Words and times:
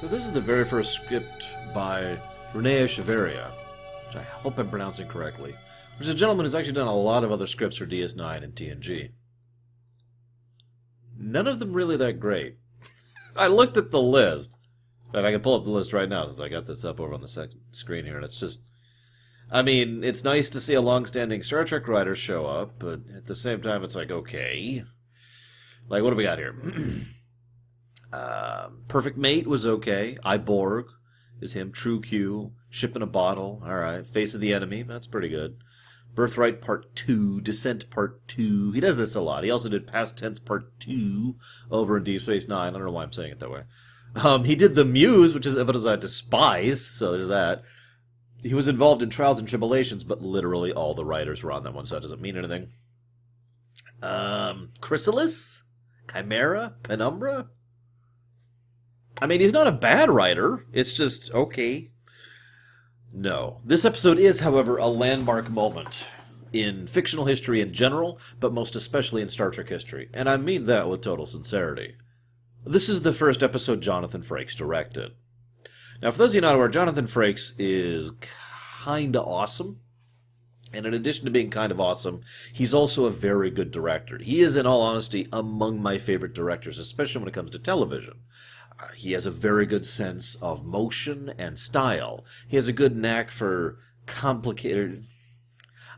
So 0.00 0.08
this 0.08 0.24
is 0.24 0.30
the 0.30 0.40
very 0.40 0.64
first 0.64 0.94
script 0.94 1.46
by 1.74 2.16
Rene 2.54 2.84
Echevarria, 2.84 3.50
which 4.06 4.16
I 4.16 4.22
hope 4.22 4.56
I'm 4.56 4.70
pronouncing 4.70 5.06
correctly, 5.06 5.54
which 5.98 6.08
is 6.08 6.14
a 6.14 6.16
gentleman 6.16 6.46
who's 6.46 6.54
actually 6.54 6.72
done 6.72 6.86
a 6.88 6.94
lot 6.94 7.22
of 7.22 7.30
other 7.30 7.46
scripts 7.46 7.76
for 7.76 7.84
DS9 7.84 8.42
and 8.42 8.54
TNG. 8.54 9.10
None 11.18 11.46
of 11.46 11.58
them 11.58 11.74
really 11.74 11.98
that 11.98 12.18
great. 12.18 12.56
I 13.36 13.48
looked 13.48 13.76
at 13.76 13.90
the 13.90 14.00
list, 14.00 14.56
and 15.12 15.26
I 15.26 15.32
can 15.32 15.42
pull 15.42 15.54
up 15.54 15.66
the 15.66 15.70
list 15.70 15.92
right 15.92 16.08
now 16.08 16.26
since 16.28 16.40
I 16.40 16.48
got 16.48 16.66
this 16.66 16.82
up 16.82 16.98
over 16.98 17.12
on 17.12 17.20
the 17.20 17.28
second 17.28 17.60
screen 17.72 18.06
here, 18.06 18.16
and 18.16 18.24
it's 18.24 18.36
just. 18.36 18.62
I 19.50 19.60
mean, 19.60 20.02
it's 20.02 20.24
nice 20.24 20.48
to 20.50 20.60
see 20.60 20.72
a 20.72 20.80
long-standing 20.80 21.42
Star 21.42 21.64
Trek 21.64 21.86
writer 21.86 22.14
show 22.14 22.46
up, 22.46 22.78
but 22.78 23.00
at 23.14 23.26
the 23.26 23.34
same 23.34 23.60
time, 23.60 23.84
it's 23.84 23.96
like, 23.96 24.10
okay, 24.10 24.82
like 25.90 26.02
what 26.02 26.08
do 26.08 26.16
we 26.16 26.22
got 26.22 26.38
here? 26.38 26.54
Um, 28.12 28.82
Perfect 28.88 29.16
Mate 29.16 29.46
was 29.46 29.66
okay. 29.66 30.18
I 30.24 30.36
Borg 30.38 30.86
is 31.40 31.52
him. 31.52 31.72
True 31.72 32.00
Q. 32.00 32.52
Ship 32.68 32.94
in 32.94 33.02
a 33.02 33.06
Bottle. 33.06 33.62
All 33.64 33.74
right. 33.74 34.06
Face 34.06 34.34
of 34.34 34.40
the 34.40 34.52
Enemy. 34.52 34.82
That's 34.82 35.06
pretty 35.06 35.28
good. 35.28 35.56
Birthright 36.14 36.60
Part 36.60 36.94
2. 36.96 37.40
Descent 37.40 37.88
Part 37.90 38.26
2. 38.28 38.72
He 38.72 38.80
does 38.80 38.96
this 38.96 39.14
a 39.14 39.20
lot. 39.20 39.44
He 39.44 39.50
also 39.50 39.68
did 39.68 39.86
Past 39.86 40.18
Tense 40.18 40.38
Part 40.38 40.78
2 40.80 41.36
over 41.70 41.96
in 41.96 42.04
Deep 42.04 42.22
Space 42.22 42.48
Nine. 42.48 42.74
I 42.74 42.78
don't 42.78 42.86
know 42.86 42.92
why 42.92 43.04
I'm 43.04 43.12
saying 43.12 43.32
it 43.32 43.40
that 43.40 43.50
way. 43.50 43.62
Um, 44.16 44.44
he 44.44 44.56
did 44.56 44.74
The 44.74 44.84
Muse, 44.84 45.34
which 45.34 45.46
is 45.46 45.56
evidence 45.56 45.86
I 45.86 45.96
despise, 45.96 46.84
so 46.84 47.12
there's 47.12 47.28
that. 47.28 47.62
He 48.42 48.54
was 48.54 48.66
involved 48.66 49.02
in 49.02 49.10
Trials 49.10 49.38
and 49.38 49.46
Tribulations, 49.46 50.02
but 50.02 50.20
literally 50.22 50.72
all 50.72 50.94
the 50.94 51.04
writers 51.04 51.42
were 51.42 51.52
on 51.52 51.62
that 51.62 51.74
one, 51.74 51.86
so 51.86 51.94
that 51.94 52.00
doesn't 52.00 52.20
mean 52.20 52.36
anything. 52.36 52.66
Um, 54.02 54.70
Chrysalis? 54.80 55.62
Chimera? 56.12 56.74
Penumbra? 56.82 57.50
I 59.20 59.26
mean, 59.26 59.40
he's 59.40 59.52
not 59.52 59.66
a 59.66 59.72
bad 59.72 60.08
writer. 60.08 60.64
It's 60.72 60.96
just 60.96 61.32
okay. 61.32 61.90
No. 63.12 63.60
This 63.64 63.84
episode 63.84 64.18
is, 64.18 64.40
however, 64.40 64.78
a 64.78 64.86
landmark 64.86 65.50
moment 65.50 66.06
in 66.52 66.86
fictional 66.86 67.26
history 67.26 67.60
in 67.60 67.72
general, 67.72 68.18
but 68.38 68.52
most 68.52 68.76
especially 68.76 69.22
in 69.22 69.28
Star 69.28 69.50
Trek 69.50 69.68
history. 69.68 70.08
And 70.12 70.28
I 70.28 70.36
mean 70.36 70.64
that 70.64 70.88
with 70.88 71.02
total 71.02 71.26
sincerity. 71.26 71.96
This 72.64 72.88
is 72.88 73.02
the 73.02 73.12
first 73.12 73.42
episode 73.42 73.80
Jonathan 73.80 74.22
Frakes 74.22 74.56
directed. 74.56 75.12
Now, 76.02 76.10
for 76.10 76.18
those 76.18 76.30
of 76.30 76.36
you 76.36 76.40
not 76.40 76.54
aware, 76.54 76.68
Jonathan 76.68 77.06
Frakes 77.06 77.52
is 77.58 78.12
kinda 78.84 79.22
awesome. 79.22 79.80
And 80.72 80.86
in 80.86 80.94
addition 80.94 81.24
to 81.24 81.30
being 81.30 81.50
kind 81.50 81.72
of 81.72 81.80
awesome, 81.80 82.22
he's 82.52 82.72
also 82.72 83.04
a 83.04 83.10
very 83.10 83.50
good 83.50 83.70
director. 83.70 84.18
He 84.18 84.40
is, 84.40 84.56
in 84.56 84.66
all 84.66 84.82
honesty, 84.82 85.28
among 85.32 85.82
my 85.82 85.98
favorite 85.98 86.32
directors, 86.32 86.78
especially 86.78 87.20
when 87.20 87.28
it 87.28 87.34
comes 87.34 87.50
to 87.52 87.58
television. 87.58 88.20
He 88.94 89.12
has 89.12 89.26
a 89.26 89.30
very 89.30 89.66
good 89.66 89.86
sense 89.86 90.36
of 90.36 90.64
motion 90.64 91.32
and 91.38 91.58
style. 91.58 92.24
He 92.48 92.56
has 92.56 92.68
a 92.68 92.72
good 92.72 92.96
knack 92.96 93.30
for 93.30 93.78
complicated. 94.06 95.04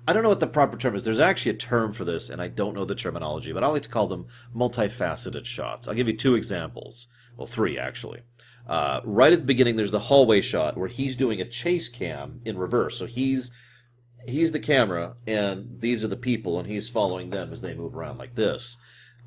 I 0.06 0.12
don't 0.12 0.22
know 0.22 0.28
what 0.28 0.40
the 0.40 0.46
proper 0.46 0.76
term 0.76 0.96
is. 0.96 1.04
There's 1.04 1.20
actually 1.20 1.52
a 1.52 1.58
term 1.58 1.92
for 1.92 2.04
this, 2.04 2.28
and 2.28 2.42
I 2.42 2.48
don't 2.48 2.74
know 2.74 2.84
the 2.84 2.94
terminology, 2.94 3.52
but 3.52 3.62
I 3.62 3.68
like 3.68 3.82
to 3.82 3.88
call 3.88 4.08
them 4.08 4.26
multifaceted 4.54 5.44
shots. 5.44 5.86
I'll 5.86 5.94
give 5.94 6.08
you 6.08 6.16
two 6.16 6.34
examples. 6.34 7.06
Well, 7.36 7.46
three, 7.46 7.78
actually. 7.78 8.22
Uh, 8.66 9.00
right 9.04 9.32
at 9.32 9.40
the 9.40 9.44
beginning, 9.44 9.76
there's 9.76 9.90
the 9.90 9.98
hallway 9.98 10.40
shot 10.40 10.76
where 10.76 10.88
he's 10.88 11.16
doing 11.16 11.40
a 11.40 11.48
chase 11.48 11.88
cam 11.88 12.40
in 12.44 12.58
reverse. 12.58 12.98
So 12.98 13.06
he's 13.06 13.50
he's 14.26 14.52
the 14.52 14.60
camera, 14.60 15.14
and 15.26 15.80
these 15.80 16.04
are 16.04 16.08
the 16.08 16.16
people, 16.16 16.58
and 16.58 16.68
he's 16.68 16.88
following 16.88 17.30
them 17.30 17.52
as 17.52 17.60
they 17.60 17.74
move 17.74 17.96
around 17.96 18.18
like 18.18 18.34
this. 18.34 18.76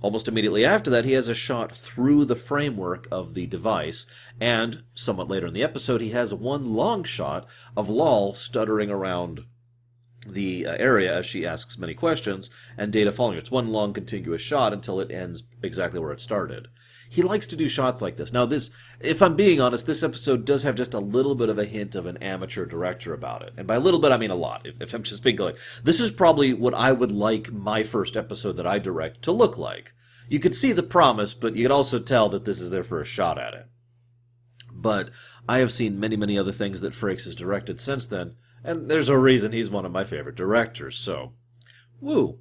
Almost 0.02 0.28
immediately 0.28 0.66
after 0.66 0.90
that, 0.92 1.06
he 1.06 1.14
has 1.14 1.28
a 1.28 1.34
shot 1.34 1.76
through 1.76 2.26
the 2.26 2.36
framework 2.36 3.08
of 3.12 3.34
the 3.34 3.48
device, 3.48 4.06
and 4.40 4.84
somewhat 4.94 5.30
later 5.30 5.48
in 5.48 5.54
the 5.54 5.64
episode, 5.64 6.02
he 6.02 6.10
has 6.10 6.34
one 6.34 6.74
long 6.74 7.04
shot 7.04 7.48
of 7.76 7.90
Lal 7.90 8.34
stuttering 8.34 8.92
around 8.92 9.46
the 10.26 10.66
uh, 10.66 10.76
area 10.78 11.16
as 11.16 11.26
she 11.26 11.46
asks 11.46 11.78
many 11.78 11.94
questions, 11.94 12.50
and 12.78 12.92
Data 12.92 13.12
following. 13.12 13.38
It's 13.38 13.52
one 13.52 13.70
long 13.70 13.94
contiguous 13.94 14.42
shot 14.42 14.74
until 14.74 15.00
it 15.00 15.12
ends 15.12 15.44
exactly 15.62 16.00
where 16.00 16.12
it 16.12 16.20
started. 16.20 16.68
He 17.10 17.22
likes 17.22 17.48
to 17.48 17.56
do 17.56 17.70
shots 17.70 18.02
like 18.02 18.18
this. 18.18 18.34
Now, 18.34 18.46
this, 18.46 18.72
if 19.00 19.22
I'm 19.22 19.36
being 19.36 19.62
honest, 19.62 19.86
this 19.86 20.04
episode 20.04 20.44
does 20.44 20.64
have 20.64 20.76
just 20.76 20.94
a 20.94 21.00
little 21.00 21.36
bit 21.36 21.50
of 21.50 21.60
a 21.60 21.66
hint 21.66 21.96
of 21.96 22.08
an 22.08 22.18
amateur 22.18 22.66
director 22.66 23.14
about 23.14 23.44
it. 23.44 23.54
And 23.56 23.68
by 23.68 23.76
a 23.76 23.80
little 23.80 24.00
bit, 24.00 24.12
I 24.12 24.18
mean 24.18 24.32
a 24.32 24.36
lot. 24.36 24.66
If, 24.66 24.82
if 24.82 24.94
I'm 24.94 25.04
just 25.04 25.24
being 25.24 25.38
like, 25.38 25.58
this 25.84 26.00
is 26.00 26.12
probably 26.12 26.54
what 26.54 26.74
I 26.74 26.92
would 26.92 27.12
like 27.12 27.52
my 27.52 27.84
first 27.84 28.18
episode 28.18 28.58
that 28.58 28.68
I 28.68 28.80
direct 28.80 29.22
to 29.24 29.32
look 29.32 29.58
like. 29.58 29.94
You 30.28 30.40
could 30.40 30.56
see 30.56 30.72
the 30.72 30.84
promise, 30.84 31.34
but 31.34 31.56
you 31.56 31.64
could 31.64 31.72
also 31.72 32.00
tell 32.00 32.30
that 32.30 32.46
this 32.46 32.60
is 32.60 32.72
their 32.72 32.84
first 32.84 33.12
shot 33.12 33.38
at 33.38 33.54
it. 33.54 33.68
But 34.74 35.12
I 35.48 35.60
have 35.60 35.72
seen 35.72 36.00
many, 36.00 36.16
many 36.16 36.38
other 36.38 36.52
things 36.52 36.82
that 36.82 36.94
Frakes 36.94 37.26
has 37.26 37.36
directed 37.36 37.80
since 37.80 38.08
then, 38.08 38.36
and 38.66 38.90
there's 38.90 39.10
a 39.10 39.18
reason 39.18 39.52
he's 39.52 39.70
one 39.70 39.86
of 39.86 39.92
my 39.92 40.04
favorite 40.04 40.36
directors, 40.36 40.98
so. 40.98 41.34
Woo. 42.02 42.40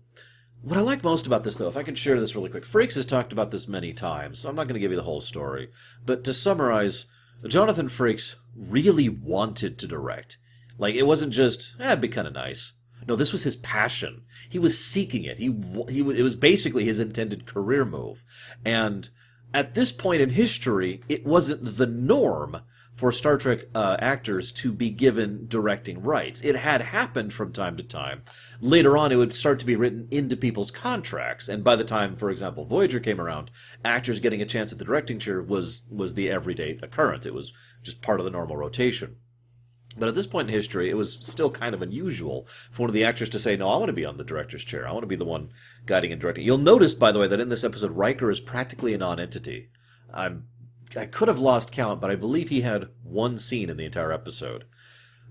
What 0.62 0.78
I 0.78 0.80
like 0.80 1.04
most 1.04 1.26
about 1.26 1.44
this, 1.44 1.56
though, 1.56 1.68
if 1.68 1.76
I 1.76 1.82
can 1.82 1.94
share 1.94 2.18
this 2.18 2.34
really 2.34 2.48
quick, 2.48 2.64
Frakes 2.64 2.94
has 2.94 3.04
talked 3.04 3.32
about 3.32 3.50
this 3.50 3.68
many 3.68 3.92
times, 3.92 4.38
so 4.38 4.48
I'm 4.48 4.56
not 4.56 4.66
going 4.66 4.74
to 4.74 4.80
give 4.80 4.90
you 4.90 4.96
the 4.96 5.02
whole 5.02 5.20
story. 5.20 5.70
But 6.06 6.24
to 6.24 6.32
summarize, 6.32 7.06
Jonathan 7.46 7.88
Frakes 7.88 8.36
really 8.56 9.08
wanted 9.08 9.78
to 9.78 9.86
direct. 9.86 10.38
Like, 10.78 10.94
it 10.94 11.06
wasn't 11.06 11.32
just, 11.32 11.74
eh, 11.78 11.88
it'd 11.88 12.00
be 12.00 12.08
kind 12.08 12.26
of 12.26 12.32
nice. 12.32 12.72
No, 13.06 13.16
this 13.16 13.32
was 13.32 13.42
his 13.42 13.56
passion. 13.56 14.22
He 14.48 14.58
was 14.58 14.82
seeking 14.82 15.24
it. 15.24 15.38
He, 15.38 15.54
he, 15.90 16.00
it 16.00 16.22
was 16.22 16.36
basically 16.36 16.84
his 16.84 16.98
intended 16.98 17.44
career 17.44 17.84
move. 17.84 18.24
And 18.64 19.08
at 19.52 19.74
this 19.74 19.92
point 19.92 20.22
in 20.22 20.30
history, 20.30 21.02
it 21.08 21.26
wasn't 21.26 21.76
the 21.76 21.86
norm 21.86 22.62
for 22.94 23.10
Star 23.10 23.36
Trek 23.36 23.64
uh, 23.74 23.96
actors 23.98 24.52
to 24.52 24.72
be 24.72 24.88
given 24.90 25.46
directing 25.48 26.02
rights. 26.02 26.42
It 26.42 26.56
had 26.56 26.80
happened 26.80 27.32
from 27.32 27.52
time 27.52 27.76
to 27.76 27.82
time. 27.82 28.22
Later 28.60 28.96
on, 28.96 29.10
it 29.10 29.16
would 29.16 29.34
start 29.34 29.58
to 29.58 29.66
be 29.66 29.76
written 29.76 30.06
into 30.10 30.36
people's 30.36 30.70
contracts, 30.70 31.48
and 31.48 31.64
by 31.64 31.76
the 31.76 31.84
time, 31.84 32.16
for 32.16 32.30
example, 32.30 32.64
Voyager 32.64 33.00
came 33.00 33.20
around, 33.20 33.50
actors 33.84 34.20
getting 34.20 34.40
a 34.40 34.46
chance 34.46 34.72
at 34.72 34.78
the 34.78 34.84
directing 34.84 35.18
chair 35.18 35.42
was 35.42 35.82
was 35.90 36.14
the 36.14 36.30
everyday 36.30 36.78
occurrence. 36.82 37.26
It 37.26 37.34
was 37.34 37.52
just 37.82 38.00
part 38.00 38.20
of 38.20 38.24
the 38.24 38.30
normal 38.30 38.56
rotation. 38.56 39.16
But 39.96 40.08
at 40.08 40.14
this 40.14 40.26
point 40.26 40.48
in 40.48 40.54
history, 40.54 40.90
it 40.90 40.96
was 40.96 41.18
still 41.20 41.50
kind 41.50 41.74
of 41.74 41.82
unusual 41.82 42.48
for 42.70 42.82
one 42.82 42.90
of 42.90 42.94
the 42.94 43.04
actors 43.04 43.30
to 43.30 43.38
say, 43.38 43.56
No, 43.56 43.68
I 43.68 43.76
want 43.76 43.88
to 43.88 43.94
be 43.94 44.04
on 44.04 44.16
the 44.16 44.24
director's 44.24 44.64
chair. 44.64 44.88
I 44.88 44.92
want 44.92 45.02
to 45.02 45.08
be 45.08 45.16
the 45.16 45.24
one 45.24 45.50
guiding 45.86 46.12
and 46.12 46.20
directing. 46.20 46.44
You'll 46.44 46.58
notice, 46.58 46.94
by 46.94 47.12
the 47.12 47.18
way, 47.18 47.28
that 47.28 47.40
in 47.40 47.48
this 47.48 47.64
episode, 47.64 47.92
Riker 47.92 48.30
is 48.30 48.40
practically 48.40 48.94
a 48.94 48.98
non-entity. 48.98 49.68
I'm, 50.12 50.48
I 50.96 51.06
could 51.06 51.28
have 51.28 51.38
lost 51.38 51.72
count, 51.72 52.00
but 52.00 52.10
I 52.10 52.16
believe 52.16 52.48
he 52.48 52.60
had 52.60 52.88
one 53.02 53.38
scene 53.38 53.70
in 53.70 53.76
the 53.76 53.86
entire 53.86 54.12
episode. 54.12 54.64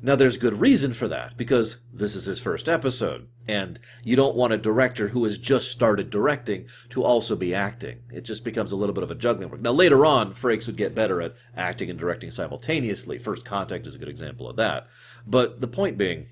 Now, 0.01 0.17
there's 0.17 0.35
good 0.35 0.59
reason 0.59 0.91
for 0.91 1.07
that, 1.07 1.37
because 1.37 1.77
this 1.93 2.13
is 2.13 2.25
his 2.25 2.41
first 2.41 2.67
episode, 2.67 3.29
and 3.47 3.79
you 4.03 4.17
don't 4.17 4.35
want 4.35 4.51
a 4.51 4.57
director 4.57 5.07
who 5.07 5.23
has 5.23 5.37
just 5.37 5.71
started 5.71 6.09
directing 6.09 6.67
to 6.89 7.05
also 7.05 7.37
be 7.37 7.55
acting. 7.55 7.99
It 8.11 8.21
just 8.21 8.43
becomes 8.43 8.73
a 8.73 8.75
little 8.75 8.93
bit 8.93 9.05
of 9.05 9.11
a 9.11 9.15
juggling 9.15 9.49
work. 9.49 9.61
Now, 9.61 9.71
later 9.71 10.05
on, 10.05 10.33
Frakes 10.33 10.67
would 10.67 10.75
get 10.75 10.93
better 10.93 11.21
at 11.21 11.35
acting 11.55 11.89
and 11.89 11.97
directing 11.97 12.31
simultaneously. 12.31 13.17
First 13.17 13.45
Contact 13.45 13.87
is 13.87 13.95
a 13.95 13.97
good 13.97 14.09
example 14.09 14.49
of 14.49 14.57
that. 14.57 14.87
But 15.25 15.61
the 15.61 15.69
point 15.69 15.97
being, 15.97 16.25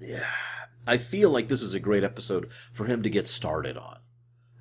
yeah, 0.00 0.24
I 0.86 0.96
feel 0.96 1.28
like 1.28 1.48
this 1.48 1.60
was 1.60 1.74
a 1.74 1.80
great 1.80 2.04
episode 2.04 2.48
for 2.72 2.86
him 2.86 3.02
to 3.02 3.10
get 3.10 3.26
started 3.26 3.76
on. 3.76 3.98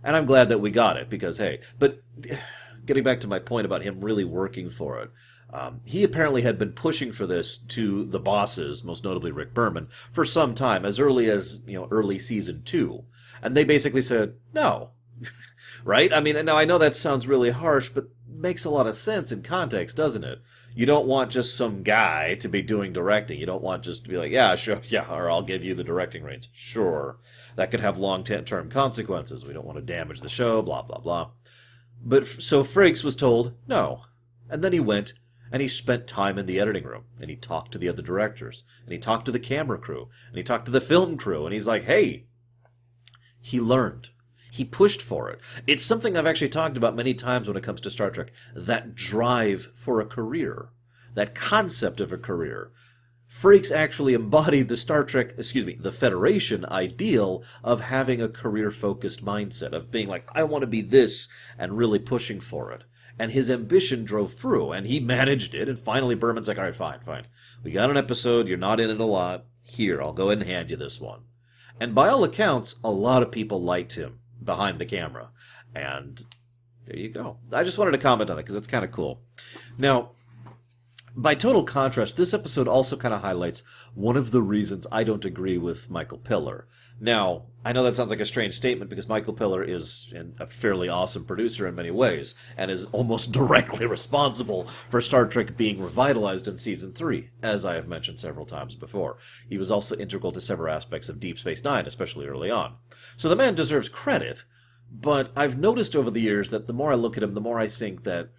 And 0.03 0.17
I'm 0.17 0.25
glad 0.25 0.49
that 0.49 0.59
we 0.59 0.69
got 0.69 0.97
it, 0.97 1.09
because, 1.09 1.37
hey, 1.37 1.61
but 1.79 2.01
getting 2.85 3.03
back 3.03 3.19
to 3.21 3.27
my 3.27 3.39
point 3.39 3.65
about 3.65 3.83
him 3.83 4.01
really 4.01 4.23
working 4.23 4.69
for 4.69 4.99
it, 4.99 5.11
um, 5.53 5.81
he 5.85 6.03
apparently 6.03 6.41
had 6.41 6.57
been 6.57 6.71
pushing 6.73 7.11
for 7.11 7.27
this 7.27 7.59
to 7.59 8.05
the 8.05 8.19
bosses, 8.19 8.83
most 8.83 9.03
notably 9.03 9.31
Rick 9.31 9.53
Berman, 9.53 9.87
for 10.11 10.25
some 10.25 10.55
time, 10.55 10.83
as 10.83 10.99
early 10.99 11.29
as 11.29 11.61
you 11.67 11.75
know 11.75 11.87
early 11.91 12.17
season 12.17 12.63
two, 12.63 13.03
and 13.41 13.55
they 13.55 13.63
basically 13.63 14.01
said 14.01 14.33
no, 14.51 14.89
right? 15.83 16.11
I 16.11 16.21
mean, 16.21 16.43
now 16.43 16.55
I 16.55 16.65
know 16.65 16.79
that 16.79 16.95
sounds 16.95 17.27
really 17.27 17.51
harsh, 17.51 17.89
but 17.89 18.07
makes 18.27 18.65
a 18.65 18.71
lot 18.71 18.87
of 18.87 18.95
sense 18.95 19.31
in 19.31 19.43
context, 19.43 19.95
doesn't 19.95 20.23
it? 20.23 20.41
You 20.75 20.87
don't 20.87 21.05
want 21.05 21.31
just 21.31 21.55
some 21.55 21.83
guy 21.83 22.33
to 22.35 22.47
be 22.47 22.63
doing 22.63 22.91
directing. 22.91 23.39
You 23.39 23.45
don't 23.45 23.61
want 23.61 23.83
just 23.83 24.05
to 24.05 24.09
be 24.09 24.17
like, 24.17 24.31
yeah, 24.31 24.55
sure, 24.55 24.81
yeah, 24.87 25.05
or 25.07 25.29
I'll 25.29 25.43
give 25.43 25.63
you 25.63 25.75
the 25.75 25.83
directing 25.83 26.23
reins. 26.23 26.49
Sure, 26.51 27.17
that 27.57 27.69
could 27.69 27.79
have 27.79 27.99
long-term 27.99 28.71
consequences. 28.71 29.45
We 29.45 29.53
don't 29.53 29.67
want 29.67 29.77
to 29.77 29.83
damage 29.83 30.21
the 30.21 30.29
show. 30.29 30.63
Blah 30.63 30.81
blah 30.81 30.97
blah. 30.97 31.29
But 32.03 32.27
so 32.27 32.63
Frakes 32.63 33.03
was 33.03 33.15
told 33.15 33.53
no, 33.67 34.01
and 34.49 34.63
then 34.63 34.73
he 34.73 34.79
went 34.79 35.13
and 35.51 35.61
he 35.61 35.67
spent 35.67 36.07
time 36.07 36.37
in 36.37 36.45
the 36.45 36.59
editing 36.59 36.83
room 36.83 37.05
and 37.19 37.29
he 37.29 37.35
talked 37.35 37.71
to 37.71 37.77
the 37.77 37.87
other 37.87 38.01
directors 38.01 38.63
and 38.83 38.91
he 38.91 38.97
talked 38.97 39.25
to 39.25 39.31
the 39.31 39.39
camera 39.39 39.77
crew 39.77 40.09
and 40.27 40.37
he 40.37 40.43
talked 40.43 40.65
to 40.65 40.71
the 40.71 40.81
film 40.81 41.17
crew 41.17 41.45
and 41.45 41.53
he's 41.53 41.67
like 41.67 41.83
hey. 41.83 42.25
He 43.39 43.59
learned. 43.59 44.09
He 44.51 44.63
pushed 44.63 45.01
for 45.01 45.29
it. 45.29 45.39
It's 45.67 45.83
something 45.83 46.17
i've 46.17 46.27
actually 46.27 46.49
talked 46.49 46.77
about 46.77 46.95
many 46.95 47.13
times 47.13 47.47
when 47.47 47.57
it 47.57 47.63
comes 47.63 47.81
to 47.81 47.91
star 47.91 48.09
trek 48.09 48.31
that 48.55 48.95
drive 48.95 49.69
for 49.73 50.01
a 50.01 50.05
career 50.05 50.69
that 51.13 51.35
concept 51.35 51.99
of 51.99 52.11
a 52.11 52.17
career 52.17 52.71
Frakes 53.41 53.71
actually 53.75 54.13
embodied 54.13 54.67
the 54.67 54.77
Star 54.77 55.03
Trek, 55.03 55.33
excuse 55.37 55.65
me, 55.65 55.75
the 55.79 55.91
Federation 55.91 56.65
ideal 56.65 57.43
of 57.63 57.81
having 57.81 58.21
a 58.21 58.29
career 58.29 58.69
focused 58.71 59.25
mindset, 59.25 59.73
of 59.73 59.91
being 59.91 60.07
like, 60.07 60.27
I 60.33 60.43
want 60.43 60.61
to 60.61 60.67
be 60.67 60.81
this, 60.81 61.27
and 61.57 61.77
really 61.77 61.99
pushing 61.99 62.39
for 62.39 62.71
it. 62.71 62.83
and 63.19 63.31
his 63.31 63.49
ambition 63.49 64.03
drove 64.05 64.33
through, 64.33 64.71
and 64.71 64.87
he 64.87 64.99
managed 65.15 65.53
it. 65.55 65.67
And 65.69 65.79
finally, 65.79 66.15
Berman's 66.15 66.47
like, 66.47 66.57
"All 66.57 66.63
right, 66.63 66.75
fine, 66.75 66.99
fine. 67.01 67.25
We 67.63 67.71
got 67.71 67.89
an 67.89 67.97
episode. 67.97 68.47
You're 68.47 68.57
not 68.57 68.79
in 68.79 68.89
it 68.89 68.99
a 68.99 69.05
lot. 69.05 69.45
Here, 69.61 70.01
I'll 70.01 70.13
go 70.13 70.29
ahead 70.29 70.39
and 70.39 70.49
hand 70.49 70.71
you 70.71 70.77
this 70.77 70.99
one." 70.99 71.21
And 71.79 71.93
by 71.93 72.09
all 72.09 72.23
accounts, 72.23 72.75
a 72.83 72.91
lot 72.91 73.23
of 73.23 73.31
people 73.31 73.61
liked 73.61 73.93
him 73.93 74.19
behind 74.43 74.79
the 74.79 74.85
camera, 74.85 75.29
and 75.75 76.21
there 76.87 76.97
you 76.97 77.09
go. 77.09 77.37
I 77.51 77.63
just 77.63 77.77
wanted 77.77 77.91
to 77.91 77.97
comment 77.97 78.29
on 78.29 78.37
it 78.39 78.43
because 78.43 78.55
it's 78.55 78.67
kind 78.67 78.85
of 78.85 78.91
cool. 78.91 79.21
Now, 79.77 80.11
by 81.15 81.35
total 81.35 81.63
contrast, 81.63 82.17
this 82.17 82.33
episode 82.33 82.67
also 82.67 82.97
kind 82.97 83.13
of 83.13 83.21
highlights 83.21 83.63
one 83.93 84.17
of 84.17 84.31
the 84.31 84.41
reasons 84.41 84.87
I 84.91 85.03
don't 85.03 85.25
agree 85.25 85.57
with 85.57 85.89
Michael 85.89 86.17
Piller. 86.17 86.67
Now, 86.99 87.43
I 87.65 87.73
know 87.73 87.83
that 87.83 87.95
sounds 87.95 88.11
like 88.11 88.19
a 88.19 88.25
strange 88.25 88.55
statement 88.55 88.89
because 88.89 89.07
Michael 89.07 89.33
Piller 89.33 89.63
is 89.63 90.13
a 90.39 90.47
fairly 90.47 90.89
awesome 90.89 91.25
producer 91.25 91.67
in 91.67 91.75
many 91.75 91.91
ways 91.91 92.35
and 92.57 92.69
is 92.69 92.85
almost 92.85 93.31
directly 93.33 93.85
responsible 93.85 94.67
for 94.89 95.01
Star 95.01 95.27
Trek 95.27 95.57
being 95.57 95.81
revitalized 95.81 96.47
in 96.47 96.57
season 96.57 96.93
3, 96.93 97.29
as 97.41 97.65
I 97.65 97.75
have 97.75 97.87
mentioned 97.87 98.19
several 98.19 98.45
times 98.45 98.75
before. 98.75 99.17
He 99.49 99.57
was 99.57 99.71
also 99.71 99.95
integral 99.97 100.31
to 100.31 100.41
several 100.41 100.73
aspects 100.73 101.09
of 101.09 101.19
Deep 101.19 101.37
Space 101.37 101.63
Nine, 101.63 101.85
especially 101.85 102.27
early 102.27 102.49
on. 102.49 102.75
So 103.17 103.27
the 103.27 103.35
man 103.35 103.55
deserves 103.55 103.89
credit, 103.89 104.43
but 104.91 105.31
I've 105.35 105.57
noticed 105.57 105.95
over 105.95 106.11
the 106.11 106.21
years 106.21 106.51
that 106.51 106.67
the 106.67 106.73
more 106.73 106.91
I 106.91 106.95
look 106.95 107.17
at 107.17 107.23
him, 107.23 107.33
the 107.33 107.41
more 107.41 107.59
I 107.59 107.67
think 107.67 108.03
that 108.03 108.29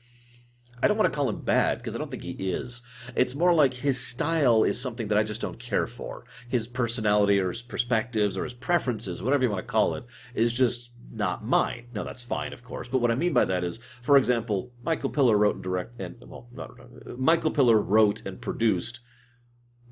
I 0.83 0.89
don't 0.89 0.99
want 0.99 1.11
to 1.11 1.17
call 1.17 1.29
him 1.29 1.41
bad 1.41 1.79
because 1.79 1.95
I 1.95 1.99
don't 1.99 2.11
think 2.11 2.23
he 2.23 2.33
is. 2.33 2.83
It's 3.15 3.35
more 3.35 3.55
like 3.55 3.75
his 3.75 4.05
style 4.05 4.65
is 4.65 4.81
something 4.81 5.09
that 5.09 5.19
I 5.19 5.23
just 5.23 5.41
don't 5.41 5.59
care 5.59 5.87
for. 5.87 6.25
His 6.49 6.67
personality 6.67 7.39
or 7.39 7.51
his 7.51 7.63
perspectives 7.63 8.37
or 8.37 8.45
his 8.45 8.55
preferences, 8.55 9.23
whatever 9.23 9.45
you 9.45 9.51
want 9.51 9.67
to 9.67 9.71
call 9.71 9.95
it, 9.95 10.05
is 10.35 10.53
just 10.53 10.91
not 11.15 11.45
mine. 11.45 11.87
Now 11.95 12.05
that's 12.05 12.23
fine, 12.23 12.53
of 12.53 12.65
course, 12.65 12.89
but 12.89 12.99
what 12.99 13.11
I 13.11 13.15
mean 13.15 13.33
by 13.33 13.45
that 13.45 13.65
is, 13.65 13.79
for 14.03 14.17
example, 14.17 14.73
Michael 14.83 15.11
Piller 15.11 15.39
wrote 15.39 15.55
and 15.55 15.65
direct 15.65 16.01
and 16.01 16.17
well, 16.27 16.49
not 16.53 16.73
Michael 17.19 17.51
Piller 17.51 17.81
wrote 17.81 18.25
and 18.27 18.41
produced 18.41 19.01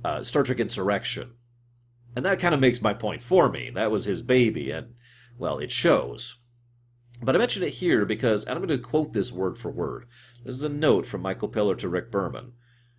uh, 0.04 0.24
Star 0.24 0.42
Trek 0.42 0.58
Insurrection, 0.58 1.34
and 2.16 2.24
that 2.26 2.40
kind 2.40 2.54
of 2.54 2.60
makes 2.60 2.82
my 2.82 2.92
point 2.92 3.22
for 3.22 3.48
me. 3.48 3.70
That 3.70 3.90
was 3.90 4.04
his 4.04 4.20
baby, 4.20 4.70
and 4.70 4.94
well, 5.38 5.58
it 5.58 5.70
shows. 5.70 6.36
But 7.22 7.36
I 7.36 7.38
mention 7.38 7.62
it 7.62 7.74
here 7.74 8.04
because, 8.04 8.44
and 8.44 8.58
I'm 8.58 8.66
going 8.66 8.80
to 8.80 8.84
quote 8.84 9.12
this 9.12 9.30
word 9.30 9.56
for 9.56 9.70
word. 9.70 10.06
This 10.44 10.56
is 10.56 10.64
a 10.64 10.68
note 10.68 11.06
from 11.06 11.22
Michael 11.22 11.48
Piller 11.48 11.76
to 11.76 11.88
Rick 11.88 12.10
Berman. 12.10 12.52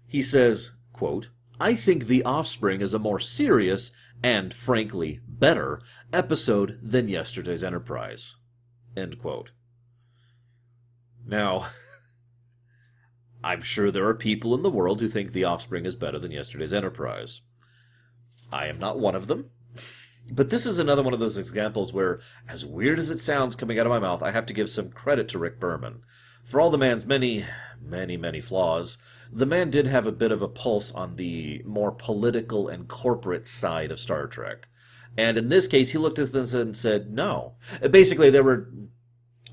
He 0.07 0.23
says, 0.23 0.71
quote, 0.93 1.29
I 1.59 1.75
think 1.75 2.07
The 2.07 2.23
Offspring 2.23 2.79
is 2.79 2.93
a 2.93 2.99
more 2.99 3.19
serious 3.19 3.91
and, 4.23 4.53
frankly, 4.53 5.19
better 5.27 5.81
episode 6.13 6.79
than 6.81 7.09
yesterday's 7.09 7.63
Enterprise. 7.63 8.37
End 8.95 9.19
quote. 9.19 9.51
Now, 11.25 11.67
I'm 13.43 13.61
sure 13.61 13.91
there 13.91 14.07
are 14.07 14.15
people 14.15 14.55
in 14.55 14.61
the 14.61 14.69
world 14.69 15.01
who 15.01 15.09
think 15.09 15.33
The 15.33 15.43
Offspring 15.43 15.85
is 15.85 15.95
better 15.95 16.17
than 16.17 16.31
yesterday's 16.31 16.71
Enterprise. 16.71 17.41
I 18.53 18.67
am 18.67 18.79
not 18.79 18.99
one 18.99 19.15
of 19.15 19.27
them. 19.27 19.49
But 20.31 20.49
this 20.49 20.65
is 20.65 20.79
another 20.79 21.03
one 21.03 21.13
of 21.13 21.19
those 21.19 21.37
examples 21.37 21.93
where, 21.93 22.19
as 22.47 22.65
weird 22.65 22.97
as 22.97 23.11
it 23.11 23.19
sounds 23.19 23.55
coming 23.55 23.77
out 23.77 23.85
of 23.85 23.91
my 23.91 23.99
mouth, 23.99 24.23
I 24.23 24.31
have 24.31 24.45
to 24.47 24.53
give 24.53 24.69
some 24.69 24.89
credit 24.89 25.27
to 25.29 25.39
Rick 25.39 25.59
Berman. 25.59 26.01
For 26.43 26.59
all 26.59 26.69
the 26.69 26.77
man's 26.77 27.05
many, 27.05 27.45
many, 27.81 28.17
many 28.17 28.41
flaws, 28.41 28.97
the 29.31 29.45
man 29.45 29.69
did 29.69 29.87
have 29.87 30.07
a 30.07 30.11
bit 30.11 30.31
of 30.31 30.41
a 30.41 30.47
pulse 30.47 30.91
on 30.91 31.15
the 31.15 31.61
more 31.65 31.91
political 31.91 32.67
and 32.67 32.87
corporate 32.87 33.47
side 33.47 33.91
of 33.91 33.99
Star 33.99 34.27
Trek. 34.27 34.67
And 35.17 35.37
in 35.37 35.49
this 35.49 35.67
case, 35.67 35.91
he 35.91 35.97
looked 35.97 36.19
at 36.19 36.31
this 36.31 36.53
and 36.53 36.75
said, 36.75 37.11
no. 37.11 37.53
Basically, 37.89 38.29
there 38.29 38.43
were 38.43 38.69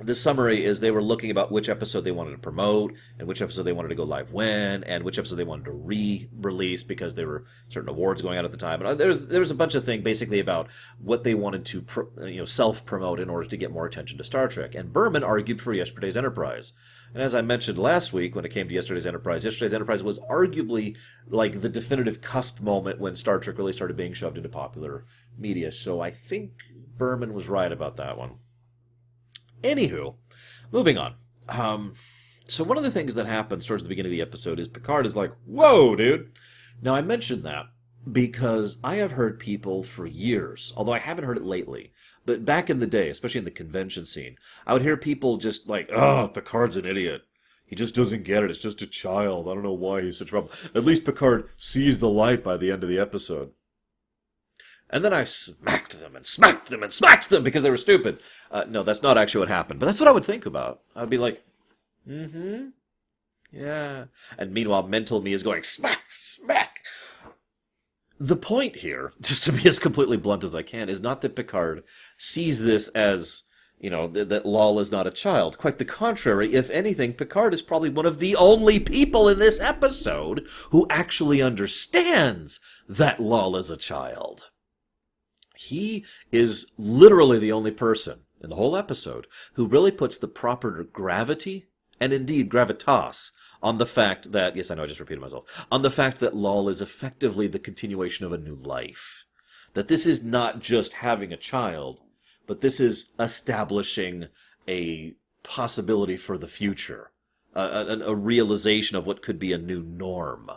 the 0.02 0.14
summary 0.14 0.64
is 0.64 0.80
they 0.80 0.90
were 0.90 1.02
looking 1.02 1.30
about 1.30 1.52
which 1.52 1.68
episode 1.68 2.02
they 2.02 2.10
wanted 2.10 2.30
to 2.32 2.38
promote 2.38 2.94
and 3.18 3.28
which 3.28 3.42
episode 3.42 3.64
they 3.64 3.72
wanted 3.72 3.88
to 3.88 3.94
go 3.94 4.04
live 4.04 4.32
when 4.32 4.82
and 4.84 5.04
which 5.04 5.18
episode 5.18 5.36
they 5.36 5.44
wanted 5.44 5.66
to 5.66 5.72
re-release 5.72 6.82
because 6.82 7.14
there 7.14 7.26
were 7.26 7.44
certain 7.68 7.90
awards 7.90 8.22
going 8.22 8.38
out 8.38 8.44
at 8.46 8.50
the 8.50 8.56
time. 8.56 8.80
And 8.80 8.88
uh, 8.88 8.94
there 8.94 9.08
was 9.08 9.28
there 9.28 9.40
was 9.40 9.50
a 9.50 9.54
bunch 9.54 9.74
of 9.74 9.84
things 9.84 10.02
basically 10.02 10.40
about 10.40 10.68
what 10.98 11.22
they 11.22 11.34
wanted 11.34 11.66
to 11.66 11.82
pro, 11.82 12.08
you 12.24 12.38
know 12.38 12.44
self-promote 12.46 13.20
in 13.20 13.28
order 13.28 13.48
to 13.48 13.56
get 13.56 13.72
more 13.72 13.84
attention 13.84 14.16
to 14.18 14.24
Star 14.24 14.48
Trek. 14.48 14.74
And 14.74 14.92
Berman 14.92 15.22
argued 15.22 15.60
for 15.60 15.74
yesterday's 15.74 16.16
Enterprise. 16.16 16.72
And 17.12 17.22
as 17.22 17.34
I 17.34 17.42
mentioned 17.42 17.78
last 17.78 18.12
week 18.12 18.34
when 18.34 18.44
it 18.46 18.52
came 18.52 18.68
to 18.68 18.74
yesterday's 18.74 19.06
Enterprise 19.06 19.44
yesterday's 19.44 19.74
Enterprise 19.74 20.02
was 20.02 20.18
arguably 20.20 20.96
like 21.28 21.60
the 21.60 21.68
definitive 21.68 22.22
cusp 22.22 22.60
moment 22.60 23.00
when 23.00 23.16
Star 23.16 23.38
Trek 23.38 23.58
really 23.58 23.74
started 23.74 23.98
being 23.98 24.14
shoved 24.14 24.38
into 24.38 24.48
popular 24.48 25.04
media. 25.36 25.70
So 25.70 26.00
I 26.00 26.10
think 26.10 26.52
Berman 26.96 27.34
was 27.34 27.48
right 27.48 27.70
about 27.70 27.96
that 27.96 28.16
one 28.16 28.38
Anywho, 29.62 30.14
moving 30.72 30.98
on. 30.98 31.14
Um, 31.48 31.94
so 32.46 32.64
one 32.64 32.76
of 32.76 32.82
the 32.82 32.90
things 32.90 33.14
that 33.14 33.26
happens 33.26 33.66
towards 33.66 33.82
the 33.82 33.88
beginning 33.88 34.10
of 34.10 34.16
the 34.16 34.22
episode 34.22 34.58
is 34.58 34.68
Picard 34.68 35.06
is 35.06 35.16
like, 35.16 35.32
"Whoa, 35.44 35.94
dude!" 35.96 36.32
Now 36.82 36.94
I 36.94 37.02
mentioned 37.02 37.42
that 37.44 37.66
because 38.10 38.78
I 38.82 38.96
have 38.96 39.12
heard 39.12 39.38
people 39.38 39.82
for 39.82 40.06
years, 40.06 40.72
although 40.76 40.92
I 40.92 40.98
haven't 40.98 41.24
heard 41.24 41.36
it 41.36 41.44
lately, 41.44 41.92
but 42.24 42.44
back 42.44 42.70
in 42.70 42.78
the 42.78 42.86
day, 42.86 43.10
especially 43.10 43.40
in 43.40 43.44
the 43.44 43.50
convention 43.50 44.06
scene, 44.06 44.36
I 44.66 44.72
would 44.72 44.82
hear 44.82 44.96
people 44.96 45.36
just 45.36 45.68
like, 45.68 45.90
"Oh, 45.92 46.28
Picard's 46.28 46.76
an 46.76 46.86
idiot." 46.86 47.22
He 47.66 47.76
just 47.76 47.94
doesn't 47.94 48.24
get 48.24 48.42
it. 48.42 48.50
It's 48.50 48.60
just 48.60 48.82
a 48.82 48.86
child. 48.86 49.46
I 49.46 49.54
don't 49.54 49.62
know 49.62 49.72
why 49.72 50.02
he's 50.02 50.18
such 50.18 50.28
a 50.28 50.30
problem. 50.30 50.52
At 50.74 50.84
least 50.84 51.04
Picard 51.04 51.48
sees 51.56 52.00
the 52.00 52.08
light 52.08 52.42
by 52.42 52.56
the 52.56 52.72
end 52.72 52.82
of 52.82 52.88
the 52.88 52.98
episode. 52.98 53.52
And 54.90 55.04
then 55.04 55.14
I 55.14 55.24
smacked 55.24 55.98
them 55.98 56.16
and 56.16 56.26
smacked 56.26 56.68
them 56.68 56.82
and 56.82 56.92
smacked 56.92 57.30
them 57.30 57.44
because 57.44 57.62
they 57.62 57.70
were 57.70 57.76
stupid. 57.76 58.20
Uh, 58.50 58.64
no, 58.68 58.82
that's 58.82 59.02
not 59.02 59.16
actually 59.16 59.40
what 59.40 59.48
happened. 59.48 59.78
But 59.78 59.86
that's 59.86 60.00
what 60.00 60.08
I 60.08 60.12
would 60.12 60.24
think 60.24 60.46
about. 60.46 60.80
I'd 60.96 61.10
be 61.10 61.18
like, 61.18 61.42
mm 62.06 62.30
hmm. 62.30 62.68
Yeah. 63.52 64.06
And 64.38 64.52
meanwhile, 64.52 64.82
mental 64.82 65.20
me 65.20 65.32
is 65.32 65.42
going, 65.42 65.62
smack, 65.62 66.02
smack. 66.10 66.80
The 68.18 68.36
point 68.36 68.76
here, 68.76 69.12
just 69.20 69.44
to 69.44 69.52
be 69.52 69.68
as 69.68 69.78
completely 69.78 70.16
blunt 70.16 70.44
as 70.44 70.54
I 70.54 70.62
can, 70.62 70.88
is 70.88 71.00
not 71.00 71.20
that 71.20 71.36
Picard 71.36 71.84
sees 72.16 72.60
this 72.60 72.88
as, 72.88 73.44
you 73.78 73.90
know, 73.90 74.08
th- 74.08 74.28
that 74.28 74.46
Lal 74.46 74.78
is 74.78 74.92
not 74.92 75.06
a 75.06 75.12
child. 75.12 75.56
Quite 75.58 75.78
the 75.78 75.84
contrary. 75.84 76.52
If 76.52 76.68
anything, 76.70 77.14
Picard 77.14 77.54
is 77.54 77.62
probably 77.62 77.90
one 77.90 78.06
of 78.06 78.18
the 78.18 78.36
only 78.36 78.78
people 78.78 79.28
in 79.28 79.38
this 79.38 79.60
episode 79.60 80.46
who 80.70 80.86
actually 80.90 81.40
understands 81.40 82.60
that 82.88 83.20
Lal 83.20 83.56
is 83.56 83.70
a 83.70 83.76
child. 83.76 84.50
He 85.62 86.06
is 86.32 86.72
literally 86.78 87.38
the 87.38 87.52
only 87.52 87.70
person 87.70 88.20
in 88.42 88.48
the 88.48 88.56
whole 88.56 88.74
episode 88.74 89.26
who 89.54 89.66
really 89.66 89.90
puts 89.90 90.18
the 90.18 90.26
proper 90.26 90.84
gravity 90.84 91.66
and 92.00 92.14
indeed 92.14 92.48
gravitas 92.48 93.30
on 93.62 93.76
the 93.76 93.84
fact 93.84 94.32
that, 94.32 94.56
yes, 94.56 94.70
I 94.70 94.74
know 94.74 94.84
I 94.84 94.86
just 94.86 95.00
repeated 95.00 95.20
myself, 95.20 95.66
on 95.70 95.82
the 95.82 95.90
fact 95.90 96.18
that 96.20 96.34
Lal 96.34 96.70
is 96.70 96.80
effectively 96.80 97.46
the 97.46 97.58
continuation 97.58 98.24
of 98.24 98.32
a 98.32 98.38
new 98.38 98.54
life. 98.54 99.26
That 99.74 99.88
this 99.88 100.06
is 100.06 100.24
not 100.24 100.60
just 100.60 100.94
having 100.94 101.30
a 101.30 101.36
child, 101.36 101.98
but 102.46 102.62
this 102.62 102.80
is 102.80 103.10
establishing 103.18 104.28
a 104.66 105.14
possibility 105.42 106.16
for 106.16 106.38
the 106.38 106.48
future, 106.48 107.12
a, 107.54 107.60
a, 107.60 107.98
a 108.06 108.14
realization 108.14 108.96
of 108.96 109.06
what 109.06 109.20
could 109.20 109.38
be 109.38 109.52
a 109.52 109.58
new 109.58 109.82
norm. 109.82 110.50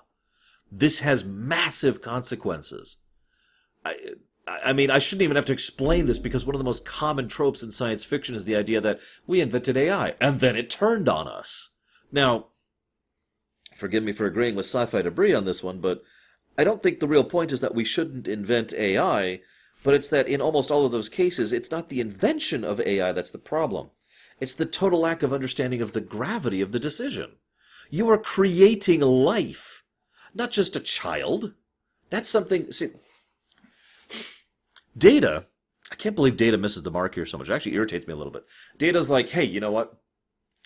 This 0.71 0.99
has 0.99 1.25
massive 1.25 2.01
consequences. 2.01 2.97
I, 3.83 3.97
I 4.45 4.73
mean, 4.73 4.91
I 4.91 4.99
shouldn't 4.99 5.21
even 5.21 5.37
have 5.37 5.45
to 5.45 5.53
explain 5.53 6.05
this 6.05 6.19
because 6.19 6.45
one 6.45 6.55
of 6.55 6.59
the 6.59 6.65
most 6.65 6.85
common 6.85 7.29
tropes 7.29 7.63
in 7.63 7.71
science 7.71 8.03
fiction 8.03 8.35
is 8.35 8.43
the 8.43 8.57
idea 8.57 8.81
that 8.81 8.99
we 9.25 9.39
invented 9.39 9.77
AI 9.77 10.15
and 10.19 10.39
then 10.41 10.55
it 10.57 10.69
turned 10.69 11.07
on 11.07 11.27
us. 11.27 11.69
Now, 12.11 12.47
forgive 13.73 14.03
me 14.03 14.11
for 14.11 14.25
agreeing 14.25 14.55
with 14.55 14.65
sci 14.65 14.85
fi 14.85 15.01
debris 15.01 15.33
on 15.33 15.45
this 15.45 15.63
one, 15.63 15.79
but 15.79 16.03
I 16.57 16.63
don't 16.63 16.83
think 16.83 16.99
the 16.99 17.07
real 17.07 17.23
point 17.23 17.51
is 17.51 17.61
that 17.61 17.73
we 17.73 17.85
shouldn't 17.85 18.27
invent 18.27 18.73
AI, 18.73 19.39
but 19.81 19.93
it's 19.93 20.09
that 20.09 20.27
in 20.27 20.41
almost 20.41 20.71
all 20.71 20.85
of 20.85 20.91
those 20.91 21.09
cases, 21.09 21.53
it's 21.53 21.71
not 21.71 21.89
the 21.89 22.01
invention 22.01 22.65
of 22.65 22.81
AI 22.81 23.11
that's 23.13 23.31
the 23.31 23.37
problem. 23.37 23.91
It's 24.39 24.53
the 24.53 24.65
total 24.65 24.99
lack 24.99 25.23
of 25.23 25.31
understanding 25.31 25.81
of 25.81 25.93
the 25.93 26.01
gravity 26.01 26.59
of 26.59 26.73
the 26.73 26.79
decision. 26.79 27.37
You 27.89 28.09
are 28.09 28.17
creating 28.17 28.99
life, 28.99 29.83
not 30.33 30.51
just 30.51 30.75
a 30.75 30.81
child. 30.81 31.53
That's 32.09 32.29
something. 32.29 32.71
See, 32.71 32.89
Data, 34.97 35.47
I 35.91 35.95
can't 35.95 36.15
believe 36.15 36.37
Data 36.37 36.57
misses 36.57 36.83
the 36.83 36.91
mark 36.91 37.15
here 37.15 37.25
so 37.25 37.37
much. 37.37 37.49
It 37.49 37.53
actually 37.53 37.75
irritates 37.75 38.07
me 38.07 38.13
a 38.13 38.17
little 38.17 38.31
bit. 38.31 38.45
Data's 38.77 39.09
like, 39.09 39.29
hey, 39.29 39.43
you 39.43 39.59
know 39.59 39.71
what? 39.71 39.99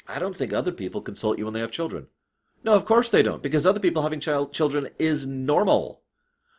I 0.07 0.19
don't 0.19 0.35
think 0.35 0.53
other 0.53 0.71
people 0.71 1.01
consult 1.01 1.37
you 1.37 1.45
when 1.45 1.53
they 1.53 1.59
have 1.59 1.71
children. 1.71 2.07
No, 2.63 2.73
of 2.73 2.85
course 2.85 3.09
they 3.09 3.21
don't, 3.21 3.43
because 3.43 3.65
other 3.65 3.79
people 3.79 4.03
having 4.03 4.19
child 4.19 4.53
children 4.53 4.89
is 4.99 5.25
normal. 5.25 6.01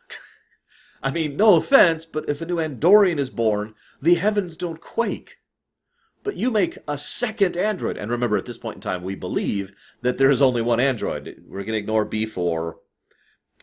I 1.03 1.11
mean, 1.11 1.35
no 1.35 1.55
offense, 1.55 2.05
but 2.05 2.27
if 2.29 2.41
a 2.41 2.45
new 2.45 2.55
Andorian 2.55 3.19
is 3.19 3.29
born, 3.29 3.75
the 4.01 4.15
heavens 4.15 4.57
don't 4.57 4.81
quake. 4.81 5.37
But 6.23 6.35
you 6.35 6.51
make 6.51 6.77
a 6.87 6.97
second 6.97 7.55
android, 7.55 7.97
and 7.97 8.11
remember, 8.11 8.37
at 8.37 8.45
this 8.45 8.57
point 8.57 8.75
in 8.75 8.81
time, 8.81 9.03
we 9.03 9.15
believe 9.15 9.71
that 10.01 10.17
there 10.17 10.31
is 10.31 10.41
only 10.41 10.61
one 10.61 10.79
android. 10.79 11.43
We're 11.47 11.63
going 11.63 11.73
to 11.73 11.77
ignore 11.77 12.05
B4 12.05 12.75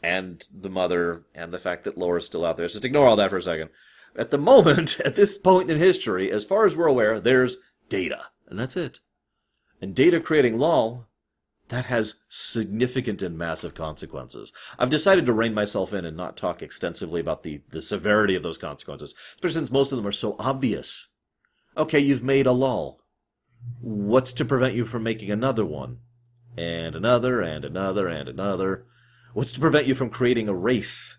and 0.03 0.45
the 0.53 0.71
mother 0.71 1.25
and 1.35 1.53
the 1.53 1.59
fact 1.59 1.85
that 1.85 1.99
Lore's 1.99 2.27
still 2.27 2.45
out 2.45 2.57
there. 2.57 2.69
Just 2.69 2.85
ignore 2.85 3.07
all 3.07 3.17
that 3.17 3.31
for 3.31 3.39
a 3.39 3.43
second. 3.43 3.71
At 4.15 4.31
the 4.31 4.39
moment, 4.53 5.01
at 5.01 5.17
this 5.17 5.39
point 5.39 5.71
in 5.71 5.79
history, 5.79 6.31
as 6.31 6.45
far 6.45 6.67
as 6.67 6.77
we're 6.77 6.87
aware, 6.87 7.21
there's 7.21 7.59
Data, 7.89 8.27
and 8.49 8.59
that's 8.59 8.77
it. 8.77 9.01
And 9.81 9.95
Data 9.95 10.21
creating 10.21 10.59
Lal, 10.59 11.07
that 11.69 11.87
has 11.87 12.23
significant 12.29 13.23
and 13.23 13.37
massive 13.37 13.75
consequences. 13.75 14.53
I've 14.79 14.91
decided 14.91 15.27
to 15.27 15.33
rein 15.33 15.55
myself 15.55 15.93
in 15.93 16.05
and 16.05 16.17
not 16.17 16.37
talk 16.37 16.63
extensively 16.63 17.21
about 17.21 17.43
the, 17.43 17.61
the 17.71 17.83
severity 17.83 18.35
of 18.35 18.43
those 18.43 18.59
consequences, 18.59 19.15
especially 19.35 19.55
since 19.55 19.71
most 19.71 19.93
of 19.93 19.97
them 19.97 20.07
are 20.07 20.13
so 20.13 20.37
obvious. 20.39 21.09
Okay, 21.77 22.01
you've 22.01 22.23
made 22.23 22.47
a 22.47 22.53
Lal. 22.53 23.01
What's 23.81 24.33
to 24.35 24.45
prevent 24.45 24.75
you 24.75 24.87
from 24.87 25.03
making 25.03 25.31
another 25.31 25.65
one? 25.65 25.99
And 26.57 26.95
another, 26.95 27.43
and 27.43 27.65
another, 27.65 28.09
and 28.09 28.29
another. 28.29 28.87
What's 29.37 29.53
to 29.53 29.61
prevent 29.61 29.87
you 29.87 29.95
from 29.95 30.09
creating 30.09 30.49
a 30.49 30.55
race? 30.55 31.19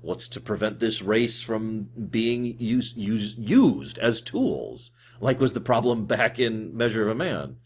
What's 0.00 0.28
to 0.28 0.40
prevent 0.40 0.78
this 0.78 1.02
race 1.02 1.42
from 1.42 1.88
being 2.08 2.56
used, 2.60 2.96
used, 2.96 3.36
used 3.36 3.98
as 3.98 4.20
tools, 4.20 4.92
like 5.20 5.40
was 5.40 5.54
the 5.54 5.60
problem 5.60 6.06
back 6.06 6.38
in 6.38 6.76
Measure 6.76 7.02
of 7.02 7.08
a 7.08 7.14
Man? 7.16 7.56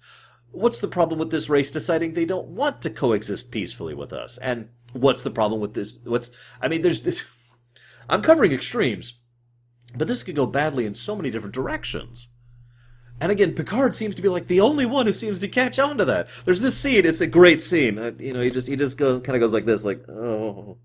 What's 0.51 0.81
the 0.81 0.89
problem 0.89 1.19
with 1.19 1.31
this 1.31 1.51
race 1.51 1.71
deciding 1.71 2.15
they 2.15 2.25
don't 2.25 2.49
want 2.49 2.81
to 2.81 2.89
coexist 2.89 3.51
peacefully 3.51 3.93
with 3.93 4.15
us? 4.15 4.39
And 4.39 4.71
what's 4.95 5.25
the 5.25 5.31
problem 5.31 5.61
with 5.61 5.75
this? 5.75 5.99
What's, 6.05 6.31
I 6.63 6.69
mean, 6.69 6.81
there's 6.81 7.03
this, 7.03 7.23
I'm 8.09 8.23
covering 8.23 8.53
extremes, 8.53 9.19
but 9.95 10.09
this 10.09 10.23
could 10.23 10.37
go 10.37 10.47
badly 10.47 10.87
in 10.87 10.95
so 10.95 11.15
many 11.15 11.29
different 11.29 11.55
directions. 11.55 12.29
And 13.21 13.31
again, 13.31 13.55
Picard 13.55 13.95
seems 13.95 14.17
to 14.17 14.23
be 14.23 14.29
like 14.29 14.49
the 14.49 14.61
only 14.61 14.85
one 14.85 15.07
who 15.07 15.13
seems 15.13 15.41
to 15.41 15.49
catch 15.49 15.79
on 15.79 15.99
to 15.99 16.05
that. 16.07 16.29
There's 16.45 16.61
this 16.61 16.77
scene; 16.77 17.07
it's 17.07 17.21
a 17.21 17.27
great 17.27 17.63
scene. 17.63 17.99
Uh, 17.99 18.13
you 18.19 18.33
know, 18.33 18.41
he 18.41 18.51
just 18.51 18.67
he 18.67 18.75
just 18.75 18.97
go 18.97 19.21
kind 19.21 19.37
of 19.37 19.41
goes 19.41 19.53
like 19.53 19.65
this, 19.65 19.85
like 19.85 20.09
oh, 20.09 20.79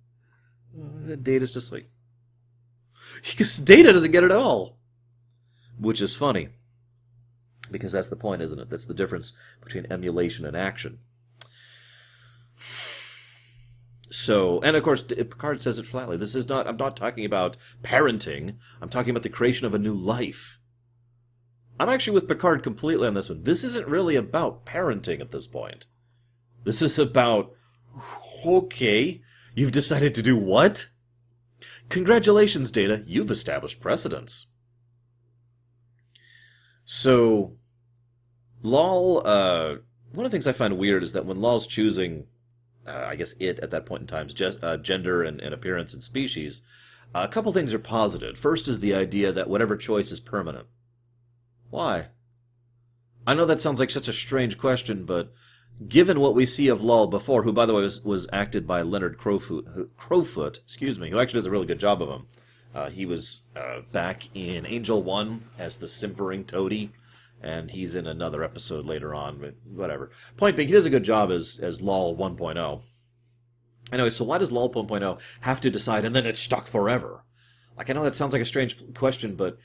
Data's 1.23 1.53
just 1.53 1.71
like 1.71 1.89
because 3.23 3.57
Data 3.57 3.91
doesn't 3.91 4.11
get 4.11 4.23
it 4.23 4.31
at 4.31 4.37
all, 4.37 4.77
which 5.79 6.01
is 6.01 6.15
funny 6.15 6.49
because 7.71 7.91
that's 7.91 8.09
the 8.09 8.15
point, 8.15 8.41
isn't 8.41 8.59
it? 8.59 8.69
That's 8.69 8.87
the 8.87 8.93
difference 8.93 9.33
between 9.63 9.87
emulation 9.91 10.45
and 10.45 10.55
action. 10.55 10.99
So, 14.09 14.61
and 14.61 14.75
of 14.75 14.83
course, 14.83 15.03
Picard 15.03 15.61
says 15.61 15.79
it 15.79 15.85
flatly. 15.85 16.17
This 16.17 16.35
is 16.35 16.47
not. 16.47 16.67
I'm 16.67 16.77
not 16.77 16.95
talking 16.95 17.25
about 17.25 17.57
parenting. 17.83 18.55
I'm 18.81 18.89
talking 18.89 19.11
about 19.11 19.23
the 19.23 19.29
creation 19.29 19.67
of 19.67 19.73
a 19.73 19.79
new 19.79 19.93
life. 19.93 20.59
I'm 21.79 21.89
actually 21.89 22.13
with 22.13 22.27
Picard 22.27 22.63
completely 22.63 23.07
on 23.07 23.13
this 23.13 23.29
one. 23.29 23.43
This 23.43 23.63
isn't 23.63 23.87
really 23.87 24.15
about 24.15 24.65
parenting 24.65 25.21
at 25.21 25.31
this 25.31 25.47
point. 25.47 25.85
This 26.63 26.81
is 26.81 26.97
about, 26.97 27.53
okay, 28.45 29.21
you've 29.55 29.71
decided 29.71 30.15
to 30.15 30.23
do 30.23 30.35
what? 30.35 30.89
Congratulations, 31.89 32.71
Data, 32.71 33.03
you've 33.05 33.31
established 33.31 33.79
precedence. 33.79 34.47
So, 36.83 37.53
Lal, 38.61 39.21
uh, 39.25 39.75
one 40.13 40.25
of 40.25 40.31
the 40.31 40.35
things 40.35 40.47
I 40.47 40.51
find 40.53 40.77
weird 40.77 41.03
is 41.03 41.13
that 41.13 41.25
when 41.25 41.41
Lal's 41.41 41.67
choosing, 41.67 42.25
uh, 42.87 43.05
I 43.07 43.15
guess 43.15 43.35
it 43.39 43.59
at 43.59 43.71
that 43.71 43.85
point 43.85 44.01
in 44.01 44.07
time, 44.07 44.27
just, 44.29 44.63
uh, 44.63 44.77
gender 44.77 45.21
and, 45.21 45.39
and, 45.41 45.53
appearance 45.53 45.93
and 45.93 46.01
species, 46.01 46.61
a 47.13 47.27
couple 47.27 47.51
things 47.53 47.73
are 47.73 47.79
posited. 47.79 48.37
First 48.37 48.67
is 48.67 48.79
the 48.79 48.95
idea 48.95 49.31
that 49.31 49.49
whatever 49.49 49.77
choice 49.77 50.11
is 50.11 50.19
permanent. 50.19 50.67
Why? 51.69 52.07
I 53.25 53.33
know 53.33 53.45
that 53.45 53.59
sounds 53.59 53.79
like 53.79 53.89
such 53.89 54.07
a 54.07 54.13
strange 54.13 54.57
question, 54.57 55.05
but 55.05 55.33
given 55.87 56.19
what 56.19 56.35
we 56.35 56.45
see 56.45 56.69
of 56.69 56.83
Lal 56.83 57.07
before, 57.07 57.43
who 57.43 57.51
by 57.51 57.65
the 57.65 57.73
way 57.73 57.81
was, 57.81 58.01
was 58.01 58.27
acted 58.31 58.65
by 58.65 58.81
Leonard 58.81 59.17
Crofoot, 59.17 59.89
Crofoot, 59.97 60.59
excuse 60.59 60.97
me, 60.97 61.09
who 61.09 61.19
actually 61.19 61.39
does 61.39 61.45
a 61.45 61.51
really 61.51 61.65
good 61.65 61.79
job 61.79 62.01
of 62.01 62.09
him. 62.09 62.27
Uh, 62.73 62.89
he 62.89 63.05
was 63.05 63.41
uh, 63.55 63.81
back 63.91 64.29
in 64.35 64.65
Angel 64.65 65.01
One 65.01 65.49
as 65.57 65.77
the 65.77 65.87
simpering 65.87 66.45
toady, 66.45 66.91
and 67.41 67.71
he's 67.71 67.95
in 67.95 68.07
another 68.07 68.43
episode 68.43 68.85
later 68.85 69.13
on. 69.13 69.39
But 69.39 69.55
whatever. 69.65 70.11
Point 70.37 70.55
being, 70.55 70.67
he 70.67 70.73
does 70.73 70.85
a 70.85 70.91
good 70.91 71.03
job 71.03 71.31
as 71.31 71.59
as 71.61 71.81
Lal 71.81 72.15
1.0. 72.15 72.81
Anyway, 73.91 74.09
so 74.09 74.25
why 74.25 74.37
does 74.37 74.51
Lal 74.51 74.69
1.0 74.69 75.19
have 75.41 75.61
to 75.61 75.69
decide 75.69 76.05
and 76.05 76.15
then 76.15 76.25
it's 76.25 76.39
stuck 76.39 76.67
forever? 76.67 77.23
Like 77.77 77.89
I 77.89 77.93
know 77.93 78.03
that 78.03 78.13
sounds 78.13 78.33
like 78.33 78.41
a 78.41 78.45
strange 78.45 78.93
question, 78.93 79.35
but 79.35 79.57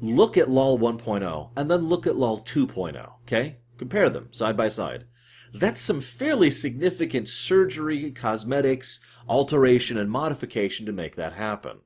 look 0.00 0.36
at 0.36 0.50
Lal 0.50 0.78
1.0 0.78 1.50
and 1.56 1.70
then 1.70 1.80
look 1.80 2.06
at 2.06 2.16
Lal 2.16 2.38
2.0, 2.38 3.10
okay? 3.22 3.58
Compare 3.78 4.10
them 4.10 4.28
side 4.32 4.56
by 4.56 4.68
side. 4.68 5.04
That's 5.52 5.80
some 5.80 6.00
fairly 6.00 6.50
significant 6.50 7.28
surgery, 7.28 8.10
cosmetics, 8.12 9.00
alteration, 9.28 9.98
and 9.98 10.10
modification 10.10 10.86
to 10.86 10.92
make 10.92 11.16
that 11.16 11.32
happen. 11.32 11.80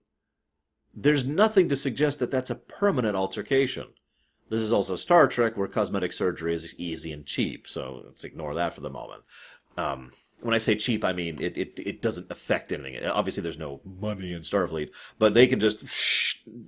There's 0.94 1.25
nothing 1.25 1.68
to 1.68 1.76
suggest 1.76 2.18
that 2.18 2.30
that's 2.30 2.50
a 2.50 2.56
permanent 2.56 3.16
altercation. 3.16 3.88
This 4.50 4.62
is 4.62 4.73
also 4.73 4.97
Star 4.97 5.26
Trek, 5.26 5.56
where 5.56 5.66
cosmetic 5.66 6.12
surgery 6.12 6.54
is 6.54 6.75
easy 6.78 7.11
and 7.11 7.25
cheap, 7.25 7.66
so 7.66 8.02
let's 8.04 8.25
ignore 8.25 8.54
that 8.54 8.75
for 8.75 8.83
the 8.83 8.90
moment. 8.90 9.23
Um, 9.76 10.11
when 10.44 10.54
I 10.54 10.58
say 10.58 10.74
cheap, 10.74 11.04
I 11.04 11.14
mean 11.14 11.40
it, 11.40 11.56
it, 11.56 11.78
it 11.78 12.02
doesn't 12.02 12.30
affect 12.30 12.70
anything. 12.70 13.02
Obviously, 13.06 13.42
there's 13.42 13.58
no 13.58 13.80
money 13.82 14.34
in 14.34 14.42
Starfleet, 14.42 14.90
but 15.18 15.32
they 15.32 15.46
can 15.46 15.58
just, 15.58 15.78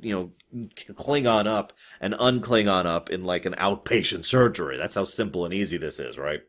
you 0.00 0.14
know, 0.14 0.66
Klingon 0.94 1.46
up 1.46 1.74
and 2.00 2.14
uncling 2.14 2.72
on 2.72 2.86
up 2.86 3.10
in 3.10 3.24
like 3.24 3.44
an 3.44 3.52
outpatient 3.54 4.24
surgery. 4.24 4.78
That's 4.78 4.94
how 4.94 5.04
simple 5.04 5.44
and 5.44 5.52
easy 5.52 5.76
this 5.76 6.00
is, 6.00 6.16
right? 6.16 6.40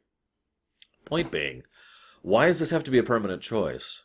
Point 1.04 1.30
being, 1.30 1.64
why 2.22 2.48
does 2.48 2.62
this 2.62 2.70
have 2.70 2.86
to 2.86 2.92
be 2.92 2.98
a 2.98 3.04
permanent 3.04 3.42
choice? 3.42 4.04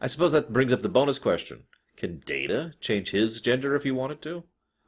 I 0.00 0.08
suppose 0.08 0.32
that 0.32 0.52
brings 0.52 0.72
up 0.72 0.82
the 0.82 0.88
bonus 0.88 1.20
question. 1.20 1.64
Can 1.96 2.18
Data 2.26 2.74
change 2.80 3.10
his 3.10 3.40
gender 3.40 3.76
if 3.76 3.84
he 3.84 3.92
wanted 3.92 4.22
to? 4.22 4.42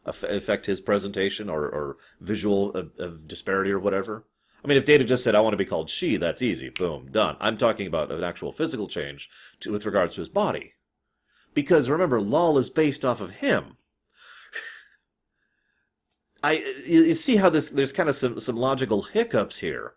Affect 0.04 0.66
his 0.66 0.80
presentation 0.80 1.48
or, 1.48 1.62
or 1.62 1.96
visual 2.20 2.72
uh, 2.74 3.00
uh, 3.00 3.10
disparity 3.24 3.70
or 3.70 3.78
whatever? 3.78 4.24
I 4.64 4.68
mean, 4.68 4.78
if 4.78 4.84
Data 4.84 5.04
just 5.04 5.24
said, 5.24 5.34
I 5.34 5.40
want 5.40 5.54
to 5.54 5.58
be 5.58 5.64
called 5.64 5.90
she, 5.90 6.16
that's 6.16 6.42
easy. 6.42 6.68
Boom, 6.68 7.08
done. 7.10 7.36
I'm 7.40 7.56
talking 7.56 7.86
about 7.86 8.12
an 8.12 8.22
actual 8.22 8.52
physical 8.52 8.86
change 8.86 9.28
to, 9.60 9.72
with 9.72 9.84
regards 9.84 10.14
to 10.14 10.20
his 10.20 10.28
body. 10.28 10.74
Because 11.52 11.90
remember, 11.90 12.20
Lal 12.20 12.58
is 12.58 12.70
based 12.70 13.04
off 13.04 13.20
of 13.20 13.30
him. 13.30 13.76
I 16.44 16.64
you 16.86 17.14
see 17.14 17.36
how 17.36 17.50
this 17.50 17.68
there's 17.68 17.92
kind 17.92 18.08
of 18.08 18.14
some 18.14 18.40
some 18.40 18.56
logical 18.56 19.02
hiccups 19.02 19.58
here. 19.58 19.94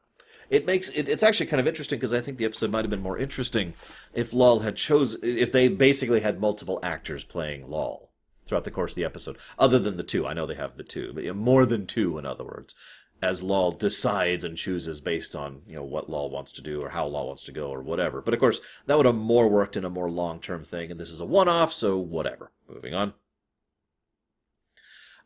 It 0.50 0.66
makes 0.66 0.90
it, 0.90 1.10
it's 1.10 1.24
actually 1.24 1.48
kind 1.48 1.60
of 1.60 1.68
interesting 1.68 1.98
because 1.98 2.14
I 2.14 2.20
think 2.20 2.38
the 2.38 2.46
episode 2.46 2.72
might 2.72 2.84
have 2.84 2.92
been 2.92 3.02
more 3.02 3.18
interesting 3.18 3.74
if 4.14 4.34
Lal 4.34 4.60
had 4.60 4.76
chose 4.76 5.16
if 5.24 5.52
they 5.52 5.68
basically 5.70 6.22
had 6.22 6.40
multiple 6.42 6.80
actors 6.84 7.24
playing 7.24 7.70
Lal 7.70 8.10
throughout 8.46 8.64
the 8.64 8.72
course 8.72 8.92
of 8.92 8.96
the 8.96 9.06
episode, 9.06 9.38
other 9.58 9.80
than 9.80 9.98
the 9.98 10.04
two. 10.04 10.28
I 10.28 10.34
know 10.34 10.46
they 10.46 10.54
have 10.56 10.78
the 10.78 10.84
two, 10.84 11.12
but 11.14 11.24
you 11.24 11.30
know, 11.30 11.40
more 11.40 11.66
than 11.66 11.88
two, 11.88 12.18
in 12.18 12.26
other 12.26 12.44
words 12.44 12.76
as 13.22 13.42
Lal 13.42 13.72
decides 13.72 14.44
and 14.44 14.58
chooses 14.58 15.02
based 15.02 15.36
on 15.36 15.62
you 15.68 15.76
know 15.76 15.84
what 15.84 16.10
Lal 16.10 16.30
wants 16.30 16.52
to 16.54 16.62
do 16.62 16.82
or 16.82 16.90
how 16.90 17.08
Lal 17.08 17.28
wants 17.28 17.44
to 17.46 17.52
go 17.52 17.70
or 17.70 17.82
whatever. 17.82 18.22
But 18.22 18.34
of 18.34 18.40
course, 18.40 18.60
that 18.86 18.98
would 18.98 19.06
have 19.06 19.16
more 19.16 19.48
worked 19.48 19.78
in 19.78 19.86
a 19.86 19.90
more 19.90 20.10
long 20.10 20.40
term 20.40 20.64
thing, 20.64 20.92
and 20.92 21.00
this 21.00 21.10
is 21.10 21.20
a 21.20 21.26
one 21.26 21.48
off, 21.48 21.74
so 21.74 21.98
whatever. 21.98 22.52
Moving 22.70 22.94
on. 22.94 23.14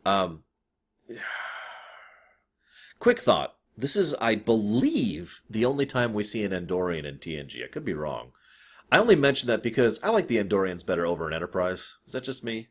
Um, 0.06 0.44
quick 3.00 3.20
thought. 3.20 3.56
This 3.78 3.96
is, 3.96 4.14
I 4.16 4.36
believe, 4.36 5.42
the 5.50 5.64
only 5.64 5.86
time 5.86 6.14
we 6.14 6.26
see 6.26 6.44
an 6.44 6.52
Andorian 6.52 7.06
in 7.06 7.18
TNG. 7.18 7.64
I 7.64 7.68
could 7.68 7.86
be 7.86 7.94
wrong. 7.94 8.34
I 8.92 8.98
only 8.98 9.16
mention 9.16 9.48
that 9.48 9.64
because 9.64 10.02
I 10.04 10.10
like 10.10 10.28
the 10.28 10.44
Andorians 10.44 10.86
better 10.86 11.06
over 11.06 11.26
in 11.28 11.34
Enterprise. 11.34 11.96
Is 12.06 12.12
that 12.12 12.26
just 12.26 12.44
me? 12.44 12.68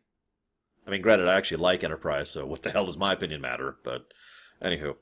I 0.87 0.90
mean, 0.90 1.00
granted, 1.00 1.28
I 1.28 1.37
actually 1.37 1.62
like 1.62 1.82
Enterprise, 1.82 2.30
so 2.30 2.44
what 2.44 2.62
the 2.62 2.70
hell 2.70 2.84
does 2.84 2.98
my 2.98 3.14
opinion 3.14 3.40
matter? 3.40 3.76
But 3.84 4.08
Anywho, 4.62 4.97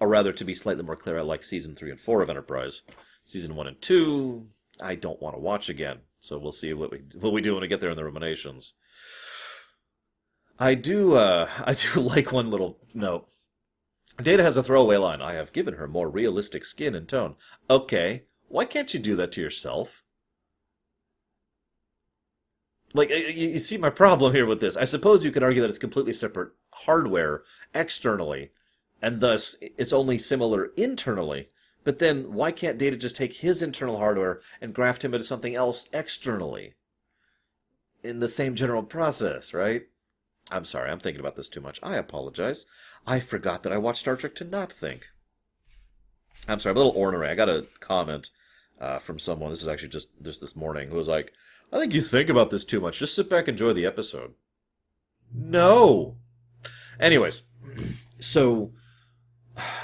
or 0.00 0.08
rather, 0.08 0.32
to 0.32 0.44
be 0.44 0.54
slightly 0.54 0.84
more 0.84 0.96
clear, 0.96 1.18
I 1.18 1.22
like 1.22 1.42
season 1.42 1.74
three 1.74 1.90
and 1.90 2.00
four 2.00 2.22
of 2.22 2.30
Enterprise. 2.30 2.82
Season 3.24 3.54
one 3.54 3.66
and 3.66 3.80
two, 3.80 4.44
I 4.80 4.94
don't 4.94 5.20
want 5.20 5.36
to 5.36 5.40
watch 5.40 5.68
again. 5.68 6.00
So 6.20 6.38
we'll 6.38 6.52
see 6.52 6.72
what 6.72 6.90
we 6.92 7.02
what 7.18 7.32
we 7.32 7.40
do 7.40 7.54
when 7.54 7.62
we 7.62 7.68
get 7.68 7.80
there 7.80 7.90
in 7.90 7.96
the 7.96 8.04
ruminations. 8.04 8.74
I 10.58 10.74
do 10.74 11.14
uh, 11.14 11.48
I 11.64 11.74
do 11.74 12.00
like 12.00 12.32
one 12.32 12.50
little 12.50 12.78
note. 12.94 13.28
Data 14.22 14.42
has 14.42 14.56
a 14.56 14.62
throwaway 14.62 14.96
line. 14.96 15.22
I 15.22 15.32
have 15.32 15.52
given 15.52 15.74
her 15.74 15.88
more 15.88 16.08
realistic 16.08 16.64
skin 16.64 16.94
and 16.94 17.08
tone. 17.08 17.34
Okay, 17.70 18.24
why 18.48 18.66
can't 18.66 18.92
you 18.92 19.00
do 19.00 19.16
that 19.16 19.32
to 19.32 19.40
yourself? 19.40 20.04
Like, 22.94 23.08
you 23.10 23.58
see 23.58 23.78
my 23.78 23.88
problem 23.88 24.34
here 24.34 24.44
with 24.44 24.60
this. 24.60 24.76
I 24.76 24.84
suppose 24.84 25.24
you 25.24 25.32
could 25.32 25.42
argue 25.42 25.62
that 25.62 25.70
it's 25.70 25.78
completely 25.78 26.12
separate 26.12 26.52
hardware 26.70 27.42
externally, 27.74 28.50
and 29.02 29.20
thus 29.20 29.56
it's 29.60 29.92
only 29.92 30.16
similar 30.16 30.70
internally. 30.76 31.48
But 31.84 31.98
then 31.98 32.32
why 32.32 32.52
can't 32.52 32.78
Data 32.78 32.96
just 32.96 33.16
take 33.16 33.34
his 33.34 33.60
internal 33.60 33.98
hardware 33.98 34.40
and 34.60 34.72
graft 34.72 35.04
him 35.04 35.12
into 35.12 35.24
something 35.24 35.56
else 35.56 35.88
externally? 35.92 36.74
In 38.04 38.20
the 38.20 38.28
same 38.28 38.54
general 38.54 38.84
process, 38.84 39.52
right? 39.52 39.82
I'm 40.50 40.64
sorry, 40.64 40.90
I'm 40.90 41.00
thinking 41.00 41.20
about 41.20 41.34
this 41.34 41.48
too 41.48 41.60
much. 41.60 41.80
I 41.82 41.96
apologize. 41.96 42.66
I 43.06 43.20
forgot 43.20 43.62
that 43.64 43.72
I 43.72 43.78
watched 43.78 44.00
Star 44.00 44.16
Trek 44.16 44.34
to 44.36 44.44
not 44.44 44.72
think. 44.72 45.06
I'm 46.48 46.58
sorry, 46.58 46.72
I'm 46.72 46.76
a 46.76 46.80
little 46.80 47.00
ornery. 47.00 47.28
I 47.28 47.34
got 47.34 47.48
a 47.48 47.66
comment 47.80 48.30
uh, 48.80 48.98
from 48.98 49.18
someone. 49.18 49.50
This 49.50 49.62
is 49.62 49.68
actually 49.68 49.90
just 49.90 50.10
just 50.20 50.40
this 50.40 50.56
morning 50.56 50.88
who 50.88 50.96
was 50.96 51.06
like, 51.06 51.32
"I 51.72 51.78
think 51.78 51.94
you 51.94 52.02
think 52.02 52.28
about 52.28 52.50
this 52.50 52.64
too 52.64 52.80
much. 52.80 52.98
Just 52.98 53.14
sit 53.14 53.30
back, 53.30 53.46
and 53.46 53.50
enjoy 53.50 53.72
the 53.72 53.86
episode." 53.86 54.34
No. 55.32 56.16
Anyways, 56.98 57.42
so 58.18 58.72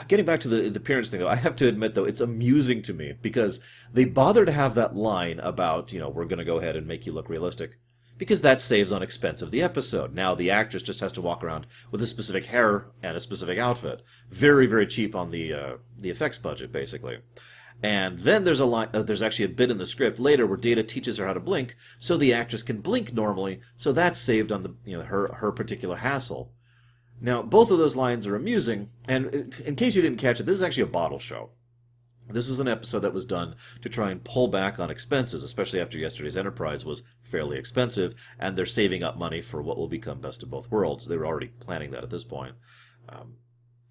getting 0.09 0.27
back 0.27 0.41
to 0.41 0.49
the 0.49 0.69
the 0.69 0.81
parents 0.81 1.11
thing 1.11 1.21
though, 1.21 1.29
I 1.29 1.37
have 1.37 1.57
to 1.57 1.69
admit 1.69 1.95
though 1.95 2.05
it's 2.05 2.21
amusing 2.21 2.83
to 2.83 2.93
me 2.93 3.15
because 3.21 3.61
they 3.93 4.05
bother 4.05 4.45
to 4.45 4.53
have 4.53 4.75
that 4.75 4.97
line 4.97 5.39
about 5.41 5.93
you 5.93 6.01
know 6.01 6.09
we're 6.09 6.25
going 6.25 6.39
to 6.39 6.45
go 6.45 6.59
ahead 6.59 6.77
and 6.77 6.87
make 6.87 7.07
you 7.07 7.13
look 7.13 7.29
realistic 7.29 7.79
because 8.17 8.41
that 8.41 8.61
saves 8.61 8.91
on 8.91 9.03
expense 9.03 9.43
of 9.43 9.53
the 9.53 9.63
episode. 9.63 10.13
Now 10.13 10.35
the 10.35 10.51
actress 10.51 10.83
just 10.83 11.01
has 11.01 11.13
to 11.13 11.23
walk 11.23 11.45
around 11.45 11.67
with 11.91 12.03
a 12.03 12.07
specific 12.07 12.47
hair 12.47 12.89
and 13.03 13.17
a 13.17 13.21
specific 13.21 13.59
outfit, 13.59 14.03
very 14.31 14.67
very 14.67 14.87
cheap 14.87 15.15
on 15.15 15.31
the 15.31 15.53
uh, 15.53 15.77
the 15.97 16.11
effects 16.11 16.39
budget 16.39 16.73
basically. 16.73 17.19
And 17.81 18.19
then 18.19 18.43
there's 18.43 18.59
a 18.59 18.67
line, 18.67 18.89
uh, 18.93 19.03
there's 19.03 19.23
actually 19.23 19.45
a 19.45 19.51
bit 19.51 19.71
in 19.71 19.79
the 19.79 19.87
script 19.87 20.19
later 20.19 20.47
where 20.47 20.57
Data 20.57 20.83
teaches 20.83 21.17
her 21.17 21.27
how 21.27 21.33
to 21.33 21.41
blink, 21.41 21.77
so 22.01 22.17
the 22.17 22.35
actress 22.35 22.65
can 22.65 22.81
blink 22.81 23.13
normally. 23.13 23.61
So 23.77 23.93
that's 23.93 24.19
saved 24.19 24.51
on 24.51 24.65
the 24.65 24.75
you 24.85 24.99
know 24.99 25.05
her 25.05 25.33
her 25.35 25.53
particular 25.53 25.97
hassle. 25.97 26.53
Now 27.21 27.43
both 27.43 27.71
of 27.71 27.79
those 27.79 27.97
lines 27.97 28.27
are 28.27 28.37
amusing, 28.37 28.89
and 29.09 29.55
in 29.65 29.77
case 29.77 29.97
you 29.97 30.03
didn't 30.03 30.19
catch 30.19 30.41
it, 30.41 30.47
this 30.47 30.55
is 30.55 30.63
actually 30.63 30.85
a 30.85 30.87
bottle 30.87 31.19
show. 31.19 31.51
This 32.31 32.49
is 32.49 32.61
an 32.61 32.69
episode 32.69 33.01
that 33.01 33.15
was 33.15 33.25
done 33.25 33.57
to 33.81 33.89
try 33.89 34.11
and 34.11 34.23
pull 34.23 34.49
back 34.49 34.79
on 34.79 34.91
expenses, 34.91 35.43
especially 35.43 35.81
after 35.81 35.97
yesterday's 35.97 36.37
Enterprise 36.37 36.85
was 36.85 37.03
fairly 37.23 37.59
expensive, 37.59 38.15
and 38.39 38.57
they're 38.57 38.67
saving 38.67 39.03
up 39.03 39.17
money 39.17 39.41
for 39.41 39.63
what 39.63 39.79
will 39.79 39.89
become 39.89 40.21
Best 40.21 40.43
of 40.43 40.51
Both 40.51 40.71
Worlds. 40.71 41.07
They 41.07 41.17
were 41.17 41.27
already 41.27 41.49
planning 41.61 41.91
that 41.93 42.03
at 42.03 42.11
this 42.11 42.25
point. 42.25 42.55
Um, 43.09 43.37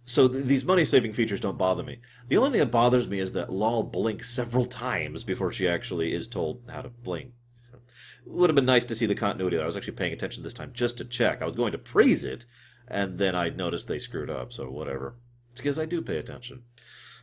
so 0.06 0.28
th- 0.28 0.46
these 0.46 0.64
money 0.64 0.86
saving 0.86 1.14
features 1.14 1.40
don't 1.40 1.58
bother 1.58 1.84
me. 1.84 2.00
The 2.28 2.38
only 2.38 2.52
thing 2.52 2.60
that 2.60 2.72
bothers 2.72 3.08
me 3.08 3.20
is 3.20 3.34
that 3.34 3.52
Lal 3.52 3.84
blinks 3.84 4.30
several 4.30 4.66
times 4.66 5.24
before 5.24 5.52
she 5.52 5.68
actually 5.68 6.14
is 6.14 6.28
told 6.28 6.62
how 6.70 6.82
to 6.82 6.90
blink. 6.90 7.32
So, 7.70 7.80
it 8.26 8.32
would 8.32 8.50
have 8.50 8.56
been 8.56 8.66
nice 8.66 8.86
to 8.86 8.96
see 8.96 9.08
the 9.08 9.16
continuity. 9.16 9.60
I 9.60 9.66
was 9.66 9.76
actually 9.76 9.94
paying 9.94 10.14
attention 10.14 10.44
this 10.44 10.54
time 10.54 10.72
just 10.74 10.98
to 11.00 11.06
check. 11.06 11.42
I 11.42 11.46
was 11.46 11.56
going 11.56 11.72
to 11.72 11.78
praise 11.78 12.24
it, 12.24 12.46
and 12.88 13.18
then 13.18 13.36
I 13.36 13.50
noticed 13.50 13.88
they 13.88 14.00
screwed 14.00 14.30
up, 14.30 14.54
so 14.54 14.70
whatever. 14.70 15.16
It's 15.52 15.62
because 15.62 15.80
I 15.80 15.86
do 15.86 16.02
pay 16.02 16.18
attention. 16.18 16.64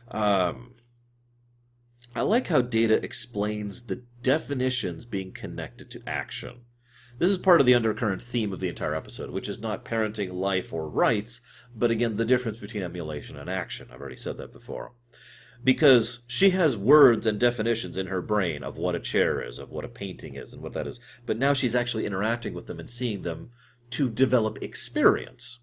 Um, 0.09 0.73
I 2.15 2.21
like 2.21 2.47
how 2.47 2.61
Data 2.61 3.03
explains 3.03 3.83
the 3.83 4.03
definitions 4.21 5.05
being 5.05 5.31
connected 5.31 5.89
to 5.91 6.03
action. 6.07 6.61
This 7.17 7.29
is 7.29 7.37
part 7.37 7.61
of 7.61 7.65
the 7.65 7.75
undercurrent 7.75 8.21
theme 8.21 8.51
of 8.51 8.59
the 8.59 8.67
entire 8.67 8.93
episode, 8.93 9.29
which 9.29 9.47
is 9.47 9.59
not 9.59 9.85
parenting 9.85 10.33
life 10.33 10.73
or 10.73 10.89
rights, 10.89 11.41
but 11.73 11.91
again, 11.91 12.17
the 12.17 12.25
difference 12.25 12.59
between 12.59 12.83
emulation 12.83 13.37
and 13.37 13.49
action. 13.49 13.87
I've 13.91 14.01
already 14.01 14.17
said 14.17 14.37
that 14.37 14.51
before. 14.51 14.93
Because 15.63 16.19
she 16.27 16.49
has 16.51 16.75
words 16.75 17.25
and 17.25 17.39
definitions 17.39 17.95
in 17.95 18.07
her 18.07 18.21
brain 18.21 18.63
of 18.63 18.77
what 18.77 18.95
a 18.95 18.99
chair 18.99 19.41
is, 19.41 19.57
of 19.57 19.71
what 19.71 19.85
a 19.85 19.89
painting 19.89 20.35
is, 20.35 20.53
and 20.53 20.61
what 20.61 20.73
that 20.73 20.87
is, 20.87 20.99
but 21.25 21.37
now 21.37 21.53
she's 21.53 21.73
actually 21.73 22.05
interacting 22.05 22.53
with 22.53 22.67
them 22.67 22.79
and 22.79 22.89
seeing 22.89 23.21
them 23.21 23.51
to 23.91 24.09
develop 24.09 24.61
experience. 24.61 25.59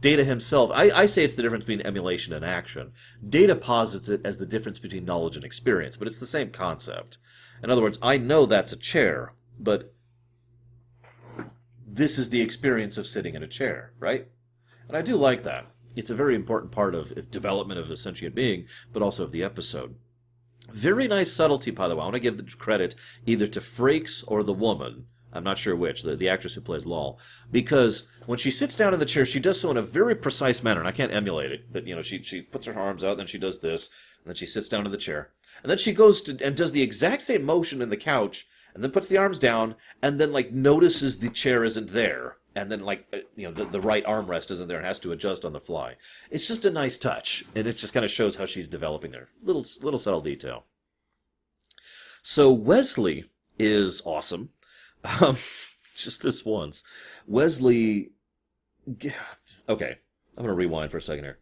Data 0.00 0.24
himself, 0.24 0.70
I, 0.72 0.90
I 0.90 1.06
say 1.06 1.24
it's 1.24 1.34
the 1.34 1.42
difference 1.42 1.64
between 1.64 1.86
emulation 1.86 2.32
and 2.32 2.44
action. 2.44 2.92
Data 3.26 3.56
posits 3.56 4.08
it 4.08 4.20
as 4.24 4.38
the 4.38 4.46
difference 4.46 4.78
between 4.78 5.04
knowledge 5.04 5.36
and 5.36 5.44
experience, 5.44 5.96
but 5.96 6.06
it's 6.06 6.18
the 6.18 6.26
same 6.26 6.50
concept. 6.50 7.18
In 7.62 7.70
other 7.70 7.82
words, 7.82 7.98
I 8.02 8.18
know 8.18 8.44
that's 8.44 8.72
a 8.72 8.76
chair, 8.76 9.32
but 9.58 9.94
this 11.86 12.18
is 12.18 12.28
the 12.28 12.42
experience 12.42 12.98
of 12.98 13.06
sitting 13.06 13.34
in 13.34 13.42
a 13.42 13.48
chair, 13.48 13.92
right? 13.98 14.28
And 14.86 14.96
I 14.96 15.02
do 15.02 15.16
like 15.16 15.44
that. 15.44 15.66
It's 15.96 16.10
a 16.10 16.14
very 16.14 16.34
important 16.34 16.72
part 16.72 16.94
of 16.94 17.30
development 17.30 17.80
of 17.80 17.90
a 17.90 17.96
sentient 17.96 18.34
being, 18.34 18.66
but 18.92 19.02
also 19.02 19.24
of 19.24 19.32
the 19.32 19.42
episode. 19.42 19.94
Very 20.70 21.08
nice 21.08 21.32
subtlety, 21.32 21.70
by 21.70 21.88
the 21.88 21.96
way. 21.96 22.02
I 22.02 22.04
want 22.04 22.16
to 22.16 22.20
give 22.20 22.36
the 22.36 22.44
credit 22.44 22.96
either 23.24 23.46
to 23.46 23.60
Frakes 23.60 24.22
or 24.26 24.42
the 24.42 24.52
woman. 24.52 25.06
I'm 25.36 25.44
not 25.44 25.58
sure 25.58 25.76
which, 25.76 26.02
the, 26.02 26.16
the 26.16 26.28
actress 26.28 26.54
who 26.54 26.60
plays 26.60 26.86
Lal. 26.86 27.18
Because 27.50 28.08
when 28.26 28.38
she 28.38 28.50
sits 28.50 28.76
down 28.76 28.94
in 28.94 29.00
the 29.00 29.06
chair, 29.06 29.24
she 29.24 29.40
does 29.40 29.60
so 29.60 29.70
in 29.70 29.76
a 29.76 29.82
very 29.82 30.14
precise 30.14 30.62
manner, 30.62 30.80
and 30.80 30.88
I 30.88 30.92
can't 30.92 31.12
emulate 31.12 31.52
it, 31.52 31.72
but, 31.72 31.86
you 31.86 31.94
know, 31.94 32.02
she, 32.02 32.22
she 32.22 32.42
puts 32.42 32.66
her 32.66 32.78
arms 32.78 33.04
out, 33.04 33.12
and 33.12 33.20
then 33.20 33.26
she 33.26 33.38
does 33.38 33.60
this, 33.60 33.90
and 34.18 34.30
then 34.30 34.34
she 34.34 34.46
sits 34.46 34.68
down 34.68 34.86
in 34.86 34.92
the 34.92 34.98
chair. 34.98 35.30
And 35.62 35.70
then 35.70 35.78
she 35.78 35.92
goes 35.92 36.22
to, 36.22 36.36
and 36.44 36.56
does 36.56 36.72
the 36.72 36.82
exact 36.82 37.22
same 37.22 37.44
motion 37.44 37.80
in 37.80 37.90
the 37.90 37.96
couch, 37.96 38.46
and 38.74 38.84
then 38.84 38.90
puts 38.90 39.08
the 39.08 39.16
arms 39.16 39.38
down, 39.38 39.74
and 40.02 40.20
then 40.20 40.32
like 40.32 40.52
notices 40.52 41.18
the 41.18 41.30
chair 41.30 41.64
isn't 41.64 41.88
there, 41.92 42.36
and 42.54 42.70
then 42.70 42.80
like 42.80 43.06
uh, 43.12 43.18
you 43.34 43.48
know 43.48 43.54
the, 43.54 43.64
the 43.64 43.80
right 43.80 44.04
armrest 44.04 44.50
isn't 44.50 44.68
there 44.68 44.76
and 44.76 44.86
has 44.86 44.98
to 44.98 45.12
adjust 45.12 45.46
on 45.46 45.54
the 45.54 45.60
fly. 45.60 45.96
It's 46.30 46.46
just 46.46 46.66
a 46.66 46.70
nice 46.70 46.98
touch, 46.98 47.42
and 47.54 47.66
it 47.66 47.78
just 47.78 47.94
kind 47.94 48.04
of 48.04 48.10
shows 48.10 48.36
how 48.36 48.44
she's 48.44 48.68
developing 48.68 49.12
there. 49.12 49.28
Little 49.42 49.64
little 49.80 49.98
subtle 49.98 50.20
detail. 50.20 50.64
So 52.22 52.52
Wesley 52.52 53.24
is 53.58 54.02
awesome. 54.04 54.50
Um, 55.20 55.36
just 55.96 56.22
this 56.22 56.44
once, 56.44 56.82
Wesley. 57.26 58.10
Okay, 59.68 59.96
I'm 60.36 60.44
gonna 60.44 60.54
rewind 60.54 60.90
for 60.90 60.98
a 60.98 61.02
second 61.02 61.24
here. 61.24 61.38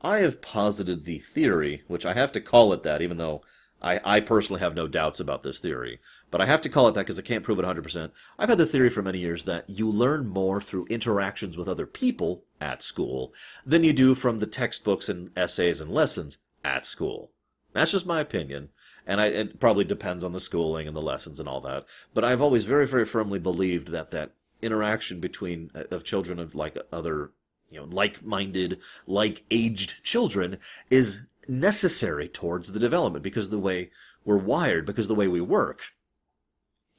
I 0.00 0.18
have 0.18 0.40
posited 0.40 1.04
the 1.04 1.18
theory, 1.18 1.82
which 1.88 2.06
I 2.06 2.14
have 2.14 2.32
to 2.32 2.40
call 2.40 2.72
it 2.72 2.84
that, 2.84 3.02
even 3.02 3.16
though 3.16 3.42
I, 3.82 4.00
I 4.04 4.20
personally 4.20 4.60
have 4.60 4.74
no 4.74 4.86
doubts 4.86 5.20
about 5.20 5.42
this 5.42 5.60
theory, 5.60 6.00
but 6.30 6.40
I 6.40 6.46
have 6.46 6.60
to 6.62 6.68
call 6.68 6.88
it 6.88 6.94
that 6.94 7.02
because 7.02 7.18
I 7.18 7.22
can't 7.22 7.44
prove 7.44 7.58
it 7.58 7.64
100%. 7.64 8.10
I've 8.38 8.48
had 8.48 8.58
the 8.58 8.66
theory 8.66 8.90
for 8.90 9.02
many 9.02 9.18
years 9.18 9.44
that 9.44 9.68
you 9.68 9.88
learn 9.88 10.26
more 10.26 10.60
through 10.60 10.86
interactions 10.86 11.56
with 11.56 11.68
other 11.68 11.86
people 11.86 12.44
at 12.60 12.82
school 12.82 13.32
than 13.64 13.84
you 13.84 13.92
do 13.92 14.14
from 14.14 14.38
the 14.38 14.46
textbooks 14.46 15.08
and 15.08 15.30
essays 15.36 15.80
and 15.80 15.90
lessons 15.90 16.38
at 16.64 16.84
school. 16.84 17.30
That's 17.72 17.92
just 17.92 18.06
my 18.06 18.20
opinion, 18.20 18.70
and 19.08 19.20
I, 19.20 19.26
it 19.26 19.58
probably 19.58 19.84
depends 19.84 20.22
on 20.22 20.32
the 20.32 20.38
schooling 20.38 20.86
and 20.86 20.94
the 20.94 21.02
lessons 21.02 21.40
and 21.40 21.48
all 21.48 21.62
that. 21.62 21.86
But 22.12 22.24
I've 22.24 22.42
always 22.42 22.66
very, 22.66 22.86
very 22.86 23.06
firmly 23.06 23.38
believed 23.38 23.88
that 23.88 24.10
that 24.10 24.32
interaction 24.60 25.18
between 25.18 25.70
uh, 25.74 25.84
of 25.90 26.04
children 26.04 26.38
of 26.38 26.54
like 26.54 26.76
other 26.92 27.30
you 27.70 27.80
know 27.80 27.86
like-minded 27.90 28.78
like-aged 29.06 30.02
children 30.04 30.58
is 30.90 31.22
necessary 31.48 32.28
towards 32.28 32.72
the 32.72 32.78
development 32.78 33.22
because 33.22 33.48
the 33.48 33.58
way 33.58 33.90
we're 34.24 34.36
wired, 34.36 34.84
because 34.84 35.08
the 35.08 35.14
way 35.14 35.26
we 35.26 35.40
work. 35.40 35.80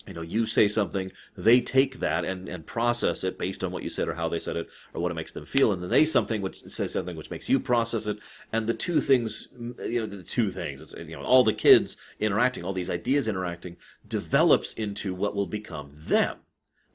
You 0.10 0.16
know, 0.16 0.22
you 0.22 0.48
say 0.48 0.68
something, 0.68 1.12
they 1.38 1.62
take 1.62 2.00
that 2.00 2.26
and, 2.26 2.50
and 2.50 2.66
process 2.66 3.24
it 3.24 3.38
based 3.38 3.64
on 3.64 3.72
what 3.72 3.84
you 3.84 3.92
said 3.92 4.08
or 4.08 4.16
how 4.16 4.28
they 4.28 4.40
said 4.40 4.58
it 4.58 4.68
or 4.92 5.02
what 5.02 5.12
it 5.12 5.16
makes 5.16 5.34
them 5.34 5.46
feel, 5.46 5.72
and 5.72 5.84
then 5.84 5.92
they 5.92 6.04
something 6.04 6.42
which 6.42 6.64
says 6.64 6.94
something 6.94 7.16
which 7.16 7.30
makes 7.30 7.48
you 7.48 7.60
process 7.60 8.08
it, 8.08 8.18
and 8.52 8.66
the 8.66 8.74
two 8.74 9.02
things, 9.02 9.50
you 9.54 10.00
know, 10.02 10.08
the 10.08 10.24
two 10.24 10.50
things, 10.50 10.82
it's, 10.82 10.94
you 10.94 11.16
know, 11.16 11.24
all 11.24 11.44
the 11.44 11.54
kids 11.54 11.96
interacting, 12.20 12.64
all 12.64 12.74
these 12.74 12.90
ideas 12.90 13.28
interacting, 13.28 13.78
develops 14.08 14.74
into 14.74 15.14
what 15.14 15.36
will 15.36 15.46
become 15.46 15.92
them. 15.94 16.38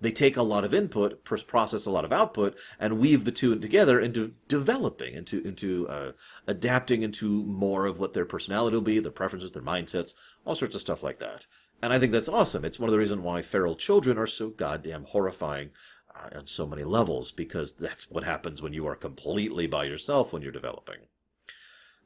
They 0.00 0.11
take 0.11 0.37
a 0.37 0.42
lot 0.42 0.64
of 0.64 0.74
input, 0.74 1.24
process 1.46 1.87
a 1.87 1.90
lot 1.92 2.05
of 2.05 2.12
output, 2.12 2.59
and 2.81 2.98
weave 2.98 3.24
the 3.24 3.31
two 3.31 3.57
together 3.61 4.00
into 4.00 4.33
developing, 4.48 5.14
into 5.14 5.40
into 5.46 5.88
uh, 5.88 6.12
adapting 6.48 7.03
into 7.03 7.44
more 7.44 7.87
of 7.87 8.00
what 8.00 8.12
their 8.12 8.27
personality 8.27 8.77
will 8.77 8.83
be, 8.83 8.98
their 8.98 9.12
preferences, 9.12 9.53
their 9.53 9.62
mindsets, 9.62 10.14
all 10.44 10.57
sorts 10.57 10.74
of 10.74 10.81
stuff 10.81 11.05
like 11.05 11.20
that. 11.20 11.46
And 11.85 11.92
I 11.92 11.99
think 11.99 12.12
that's 12.12 12.31
awesome. 12.31 12.64
It's 12.64 12.79
one 12.79 12.88
of 12.88 12.92
the 12.92 12.99
reasons 12.99 13.20
why 13.20 13.42
feral 13.42 13.77
children 13.77 14.16
are 14.16 14.27
so 14.27 14.49
goddamn 14.49 15.05
horrifying 15.05 15.68
uh, 16.16 16.38
on 16.38 16.47
so 16.47 16.66
many 16.66 16.83
levels, 16.83 17.31
because 17.31 17.75
that's 17.75 18.11
what 18.11 18.25
happens 18.25 18.62
when 18.62 18.73
you 18.73 18.87
are 18.87 18.97
completely 18.97 19.66
by 19.66 19.85
yourself 19.85 20.33
when 20.33 20.40
you're 20.40 20.51
developing. 20.51 21.01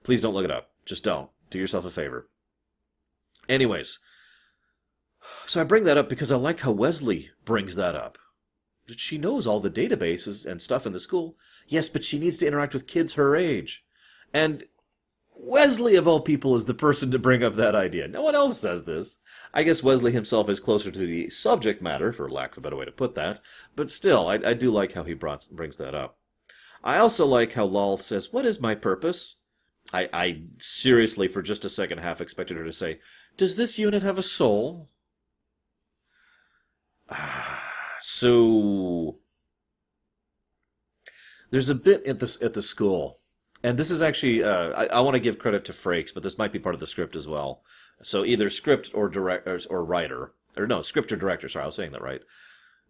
Please 0.02 0.20
don't 0.20 0.34
look 0.34 0.44
it 0.44 0.50
up. 0.50 0.70
Just 0.84 1.04
don't. 1.04 1.30
Do 1.50 1.60
yourself 1.60 1.84
a 1.84 1.90
favor. 1.90 2.26
Anyways, 3.48 4.00
so 5.46 5.60
I 5.60 5.64
bring 5.64 5.84
that 5.84 5.96
up 5.96 6.08
because 6.08 6.32
I 6.32 6.36
like 6.36 6.58
how 6.58 6.72
Wesley 6.72 7.30
brings 7.44 7.76
that 7.76 7.94
up. 7.94 8.18
She 8.96 9.16
knows 9.16 9.46
all 9.46 9.60
the 9.60 9.70
databases 9.70 10.44
and 10.44 10.60
stuff 10.60 10.86
in 10.86 10.92
the 10.92 10.98
school. 10.98 11.36
Yes, 11.68 11.88
but 11.88 12.02
she 12.02 12.18
needs 12.18 12.38
to 12.38 12.48
interact 12.48 12.74
with 12.74 12.88
kids 12.88 13.12
her 13.12 13.36
age. 13.36 13.84
And 14.34 14.64
Wesley, 15.38 15.96
of 15.96 16.06
all 16.06 16.20
people, 16.20 16.56
is 16.56 16.64
the 16.64 16.74
person 16.74 17.10
to 17.10 17.18
bring 17.18 17.42
up 17.42 17.54
that 17.54 17.74
idea. 17.74 18.08
No 18.08 18.22
one 18.22 18.34
else 18.34 18.60
says 18.60 18.84
this. 18.84 19.18
I 19.54 19.62
guess 19.62 19.82
Wesley 19.82 20.12
himself 20.12 20.48
is 20.48 20.60
closer 20.60 20.90
to 20.90 20.98
the 20.98 21.30
subject 21.30 21.80
matter, 21.80 22.12
for 22.12 22.30
lack 22.30 22.52
of 22.52 22.58
a 22.58 22.60
better 22.60 22.76
way 22.76 22.84
to 22.84 22.92
put 22.92 23.14
that. 23.14 23.40
But 23.74 23.90
still, 23.90 24.28
I, 24.28 24.34
I 24.34 24.54
do 24.54 24.70
like 24.70 24.92
how 24.92 25.04
he 25.04 25.14
brought, 25.14 25.48
brings 25.50 25.76
that 25.78 25.94
up. 25.94 26.18
I 26.84 26.98
also 26.98 27.26
like 27.26 27.54
how 27.54 27.64
Lal 27.64 27.96
says, 27.96 28.32
What 28.32 28.46
is 28.46 28.60
my 28.60 28.74
purpose? 28.74 29.36
I, 29.92 30.08
I 30.12 30.42
seriously, 30.58 31.28
for 31.28 31.42
just 31.42 31.64
a 31.64 31.70
second, 31.70 31.98
half 31.98 32.20
expected 32.20 32.56
her 32.56 32.64
to 32.64 32.72
say, 32.72 33.00
Does 33.36 33.56
this 33.56 33.78
unit 33.78 34.02
have 34.02 34.18
a 34.18 34.22
soul? 34.22 34.90
Ah 37.10 37.64
so 38.00 39.16
there's 41.50 41.68
a 41.68 41.74
bit 41.74 42.04
at 42.06 42.20
this 42.20 42.40
at 42.42 42.54
the 42.54 42.62
school, 42.62 43.18
and 43.62 43.78
this 43.78 43.90
is 43.90 44.02
actually 44.02 44.42
uh, 44.42 44.70
I, 44.72 44.86
I 44.86 45.00
want 45.00 45.14
to 45.14 45.20
give 45.20 45.38
credit 45.38 45.64
to 45.66 45.72
Frakes, 45.72 46.12
but 46.12 46.22
this 46.22 46.38
might 46.38 46.52
be 46.52 46.58
part 46.58 46.74
of 46.74 46.80
the 46.80 46.86
script 46.86 47.16
as 47.16 47.26
well. 47.26 47.62
So 48.02 48.24
either 48.24 48.50
script 48.50 48.90
or 48.94 49.08
director 49.08 49.58
or 49.68 49.84
writer, 49.84 50.32
or 50.56 50.66
no, 50.66 50.82
script 50.82 51.12
or 51.12 51.16
director. 51.16 51.48
Sorry, 51.48 51.64
I 51.64 51.66
was 51.66 51.74
saying 51.76 51.92
that 51.92 52.02
right. 52.02 52.22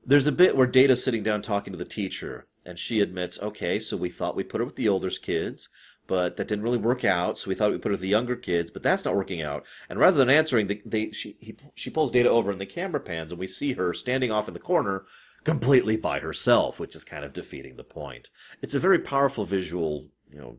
There's 0.05 0.27
a 0.27 0.33
bit 0.33 0.57
where 0.57 0.67
Data's 0.67 1.03
sitting 1.03 1.23
down 1.23 1.43
talking 1.43 1.73
to 1.73 1.79
the 1.79 1.85
teacher, 1.85 2.45
and 2.65 2.79
she 2.79 3.01
admits, 3.01 3.39
"Okay, 3.41 3.81
so 3.81 3.97
we 3.97 4.11
thought 4.11 4.37
we 4.37 4.45
put 4.45 4.61
her 4.61 4.65
with 4.65 4.77
the 4.77 4.89
older 4.89 5.11
kids, 5.11 5.69
but 6.09 6.37
that 6.37 6.49
didn't 6.49 6.65
really 6.65 6.79
work 6.79 7.05
out. 7.05 7.39
So 7.39 7.49
we 7.49 7.55
thought 7.55 7.71
we'd 7.71 7.83
put 7.83 7.91
her 7.91 7.93
with 7.93 8.01
the 8.01 8.09
younger 8.09 8.35
kids, 8.35 8.71
but 8.71 8.83
that's 8.83 9.05
not 9.05 9.15
working 9.15 9.43
out. 9.43 9.65
And 9.89 10.01
rather 10.01 10.17
than 10.17 10.31
answering, 10.31 10.67
they, 10.67 10.83
they 10.85 11.13
she 11.13 11.37
he, 11.39 11.57
she 11.75 11.91
pulls 11.91 12.11
Data 12.11 12.29
over 12.29 12.51
and 12.51 12.61
the 12.61 12.67
camera 12.67 12.99
pans, 12.99 13.31
and 13.31 13.39
we 13.39 13.47
see 13.47 13.75
her 13.75 13.95
standing 13.95 14.33
off 14.33 14.49
in 14.49 14.55
the 14.55 14.61
corner, 14.61 15.05
completely 15.45 15.97
by 15.97 16.19
herself, 16.19 16.81
which 16.81 16.97
is 16.97 17.05
kind 17.05 17.25
of 17.25 17.33
defeating 17.33 17.77
the 17.77 17.85
point. 17.85 18.31
It's 18.61 18.75
a 18.75 18.81
very 18.81 18.99
powerful 18.99 19.45
visual, 19.45 20.09
you 20.33 20.39
know, 20.39 20.59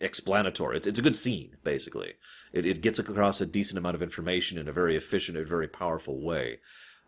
explanatory. 0.00 0.76
It's, 0.76 0.86
it's 0.86 0.98
a 0.98 1.02
good 1.02 1.14
scene, 1.14 1.56
basically. 1.64 2.14
It, 2.52 2.66
it 2.66 2.80
gets 2.80 2.98
across 2.98 3.40
a 3.40 3.46
decent 3.46 3.78
amount 3.78 3.94
of 3.94 4.02
information 4.02 4.58
in 4.58 4.68
a 4.68 4.72
very 4.72 4.96
efficient 4.96 5.38
and 5.38 5.46
very 5.46 5.68
powerful 5.68 6.22
way. 6.22 6.58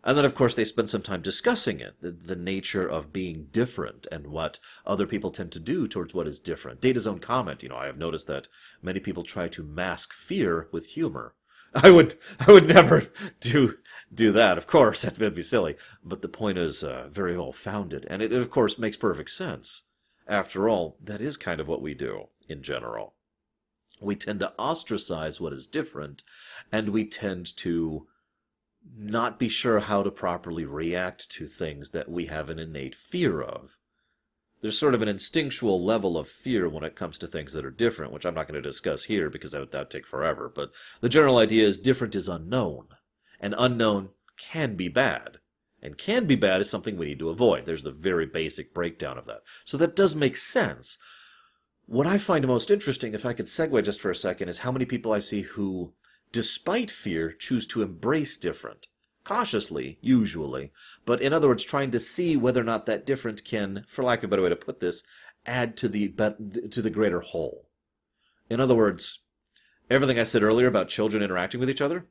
And 0.03 0.15
then, 0.15 0.25
of 0.25 0.35
course, 0.35 0.53
they 0.53 0.65
spend 0.65 0.89
some 0.89 1.01
time 1.01 1.21
discussing 1.21 1.79
it, 1.79 1.99
the, 1.99 2.11
the 2.11 2.35
nature 2.35 2.87
of 2.87 3.11
being 3.11 3.47
different 3.51 4.05
and 4.11 4.27
what 4.27 4.59
other 4.85 5.07
people 5.07 5.31
tend 5.31 5.51
to 5.53 5.59
do 5.59 5.87
towards 5.87 6.13
what 6.13 6.27
is 6.27 6.39
different. 6.39 6.79
Data's 6.79 7.07
own 7.07 7.17
comment, 7.17 7.63
you 7.63 7.69
know, 7.69 7.77
I 7.77 7.87
have 7.87 7.97
noticed 7.97 8.27
that 8.27 8.47
many 8.83 8.99
people 8.99 9.23
try 9.23 9.47
to 9.47 9.63
mask 9.63 10.13
fear 10.13 10.67
with 10.71 10.89
humor. 10.89 11.33
I 11.73 11.89
would, 11.89 12.15
I 12.39 12.51
would 12.51 12.67
never 12.67 13.07
do, 13.39 13.79
do 14.13 14.31
that. 14.31 14.59
Of 14.59 14.67
course, 14.67 15.01
that 15.03 15.17
would 15.17 15.33
be 15.33 15.41
silly. 15.41 15.75
But 16.03 16.21
the 16.21 16.29
point 16.29 16.59
is 16.59 16.83
uh, 16.83 17.07
very 17.11 17.35
well 17.35 17.51
founded, 17.51 18.05
and 18.07 18.21
it, 18.21 18.31
it, 18.31 18.39
of 18.39 18.51
course, 18.51 18.77
makes 18.77 18.97
perfect 18.97 19.31
sense. 19.31 19.83
After 20.27 20.67
all, 20.67 20.97
that 21.01 21.21
is 21.21 21.37
kind 21.37 21.59
of 21.59 21.67
what 21.67 21.81
we 21.81 21.93
do 21.93 22.29
in 22.47 22.63
general. 22.63 23.13
We 24.01 24.15
tend 24.15 24.39
to 24.41 24.53
ostracize 24.59 25.39
what 25.39 25.53
is 25.53 25.67
different, 25.67 26.23
and 26.71 26.89
we 26.89 27.05
tend 27.05 27.55
to 27.57 28.07
not 28.95 29.39
be 29.39 29.49
sure 29.49 29.79
how 29.79 30.03
to 30.03 30.11
properly 30.11 30.65
react 30.65 31.29
to 31.31 31.47
things 31.47 31.91
that 31.91 32.09
we 32.09 32.25
have 32.25 32.49
an 32.49 32.59
innate 32.59 32.95
fear 32.95 33.41
of. 33.41 33.77
There's 34.61 34.77
sort 34.77 34.95
of 34.95 35.01
an 35.01 35.07
instinctual 35.07 35.83
level 35.83 36.17
of 36.17 36.27
fear 36.27 36.67
when 36.67 36.83
it 36.83 36.95
comes 36.95 37.17
to 37.19 37.27
things 37.27 37.53
that 37.53 37.65
are 37.65 37.71
different, 37.71 38.11
which 38.11 38.25
I'm 38.25 38.33
not 38.33 38.47
going 38.47 38.61
to 38.61 38.67
discuss 38.67 39.05
here 39.05 39.29
because 39.29 39.51
that 39.51 39.59
would, 39.59 39.71
that 39.71 39.79
would 39.79 39.89
take 39.91 40.07
forever. 40.07 40.51
But 40.53 40.71
the 41.01 41.09
general 41.09 41.37
idea 41.37 41.67
is 41.67 41.79
different 41.79 42.15
is 42.15 42.27
unknown, 42.27 42.87
and 43.39 43.53
unknown 43.57 44.09
can 44.37 44.75
be 44.75 44.87
bad 44.87 45.37
and 45.85 45.97
can 45.97 46.25
be 46.25 46.35
bad 46.35 46.61
is 46.61 46.69
something 46.69 46.97
we 46.97 47.05
need 47.05 47.19
to 47.19 47.29
avoid. 47.29 47.65
There's 47.65 47.83
the 47.83 47.91
very 47.91 48.25
basic 48.25 48.73
breakdown 48.73 49.17
of 49.17 49.25
that. 49.27 49.43
So 49.63 49.77
that 49.77 49.95
does 49.95 50.15
make 50.15 50.35
sense. 50.35 50.97
What 51.85 52.07
I 52.07 52.17
find 52.17 52.45
most 52.47 52.71
interesting, 52.71 53.13
if 53.13 53.25
I 53.25 53.33
could 53.33 53.45
segue 53.45 53.83
just 53.83 54.01
for 54.01 54.09
a 54.09 54.15
second, 54.15 54.49
is 54.49 54.59
how 54.59 54.71
many 54.71 54.85
people 54.85 55.11
I 55.11 55.19
see 55.19 55.41
who, 55.41 55.93
despite 56.31 56.89
fear, 56.89 57.31
choose 57.31 57.67
to 57.67 57.83
embrace 57.83 58.37
different. 58.37 58.87
Cautiously, 59.23 59.97
usually, 60.01 60.71
but 61.05 61.21
in 61.21 61.33
other 61.33 61.47
words, 61.47 61.63
trying 61.63 61.91
to 61.91 61.99
see 61.99 62.35
whether 62.35 62.61
or 62.61 62.63
not 62.63 62.85
that 62.85 63.05
different 63.05 63.43
can, 63.43 63.83
for 63.87 64.03
lack 64.03 64.19
of 64.19 64.25
a 64.25 64.27
better 64.27 64.43
way 64.43 64.49
to 64.49 64.55
put 64.55 64.79
this, 64.79 65.03
add 65.47 65.77
to 65.77 65.87
the 65.87 66.09
to 66.69 66.81
the 66.81 66.91
greater 66.91 67.21
whole. 67.21 67.67
In 68.51 68.59
other 68.59 68.75
words, 68.75 69.19
everything 69.89 70.19
I 70.19 70.25
said 70.25 70.43
earlier 70.43 70.67
about 70.67 70.89
children 70.89 71.23
interacting 71.23 71.59
with 71.59 71.71
each 71.71 71.81
other, 71.81 72.05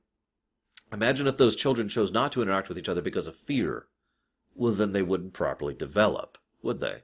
Imagine 0.94 1.26
if 1.26 1.37
those 1.37 1.57
children 1.57 1.88
chose 1.88 2.12
not 2.12 2.30
to 2.33 2.40
interact 2.40 2.68
with 2.68 2.78
each 2.78 2.88
other 2.88 3.02
because 3.02 3.26
of 3.26 3.35
fear. 3.35 3.87
Well, 4.54 4.72
then 4.72 4.92
they 4.92 5.02
wouldn't 5.02 5.33
properly 5.33 5.74
develop, 5.74 6.38
would 6.62 6.78
they? 6.78 7.02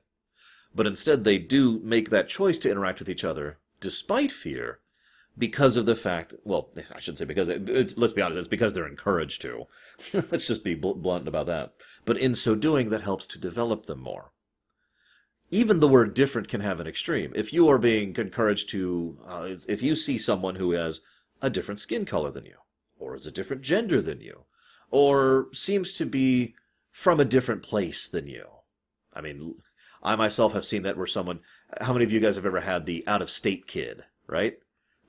But 0.72 0.86
instead, 0.86 1.24
they 1.24 1.38
do 1.38 1.80
make 1.80 2.08
that 2.10 2.28
choice 2.28 2.60
to 2.60 2.70
interact 2.70 3.00
with 3.00 3.10
each 3.10 3.24
other 3.24 3.58
despite 3.80 4.30
fear 4.30 4.78
because 5.36 5.76
of 5.76 5.86
the 5.86 5.96
fact, 5.96 6.34
well, 6.44 6.68
I 6.94 7.00
shouldn't 7.00 7.18
say 7.18 7.24
because, 7.24 7.48
it's, 7.48 7.98
let's 7.98 8.12
be 8.12 8.22
honest, 8.22 8.38
it's 8.38 8.48
because 8.48 8.74
they're 8.74 8.86
encouraged 8.86 9.42
to. 9.42 9.66
let's 10.14 10.46
just 10.46 10.62
be 10.62 10.76
bl- 10.76 10.92
blunt 10.92 11.26
about 11.26 11.46
that. 11.46 11.72
But 12.04 12.18
in 12.18 12.36
so 12.36 12.54
doing, 12.54 12.90
that 12.90 13.02
helps 13.02 13.26
to 13.28 13.38
develop 13.38 13.86
them 13.86 14.00
more. 14.00 14.30
Even 15.50 15.80
the 15.80 15.88
word 15.88 16.14
different 16.14 16.46
can 16.46 16.60
have 16.60 16.78
an 16.78 16.86
extreme. 16.86 17.32
If 17.34 17.52
you 17.52 17.68
are 17.68 17.78
being 17.78 18.14
encouraged 18.16 18.68
to, 18.68 19.18
uh, 19.26 19.48
if 19.66 19.82
you 19.82 19.96
see 19.96 20.16
someone 20.16 20.54
who 20.54 20.70
has 20.72 21.00
a 21.42 21.50
different 21.50 21.80
skin 21.80 22.04
color 22.04 22.30
than 22.30 22.44
you, 22.44 22.58
or 23.00 23.16
is 23.16 23.26
a 23.26 23.32
different 23.32 23.62
gender 23.62 24.00
than 24.00 24.20
you, 24.20 24.44
or 24.90 25.48
seems 25.52 25.94
to 25.94 26.06
be 26.06 26.54
from 26.92 27.18
a 27.18 27.24
different 27.24 27.62
place 27.62 28.08
than 28.08 28.28
you. 28.28 28.46
I 29.12 29.20
mean, 29.20 29.56
I 30.02 30.16
myself 30.16 30.52
have 30.52 30.64
seen 30.64 30.82
that 30.82 30.96
where 30.96 31.06
someone, 31.06 31.40
how 31.80 31.92
many 31.92 32.04
of 32.04 32.12
you 32.12 32.20
guys 32.20 32.36
have 32.36 32.46
ever 32.46 32.60
had 32.60 32.86
the 32.86 33.02
out 33.06 33.22
of 33.22 33.30
state 33.30 33.66
kid, 33.66 34.04
right? 34.26 34.58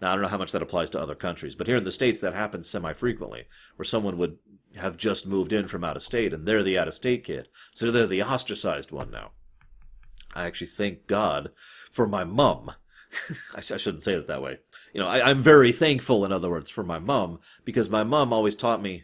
Now, 0.02 0.12
I 0.12 0.14
don't 0.14 0.24
know 0.24 0.30
how 0.30 0.38
much 0.38 0.52
that 0.54 0.64
applies 0.64 0.90
to 0.92 1.00
other 1.00 1.14
countries, 1.14 1.54
but 1.54 1.68
here 1.68 1.78
in 1.78 1.84
the 1.84 1.92
States, 1.92 2.20
that 2.22 2.34
happens 2.34 2.68
semi 2.68 2.94
frequently, 2.94 3.44
where 3.76 3.86
someone 3.86 4.18
would 4.18 4.40
have 4.76 4.98
just 4.98 5.28
moved 5.28 5.54
in 5.54 5.68
from 5.68 5.84
out 5.84 5.96
of 5.96 6.04
state 6.04 6.34
and 6.34 6.48
they're 6.48 6.64
the 6.64 6.78
out 6.78 6.88
of 6.88 6.94
state 6.94 7.24
kid. 7.24 7.50
So 7.74 7.92
they're 7.92 8.08
the 8.08 8.24
ostracized 8.24 8.92
one 8.92 9.12
now. 9.12 9.30
I 10.34 10.46
actually 10.46 10.68
thank 10.68 11.08
God 11.08 11.52
for 11.92 12.08
my 12.08 12.24
mum 12.24 12.72
I, 13.56 13.58
I, 13.58 13.78
shouldn't 13.78 14.04
say 14.04 14.14
it 14.14 14.28
that 14.28 14.42
way. 14.42 14.60
You 14.94 15.02
know, 15.02 15.08
I, 15.08 15.30
I'm 15.30 15.42
very 15.42 15.72
thankful, 15.72 16.24
in 16.26 16.32
other 16.32 16.50
words, 16.50 16.70
for 16.70 16.84
my 16.84 17.00
mom 17.00 17.40
because 17.66 17.90
my 17.90 18.04
mom 18.04 18.32
always 18.32 18.56
taught 18.56 18.82
me 18.82 19.04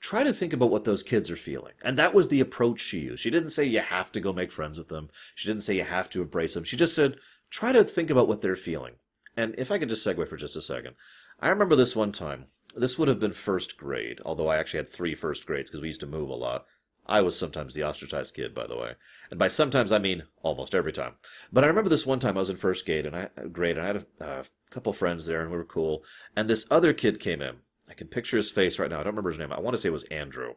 try 0.00 0.22
to 0.22 0.32
think 0.32 0.52
about 0.52 0.70
what 0.70 0.84
those 0.84 1.02
kids 1.02 1.30
are 1.30 1.36
feeling. 1.36 1.74
And 1.82 1.98
that 1.98 2.14
was 2.14 2.28
the 2.28 2.40
approach 2.40 2.80
she 2.80 3.00
used. 3.00 3.22
She 3.22 3.30
didn't 3.30 3.50
say 3.50 3.64
you 3.64 3.80
have 3.80 4.12
to 4.12 4.20
go 4.20 4.32
make 4.32 4.52
friends 4.52 4.78
with 4.78 4.88
them. 4.88 5.10
She 5.34 5.48
didn't 5.48 5.62
say 5.62 5.74
you 5.74 5.84
have 5.84 6.08
to 6.10 6.22
embrace 6.22 6.54
them. 6.54 6.64
She 6.64 6.76
just 6.76 6.94
said 6.94 7.16
try 7.50 7.72
to 7.72 7.84
think 7.84 8.10
about 8.10 8.28
what 8.28 8.40
they're 8.40 8.56
feeling. 8.56 8.94
And 9.36 9.54
if 9.56 9.70
I 9.70 9.78
could 9.78 9.88
just 9.88 10.06
segue 10.06 10.28
for 10.28 10.36
just 10.36 10.56
a 10.56 10.62
second, 10.62 10.94
I 11.40 11.48
remember 11.48 11.76
this 11.76 11.94
one 11.94 12.12
time. 12.12 12.46
This 12.76 12.98
would 12.98 13.08
have 13.08 13.20
been 13.20 13.32
first 13.32 13.76
grade, 13.76 14.20
although 14.24 14.48
I 14.48 14.56
actually 14.56 14.78
had 14.78 14.88
three 14.88 15.14
first 15.14 15.46
grades 15.46 15.70
because 15.70 15.80
we 15.80 15.88
used 15.88 16.00
to 16.00 16.06
move 16.06 16.28
a 16.28 16.34
lot. 16.34 16.66
I 17.08 17.22
was 17.22 17.38
sometimes 17.38 17.74
the 17.74 17.84
ostracized 17.84 18.34
kid, 18.34 18.54
by 18.54 18.66
the 18.66 18.76
way. 18.76 18.92
And 19.30 19.38
by 19.38 19.48
sometimes, 19.48 19.92
I 19.92 19.98
mean 19.98 20.24
almost 20.42 20.74
every 20.74 20.92
time. 20.92 21.14
But 21.50 21.64
I 21.64 21.68
remember 21.68 21.88
this 21.88 22.04
one 22.04 22.18
time 22.18 22.36
I 22.36 22.40
was 22.40 22.50
in 22.50 22.56
first 22.56 22.84
grade, 22.84 23.06
and 23.06 23.16
I 23.16 23.30
grade, 23.50 23.78
and 23.78 23.84
I 23.84 23.88
had 23.88 24.06
a 24.20 24.44
couple 24.70 24.92
friends 24.92 25.24
there, 25.24 25.40
and 25.40 25.50
we 25.50 25.56
were 25.56 25.64
cool. 25.64 26.04
And 26.36 26.48
this 26.48 26.66
other 26.70 26.92
kid 26.92 27.18
came 27.18 27.40
in. 27.40 27.56
I 27.88 27.94
can 27.94 28.08
picture 28.08 28.36
his 28.36 28.50
face 28.50 28.78
right 28.78 28.90
now. 28.90 28.96
I 28.96 29.04
don't 29.04 29.12
remember 29.12 29.30
his 29.30 29.38
name. 29.38 29.52
I 29.52 29.60
want 29.60 29.74
to 29.74 29.80
say 29.80 29.88
it 29.88 29.92
was 29.92 30.04
Andrew. 30.04 30.54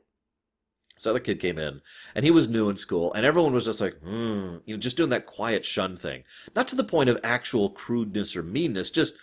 This 0.96 1.08
other 1.08 1.20
kid 1.20 1.40
came 1.40 1.58
in, 1.58 1.82
and 2.14 2.26
he 2.26 2.32
was 2.32 2.50
new 2.50 2.70
in 2.70 2.76
school, 2.76 3.14
and 3.14 3.26
everyone 3.26 3.54
was 3.54 3.66
just 3.66 3.82
like, 3.82 3.98
hmm, 4.02 4.58
you 4.66 4.76
know, 4.76 4.78
just 4.78 4.98
doing 4.98 5.10
that 5.10 5.26
quiet 5.26 5.66
shun 5.66 5.96
thing. 5.96 6.24
Not 6.56 6.68
to 6.68 6.76
the 6.76 6.84
point 6.84 7.10
of 7.10 7.18
actual 7.24 7.70
crudeness 7.70 8.36
or 8.36 8.44
meanness, 8.44 8.92
just 8.92 9.16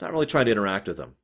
not 0.00 0.12
really 0.12 0.26
trying 0.26 0.46
to 0.46 0.52
interact 0.52 0.88
with 0.88 0.98
him. 0.98 1.14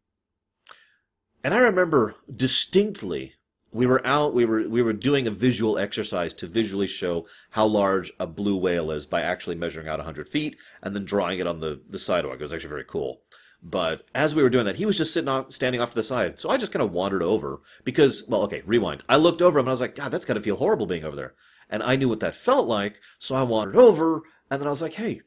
And 1.43 1.53
I 1.53 1.59
remember 1.59 2.15
distinctly 2.35 3.35
we 3.73 3.87
were 3.87 4.05
out 4.07 4.35
we 4.35 4.45
were 4.45 4.69
we 4.69 4.83
were 4.83 4.93
doing 4.93 5.27
a 5.27 5.31
visual 5.31 5.79
exercise 5.79 6.33
to 6.35 6.47
visually 6.47 6.87
show 6.87 7.27
how 7.51 7.67
large 7.67 8.13
a 8.19 8.27
blue 8.27 8.57
whale 8.57 8.91
is 8.91 9.07
by 9.07 9.21
actually 9.21 9.57
measuring 9.57 9.89
out 9.89 9.99
100 9.99 10.29
feet 10.29 10.57
and 10.83 10.95
then 10.95 11.05
drawing 11.05 11.39
it 11.39 11.47
on 11.47 11.61
the 11.61 11.81
the 11.89 11.99
sidewalk. 11.99 12.37
It 12.37 12.43
was 12.43 12.53
actually 12.53 12.71
very 12.71 12.85
cool. 12.85 13.21
But 13.63 14.07
as 14.15 14.35
we 14.35 14.43
were 14.43 14.51
doing 14.51 14.65
that 14.67 14.77
he 14.77 14.87
was 14.87 14.97
just 14.97 15.13
sitting 15.13 15.29
off 15.29 15.53
standing 15.53 15.81
off 15.81 15.91
to 15.91 15.97
the 15.97 16.03
side. 16.03 16.39
So 16.39 16.49
i 16.49 16.57
just 16.57 16.73
kind 16.73 16.83
of 16.83 16.93
wandered 16.93 17.23
over 17.23 17.61
because 17.85 18.25
well 18.29 18.43
okay 18.43 18.63
rewind. 18.65 19.03
I 19.09 19.17
looked 19.17 19.43
over 19.43 19.59
him 19.59 19.65
and 19.65 19.71
i 19.71 19.73
was 19.73 19.81
like 19.81 19.97
god 19.97 20.11
that's 20.11 20.25
got 20.25 20.35
to 20.35 20.43
feel 20.43 20.57
horrible 20.57 20.87
being 20.87 21.05
over 21.05 21.17
there. 21.17 21.35
And 21.69 21.83
i 21.83 21.97
knew 21.97 22.09
what 22.09 22.21
that 22.21 22.35
felt 22.35 22.69
like 22.69 23.01
so 23.19 23.35
i 23.35 23.43
wandered 23.43 23.77
over 23.77 24.23
and 24.51 24.61
then 24.61 24.67
i 24.67 24.71
was 24.71 24.81
like 24.81 24.95
hey 24.95 25.21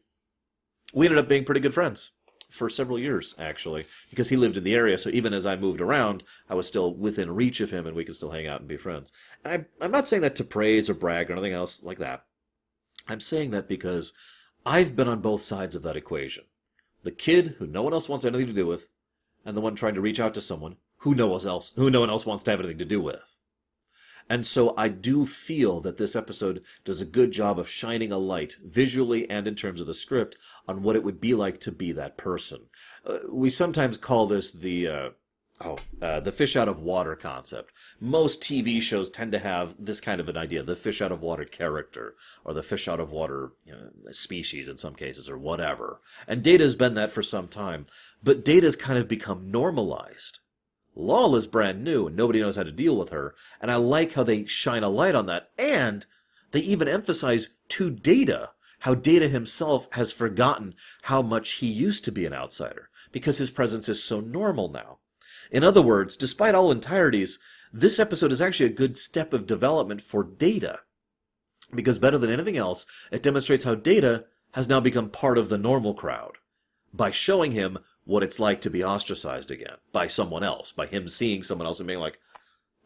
we 0.94 1.06
ended 1.06 1.20
up 1.20 1.28
being 1.28 1.46
pretty 1.46 1.62
good 1.62 1.74
friends 1.74 2.12
for 2.52 2.70
several 2.70 3.00
years, 3.00 3.34
actually, 3.40 3.88
because 4.10 4.30
he 4.30 4.36
lived 4.36 4.58
in 4.58 4.64
the 4.64 4.76
area. 4.76 4.98
So 4.98 5.10
even 5.10 5.34
as 5.34 5.46
I 5.46 5.56
moved 5.56 5.82
around, 5.82 6.24
I 6.50 6.54
was 6.54 6.68
still 6.68 6.94
within 6.94 7.34
reach 7.34 7.62
of 7.62 7.72
him 7.72 7.88
and 7.88 7.96
we 7.96 8.06
could 8.06 8.16
still 8.16 8.32
hang 8.32 8.46
out 8.46 8.60
and 8.60 8.68
be 8.68 8.78
friends. 8.78 9.12
And 9.44 9.66
I, 9.82 9.84
I'm 9.84 9.92
not 9.92 10.08
saying 10.08 10.22
that 10.24 10.36
to 10.36 10.44
praise 10.44 10.90
or 10.90 10.94
brag 10.94 11.30
or 11.30 11.34
anything 11.34 11.54
else 11.54 11.82
like 11.82 12.00
that. 12.00 12.26
I'm 13.08 13.22
saying 13.22 13.52
that 13.52 13.68
because 13.68 14.14
I've 14.66 14.96
been 14.96 15.08
on 15.08 15.22
both 15.22 15.42
sides 15.42 15.76
of 15.76 15.82
that 15.84 15.96
equation. 15.96 16.44
The 17.04 17.12
kid 17.12 17.56
who 17.58 17.66
no 17.66 17.82
one 17.82 17.94
else 17.94 18.10
wants 18.10 18.26
anything 18.26 18.48
to 18.48 18.54
do 18.54 18.68
with, 18.68 18.90
and 19.44 19.58
the 19.58 19.62
one 19.62 19.74
trying 19.74 19.96
to 19.96 20.02
reach 20.02 20.20
out 20.20 20.36
to 20.36 20.42
someone 20.42 20.76
who 20.98 21.16
no 21.16 21.28
one 21.28 21.48
else 21.48 21.72
who 21.76 21.90
no 21.90 22.02
one 22.02 22.12
else 22.12 22.28
wants 22.28 22.44
to 22.44 22.52
have 22.52 22.60
anything 22.60 22.78
to 22.78 22.86
do 22.86 23.02
with. 23.02 23.22
And 24.32 24.46
so 24.46 24.74
I 24.78 24.88
do 24.88 25.26
feel 25.26 25.82
that 25.82 25.98
this 25.98 26.16
episode 26.16 26.64
does 26.86 27.02
a 27.02 27.06
good 27.06 27.34
job 27.34 27.60
of 27.60 27.68
shining 27.68 28.14
a 28.14 28.18
light, 28.18 28.56
visually 28.64 29.30
and 29.30 29.46
in 29.46 29.56
terms 29.56 29.82
of 29.82 29.88
the 29.88 29.94
script, 29.94 30.38
on 30.70 30.84
what 30.84 30.96
it 30.96 31.04
would 31.04 31.20
be 31.20 31.34
like 31.34 31.60
to 31.60 31.72
be 31.74 31.92
that 31.92 32.16
person. 32.16 32.68
Uh, 33.06 33.18
we 33.30 33.50
sometimes 33.50 33.98
call 33.98 34.28
this 34.28 34.54
the, 34.54 34.88
uh, 34.88 35.10
oh, 35.60 35.80
uh, 36.02 36.22
the 36.22 36.32
fish 36.32 36.56
out 36.56 36.70
of 36.70 36.80
water 36.80 37.14
concept. 37.18 37.74
Most 38.00 38.42
TV 38.42 38.82
shows 38.82 39.10
tend 39.10 39.34
to 39.34 39.40
have 39.40 39.76
this 39.78 40.00
kind 40.00 40.22
of 40.22 40.30
an 40.30 40.38
idea, 40.38 40.64
the 40.64 40.78
fish 40.78 41.02
out 41.02 41.12
of 41.12 41.22
water 41.22 41.44
character, 41.44 42.16
or 42.46 42.54
the 42.54 42.64
fish 42.64 42.88
out 42.88 43.02
of 43.02 43.12
water 43.12 43.52
you 43.66 43.74
know, 43.74 43.90
species 44.14 44.70
in 44.70 44.78
some 44.78 44.96
cases, 44.96 45.30
or 45.30 45.38
whatever. 45.38 46.00
And 46.26 46.42
Data's 46.42 46.78
been 46.78 46.94
that 46.94 47.12
for 47.12 47.22
some 47.22 47.50
time, 47.50 47.86
but 48.24 48.46
Data's 48.46 48.78
kind 48.78 48.98
of 48.98 49.10
become 49.10 49.52
normalized. 49.52 50.40
Lal 50.96 51.36
is 51.36 51.48
brand 51.48 51.84
new 51.84 52.08
and 52.08 52.16
nobody 52.16 52.40
knows 52.40 52.56
how 52.56 52.64
to 52.64 52.72
deal 52.72 52.98
with 52.98 53.10
her. 53.10 53.36
And 53.62 53.72
I 53.72 53.76
like 53.76 54.14
how 54.14 54.24
they 54.24 54.46
shine 54.46 54.84
a 54.84 54.90
light 54.90 55.16
on 55.16 55.26
that. 55.28 55.52
And 55.58 56.06
they 56.52 56.60
even 56.60 56.88
emphasize 56.88 57.50
to 57.70 57.90
Data 57.90 58.52
how 58.80 58.96
Data 58.96 59.28
himself 59.28 59.88
has 59.94 60.12
forgotten 60.12 60.74
how 61.04 61.22
much 61.22 61.54
he 61.54 61.68
used 61.68 62.04
to 62.06 62.12
be 62.12 62.26
an 62.26 62.34
outsider 62.34 62.90
because 63.12 63.38
his 63.38 63.52
presence 63.52 63.88
is 63.88 64.04
so 64.04 64.20
normal 64.20 64.70
now. 64.70 64.98
In 65.52 65.64
other 65.64 65.82
words, 65.82 66.16
despite 66.16 66.56
all 66.56 66.72
entireties, 66.72 67.40
this 67.72 68.00
episode 68.00 68.32
is 68.32 68.42
actually 68.42 68.66
a 68.68 68.74
good 68.74 68.98
step 68.98 69.34
of 69.34 69.48
development 69.48 70.02
for 70.02 70.24
Data. 70.24 70.80
Because 71.74 72.00
better 72.00 72.18
than 72.18 72.30
anything 72.30 72.58
else, 72.58 72.86
it 73.12 73.24
demonstrates 73.24 73.64
how 73.64 73.76
Data 73.76 74.26
has 74.54 74.68
now 74.68 74.80
become 74.80 75.10
part 75.10 75.38
of 75.38 75.50
the 75.50 75.58
normal 75.58 75.94
crowd 75.94 76.34
by 76.94 77.12
showing 77.12 77.54
him 77.54 77.78
what 78.06 78.24
it's 78.24 78.40
like 78.40 78.62
to 78.62 78.70
be 78.70 78.84
ostracized 78.84 79.52
again 79.52 79.78
by 79.92 80.08
someone 80.08 80.44
else, 80.44 80.72
by 80.72 80.88
him 80.88 81.08
seeing 81.08 81.44
someone 81.44 81.68
else 81.68 81.80
and 81.80 81.88
being 81.88 82.00
like, 82.00 82.20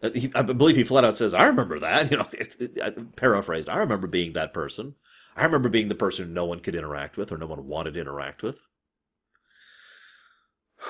uh, 0.04 0.10
I 0.36 0.42
believe 0.42 0.76
he 0.76 0.84
flat 0.84 1.06
out 1.06 1.18
says, 1.18 1.34
"I 1.34 1.48
remember 1.48 1.80
that." 1.80 2.12
You 2.12 2.18
know, 2.18 2.28
it's, 2.34 2.56
it, 2.58 2.80
I, 2.82 2.92
paraphrased. 3.16 3.70
I 3.70 3.78
remember 3.78 4.08
being 4.08 4.34
that 4.34 4.54
person. 4.54 4.96
I 5.36 5.44
remember 5.44 5.70
being 5.70 5.90
the 5.90 5.96
person 5.96 6.34
no 6.34 6.46
one 6.46 6.60
could 6.60 6.76
interact 6.76 7.18
with 7.18 7.32
or 7.32 7.38
no 7.38 7.48
one 7.48 7.68
wanted 7.68 7.96
to 7.96 8.02
interact 8.02 8.44
with. 8.44 8.68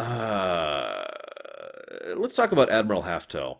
Uh, 0.00 1.04
let's 2.14 2.36
talk 2.36 2.52
about 2.52 2.70
Admiral 2.70 3.02
Haftel. 3.02 3.58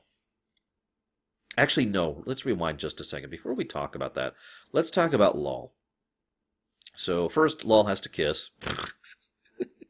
Actually, 1.57 1.87
no. 1.87 2.23
Let's 2.27 2.47
rewind 2.47 2.79
just 2.79 3.01
a 3.01 3.05
second 3.05 3.31
before 3.31 3.53
we 3.53 3.65
talk 3.65 3.97
about 3.97 4.15
that. 4.15 4.35
Let's 4.71 4.91
talk 4.91 5.13
about 5.13 5.37
Lal. 5.37 5.73
So 6.99 7.29
first, 7.29 7.65
Lal 7.65 7.85
has 7.85 8.01
to 8.01 8.09
kiss. 8.09 8.51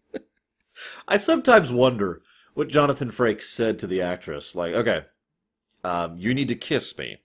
I 1.09 1.16
sometimes 1.16 1.73
wonder 1.73 2.21
what 2.53 2.68
Jonathan 2.68 3.09
Frakes 3.11 3.44
said 3.44 3.79
to 3.79 3.87
the 3.87 4.03
actress. 4.03 4.55
Like, 4.55 4.75
okay, 4.75 5.05
um, 5.83 6.18
you 6.18 6.35
need 6.35 6.49
to 6.49 6.55
kiss 6.55 6.99
me. 6.99 7.16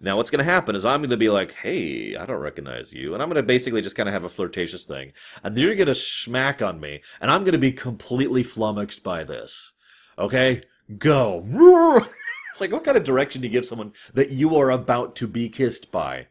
Now, 0.00 0.16
what's 0.16 0.30
going 0.30 0.38
to 0.38 0.50
happen 0.50 0.74
is 0.74 0.86
I'm 0.86 1.00
going 1.00 1.10
to 1.10 1.18
be 1.18 1.28
like, 1.28 1.52
hey, 1.52 2.16
I 2.16 2.24
don't 2.24 2.40
recognize 2.40 2.94
you. 2.94 3.12
And 3.12 3.22
I'm 3.22 3.28
going 3.28 3.36
to 3.36 3.42
basically 3.42 3.82
just 3.82 3.96
kind 3.96 4.08
of 4.08 4.14
have 4.14 4.24
a 4.24 4.30
flirtatious 4.30 4.84
thing. 4.84 5.12
And 5.42 5.58
you're 5.58 5.74
going 5.74 5.88
to 5.88 5.94
smack 5.94 6.62
on 6.62 6.80
me. 6.80 7.02
And 7.20 7.30
I'm 7.30 7.42
going 7.42 7.52
to 7.52 7.58
be 7.58 7.72
completely 7.72 8.42
flummoxed 8.42 9.02
by 9.04 9.24
this. 9.24 9.72
Okay? 10.18 10.62
Go. 10.96 11.44
like, 12.60 12.72
what 12.72 12.84
kind 12.84 12.96
of 12.96 13.04
direction 13.04 13.42
do 13.42 13.48
you 13.48 13.52
give 13.52 13.66
someone 13.66 13.92
that 14.14 14.30
you 14.30 14.56
are 14.56 14.70
about 14.70 15.16
to 15.16 15.26
be 15.26 15.50
kissed 15.50 15.92
by? 15.92 16.28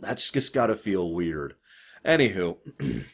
That's 0.00 0.32
just 0.32 0.52
got 0.52 0.66
to 0.66 0.74
feel 0.74 1.12
weird. 1.12 1.54
Anywho. 2.04 2.56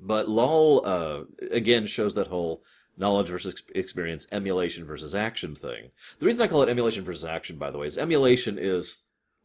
but 0.00 0.28
Lal, 0.28 0.82
uh, 0.84 1.20
again, 1.50 1.86
shows 1.86 2.14
that 2.14 2.28
whole 2.28 2.62
knowledge 2.96 3.28
versus 3.28 3.62
experience, 3.74 4.26
emulation 4.32 4.84
versus 4.84 5.14
action 5.14 5.54
thing. 5.54 5.90
The 6.18 6.26
reason 6.26 6.42
I 6.42 6.48
call 6.48 6.62
it 6.62 6.68
emulation 6.68 7.04
versus 7.04 7.24
action, 7.24 7.58
by 7.58 7.70
the 7.70 7.78
way, 7.78 7.86
is 7.86 7.98
emulation 7.98 8.58
is 8.58 8.98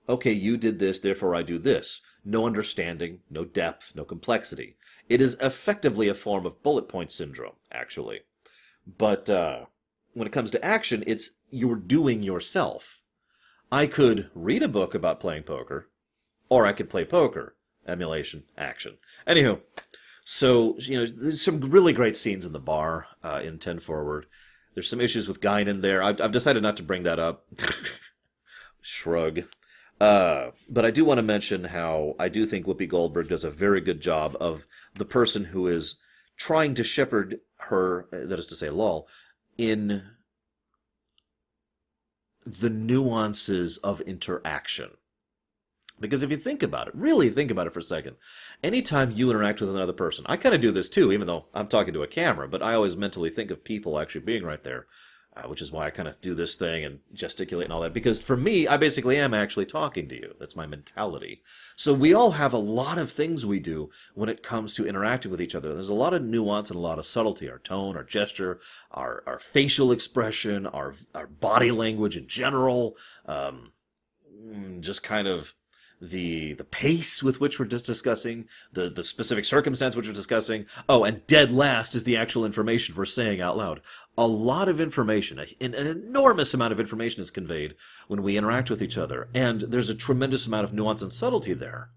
okay, 0.10 0.32
you 0.32 0.58
did 0.58 0.80
this, 0.80 1.00
therefore 1.00 1.36
I 1.36 1.44
do 1.44 1.58
this. 1.58 2.02
No 2.24 2.46
understanding, 2.46 3.20
no 3.30 3.46
depth, 3.46 3.94
no 3.96 4.04
complexity. 4.04 4.76
It 5.10 5.22
is 5.22 5.38
effectively 5.42 6.08
a 6.08 6.14
form 6.14 6.46
of 6.46 6.62
bullet 6.64 6.88
point 6.88 7.12
syndrome, 7.12 7.56
actually. 7.72 8.22
But 8.98 9.30
uh, 9.30 9.66
when 10.14 10.28
it 10.28 10.34
comes 10.34 10.52
to 10.52 10.66
action, 10.66 11.04
it's 11.08 11.32
you're 11.50 11.76
doing 11.76 12.24
yourself. 12.24 13.02
I 13.72 13.88
could 13.88 14.30
read 14.34 14.64
a 14.64 14.68
book 14.68 14.94
about 14.94 15.20
playing 15.20 15.44
poker, 15.44 15.90
or 16.50 16.66
I 16.66 16.74
could 16.74 16.90
play 16.90 17.06
poker. 17.06 17.56
Emulation, 17.88 18.44
action. 18.58 18.98
Anywho, 19.28 19.62
so, 20.24 20.78
you 20.80 20.98
know, 20.98 21.06
there's 21.06 21.42
some 21.42 21.60
really 21.60 21.94
great 21.94 22.16
scenes 22.16 22.46
in 22.46 22.54
the 22.54 22.60
bar 22.60 23.08
uh, 23.24 23.42
in 23.44 23.60
10 23.60 23.80
Forward. 23.80 24.28
There's 24.74 24.90
some 24.90 25.02
issues 25.02 25.28
with 25.28 25.42
Guinan 25.42 25.82
there. 25.82 26.02
I've, 26.02 26.22
I've 26.22 26.32
decided 26.32 26.64
not 26.64 26.78
to 26.78 26.84
bring 26.84 27.04
that 27.04 27.20
up. 27.20 27.46
Shrug. 28.82 29.44
Uh, 30.00 30.52
but 30.70 30.86
I 30.86 30.92
do 30.92 31.06
want 31.06 31.20
to 31.20 31.24
mention 31.24 31.66
how 31.66 32.16
I 32.18 32.30
do 32.30 32.46
think 32.46 32.66
Whoopi 32.66 32.88
Goldberg 32.88 33.30
does 33.30 33.44
a 33.44 33.52
very 33.52 33.82
good 33.82 34.02
job 34.02 34.36
of 34.40 34.66
the 34.96 35.06
person 35.06 35.46
who 35.46 35.68
is 35.68 35.98
trying 36.38 36.74
to 36.76 36.84
shepherd 36.84 37.40
her, 37.58 38.08
that 38.12 38.40
is 38.40 38.48
to 38.48 38.56
say, 38.56 38.70
Lal, 38.70 39.08
in 39.58 40.04
the 42.46 42.70
nuances 42.70 43.78
of 43.78 44.02
interaction. 44.02 44.92
Because 46.02 46.24
if 46.24 46.32
you 46.32 46.38
think 46.38 46.64
about 46.64 46.88
it, 46.88 46.96
really 46.96 47.30
think 47.30 47.52
about 47.52 47.68
it 47.68 47.74
for 47.74 47.80
a 47.80 47.84
second, 47.84 48.16
anytime 48.64 49.12
you 49.12 49.30
interact 49.30 49.62
with 49.62 49.70
another 49.70 49.94
person, 49.94 50.26
I 50.28 50.36
kind 50.36 50.56
of 50.56 50.60
do 50.60 50.72
this 50.72 50.90
too, 50.90 51.12
even 51.12 51.28
though 51.28 51.46
I'm 51.54 51.68
talking 51.68 51.94
to 51.94 52.04
a 52.04 52.08
camera, 52.08 52.48
but 52.48 52.64
I 52.64 52.74
always 52.74 52.98
mentally 52.98 53.30
think 53.30 53.52
of 53.52 53.64
people 53.64 54.00
actually 54.00 54.22
being 54.22 54.44
right 54.44 54.64
there, 54.64 54.88
uh, 55.38 55.44
which 55.44 55.62
is 55.62 55.72
why 55.72 55.86
I 55.86 55.92
kind 55.92 56.10
of 56.10 56.20
do 56.20 56.34
this 56.34 56.56
thing 56.56 56.84
and 56.84 57.00
gesticulate 57.14 57.66
and 57.66 57.74
all 57.74 57.82
that. 57.82 57.94
Because 57.94 58.20
for 58.20 58.36
me, 58.36 58.68
I 58.68 58.78
basically 58.78 59.18
am 59.18 59.34
actually 59.34 59.68
talking 59.68 60.10
to 60.10 60.16
you. 60.16 60.34
That's 60.40 60.56
my 60.56 60.66
mentality. 60.66 61.44
So 61.76 61.94
we 61.94 62.14
all 62.16 62.32
have 62.32 62.52
a 62.52 62.58
lot 62.58 62.98
of 62.98 63.12
things 63.12 63.46
we 63.46 63.60
do 63.60 63.92
when 64.16 64.28
it 64.28 64.44
comes 64.44 64.74
to 64.74 64.88
interacting 64.88 65.30
with 65.32 65.42
each 65.42 65.56
other. 65.56 65.74
There's 65.74 65.88
a 65.88 65.94
lot 65.94 66.16
of 66.16 66.24
nuance 66.24 66.72
and 66.72 66.78
a 66.78 66.82
lot 66.82 67.00
of 67.00 67.06
subtlety. 67.06 67.48
Our 67.50 67.60
tone, 67.60 67.96
our 67.96 68.04
gesture, 68.04 68.60
our, 68.90 69.24
our 69.28 69.40
facial 69.40 69.92
expression, 69.92 70.66
our, 70.66 70.96
our 71.14 71.28
body 71.28 71.72
language 71.72 72.18
in 72.18 72.28
general, 72.28 72.98
um, 73.28 73.72
mm, 74.44 74.82
just 74.82 75.04
kind 75.04 75.28
of 75.28 75.54
the 76.02 76.54
the 76.54 76.64
pace 76.64 77.22
with 77.22 77.40
which 77.40 77.60
we're 77.60 77.66
just 77.66 77.86
discussing, 77.86 78.48
the 78.74 78.90
the 78.90 79.04
specific 79.04 79.46
circumstance 79.46 79.96
which 79.96 80.08
we're 80.08 80.14
discussing. 80.14 80.66
Oh, 80.90 81.04
and 81.04 81.26
dead 81.28 81.52
last 81.52 81.94
is 81.94 82.04
the 82.04 82.18
actual 82.18 82.44
information 82.44 82.96
we're 82.96 83.06
saying 83.06 83.40
out 83.40 83.56
loud. 83.56 83.82
A 84.18 84.26
lot 84.26 84.68
of 84.68 84.82
information, 84.82 85.40
an, 85.40 85.74
an 85.76 85.88
enormous 85.88 86.54
amount 86.54 86.74
of 86.74 86.80
information 86.80 87.22
is 87.22 87.30
conveyed 87.30 87.76
when 88.08 88.24
we 88.24 88.36
interact 88.36 88.70
with 88.70 88.82
each 88.82 88.98
other, 88.98 89.30
and 89.34 89.62
there's 89.62 89.90
a 89.92 89.96
tremendous 89.96 90.48
amount 90.48 90.66
of 90.66 90.74
nuance 90.74 91.04
and 91.04 91.14
subtlety 91.14 91.54
there. 91.54 91.92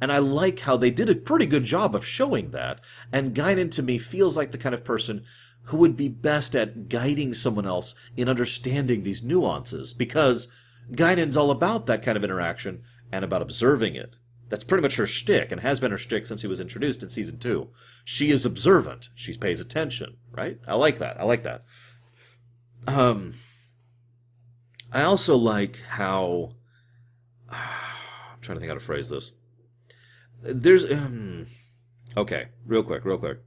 And 0.00 0.10
I 0.10 0.18
like 0.18 0.60
how 0.60 0.76
they 0.76 0.90
did 0.90 1.08
a 1.08 1.14
pretty 1.14 1.46
good 1.46 1.62
job 1.62 1.94
of 1.94 2.04
showing 2.04 2.50
that. 2.50 2.80
And 3.12 3.34
Guinan 3.34 3.70
to 3.72 3.82
me 3.82 3.98
feels 3.98 4.36
like 4.36 4.50
the 4.50 4.58
kind 4.58 4.74
of 4.74 4.84
person 4.84 5.22
who 5.66 5.76
would 5.78 5.96
be 5.96 6.08
best 6.08 6.56
at 6.56 6.88
guiding 6.88 7.32
someone 7.32 7.66
else 7.66 7.94
in 8.16 8.28
understanding 8.28 9.02
these 9.02 9.22
nuances 9.22 9.94
because 9.94 10.48
Guinan's 10.92 11.36
all 11.36 11.50
about 11.50 11.86
that 11.86 12.02
kind 12.02 12.16
of 12.16 12.24
interaction 12.24 12.82
and 13.14 13.24
about 13.24 13.42
observing 13.42 13.94
it. 13.94 14.16
That's 14.48 14.64
pretty 14.64 14.82
much 14.82 14.96
her 14.96 15.06
shtick, 15.06 15.52
and 15.52 15.60
has 15.60 15.78
been 15.78 15.92
her 15.92 15.98
shtick 15.98 16.26
since 16.26 16.42
he 16.42 16.48
was 16.48 16.58
introduced 16.58 17.02
in 17.02 17.08
season 17.08 17.38
two. 17.38 17.68
She 18.04 18.30
is 18.30 18.44
observant. 18.44 19.08
She 19.14 19.36
pays 19.36 19.60
attention, 19.60 20.16
right? 20.32 20.58
I 20.66 20.74
like 20.74 20.98
that. 20.98 21.20
I 21.20 21.24
like 21.24 21.44
that. 21.44 21.64
Um, 22.88 23.34
I 24.92 25.02
also 25.02 25.36
like 25.36 25.78
how. 25.88 26.56
I'm 27.50 28.40
trying 28.40 28.56
to 28.56 28.60
think 28.60 28.68
how 28.68 28.74
to 28.74 28.80
phrase 28.80 29.08
this. 29.08 29.32
There's. 30.42 30.84
Um, 30.84 31.46
okay, 32.16 32.48
real 32.66 32.82
quick, 32.82 33.04
real 33.04 33.18
quick. 33.18 33.38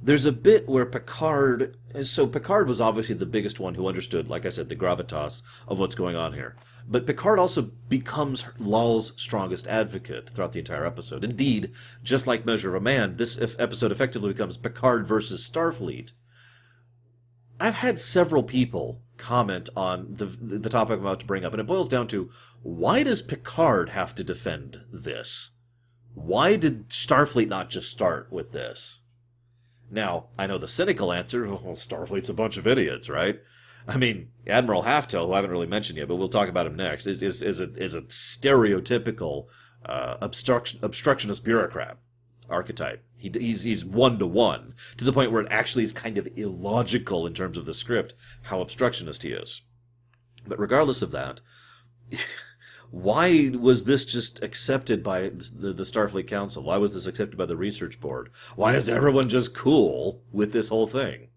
There's 0.00 0.24
a 0.24 0.32
bit 0.32 0.66
where 0.66 0.86
Picard. 0.86 1.76
So 2.04 2.26
Picard 2.26 2.68
was 2.68 2.80
obviously 2.80 3.16
the 3.16 3.26
biggest 3.26 3.60
one 3.60 3.74
who 3.74 3.86
understood, 3.86 4.28
like 4.28 4.46
I 4.46 4.50
said, 4.50 4.70
the 4.70 4.76
gravitas 4.76 5.42
of 5.66 5.78
what's 5.78 5.94
going 5.94 6.16
on 6.16 6.32
here. 6.32 6.56
But 6.90 7.06
Picard 7.06 7.38
also 7.38 7.62
becomes 7.62 8.46
Lal's 8.58 9.12
strongest 9.20 9.66
advocate 9.66 10.30
throughout 10.30 10.52
the 10.52 10.58
entire 10.58 10.86
episode. 10.86 11.22
Indeed, 11.22 11.72
just 12.02 12.26
like 12.26 12.46
Measure 12.46 12.70
of 12.70 12.76
a 12.76 12.80
Man, 12.80 13.18
this 13.18 13.38
episode 13.58 13.92
effectively 13.92 14.32
becomes 14.32 14.56
Picard 14.56 15.06
versus 15.06 15.48
Starfleet. 15.48 16.12
I've 17.60 17.74
had 17.74 17.98
several 17.98 18.42
people 18.42 19.02
comment 19.18 19.68
on 19.76 20.14
the 20.14 20.26
the 20.26 20.70
topic 20.70 20.94
I'm 20.94 21.00
about 21.00 21.20
to 21.20 21.26
bring 21.26 21.44
up, 21.44 21.52
and 21.52 21.60
it 21.60 21.66
boils 21.66 21.90
down 21.90 22.06
to 22.08 22.30
why 22.62 23.02
does 23.02 23.20
Picard 23.20 23.90
have 23.90 24.14
to 24.14 24.24
defend 24.24 24.80
this? 24.90 25.50
Why 26.14 26.56
did 26.56 26.88
Starfleet 26.88 27.48
not 27.48 27.68
just 27.68 27.90
start 27.90 28.32
with 28.32 28.52
this? 28.52 29.00
Now, 29.90 30.28
I 30.38 30.46
know 30.46 30.58
the 30.58 30.68
cynical 30.68 31.12
answer, 31.12 31.46
oh, 31.46 31.60
well, 31.62 31.74
Starfleet's 31.74 32.28
a 32.28 32.34
bunch 32.34 32.56
of 32.56 32.66
idiots, 32.66 33.08
right? 33.08 33.40
I 33.88 33.96
mean, 33.96 34.28
Admiral 34.46 34.82
Haftel, 34.82 35.26
who 35.26 35.32
I 35.32 35.36
haven't 35.36 35.50
really 35.50 35.66
mentioned 35.66 35.98
yet, 35.98 36.08
but 36.08 36.16
we'll 36.16 36.28
talk 36.28 36.50
about 36.50 36.66
him 36.66 36.76
next, 36.76 37.06
is 37.06 37.22
is, 37.22 37.42
is 37.42 37.60
a 37.60 37.72
is 37.74 37.94
a 37.94 38.02
stereotypical 38.02 39.46
uh, 39.84 40.18
obstruction, 40.20 40.78
obstructionist 40.82 41.42
bureaucrat 41.42 41.96
archetype. 42.50 43.02
He, 43.16 43.32
he's 43.34 43.62
he's 43.62 43.86
one 43.86 44.18
to 44.18 44.26
one 44.26 44.74
to 44.98 45.04
the 45.04 45.12
point 45.12 45.32
where 45.32 45.42
it 45.42 45.50
actually 45.50 45.84
is 45.84 45.92
kind 45.92 46.18
of 46.18 46.28
illogical 46.36 47.26
in 47.26 47.32
terms 47.32 47.56
of 47.56 47.64
the 47.64 47.74
script 47.74 48.14
how 48.42 48.60
obstructionist 48.60 49.22
he 49.22 49.30
is. 49.30 49.62
But 50.46 50.58
regardless 50.58 51.00
of 51.00 51.10
that, 51.12 51.40
why 52.90 53.50
was 53.58 53.84
this 53.84 54.04
just 54.04 54.42
accepted 54.42 55.02
by 55.02 55.30
the, 55.30 55.72
the 55.72 55.82
Starfleet 55.82 56.28
Council? 56.28 56.62
Why 56.62 56.76
was 56.76 56.94
this 56.94 57.06
accepted 57.06 57.38
by 57.38 57.46
the 57.46 57.56
research 57.56 58.00
board? 58.00 58.30
Why 58.54 58.74
is 58.74 58.88
everyone 58.88 59.30
just 59.30 59.54
cool 59.54 60.22
with 60.30 60.52
this 60.52 60.68
whole 60.68 60.86
thing? 60.86 61.28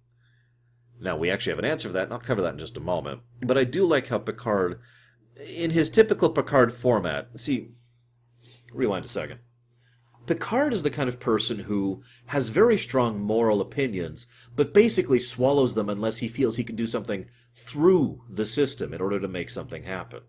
Now, 1.01 1.17
we 1.17 1.31
actually 1.31 1.51
have 1.51 1.59
an 1.59 1.65
answer 1.65 1.89
for 1.89 1.93
that, 1.93 2.03
and 2.03 2.13
I'll 2.13 2.19
cover 2.19 2.43
that 2.43 2.53
in 2.53 2.59
just 2.59 2.77
a 2.77 2.81
moment. 2.81 3.21
But 3.41 3.57
I 3.57 3.63
do 3.63 3.85
like 3.85 4.07
how 4.07 4.19
Picard, 4.19 4.79
in 5.35 5.71
his 5.71 5.89
typical 5.89 6.29
Picard 6.29 6.73
format, 6.73 7.27
see, 7.39 7.69
rewind 8.71 9.05
a 9.05 9.09
second. 9.09 9.39
Picard 10.27 10.73
is 10.73 10.83
the 10.83 10.91
kind 10.91 11.09
of 11.09 11.19
person 11.19 11.57
who 11.57 12.03
has 12.27 12.49
very 12.49 12.77
strong 12.77 13.19
moral 13.19 13.61
opinions, 13.61 14.27
but 14.55 14.75
basically 14.75 15.17
swallows 15.17 15.73
them 15.73 15.89
unless 15.89 16.17
he 16.17 16.27
feels 16.27 16.55
he 16.55 16.63
can 16.63 16.75
do 16.75 16.85
something 16.85 17.25
through 17.55 18.21
the 18.29 18.45
system 18.45 18.93
in 18.93 19.01
order 19.01 19.19
to 19.19 19.27
make 19.27 19.49
something 19.49 19.83
happen. 19.83 20.21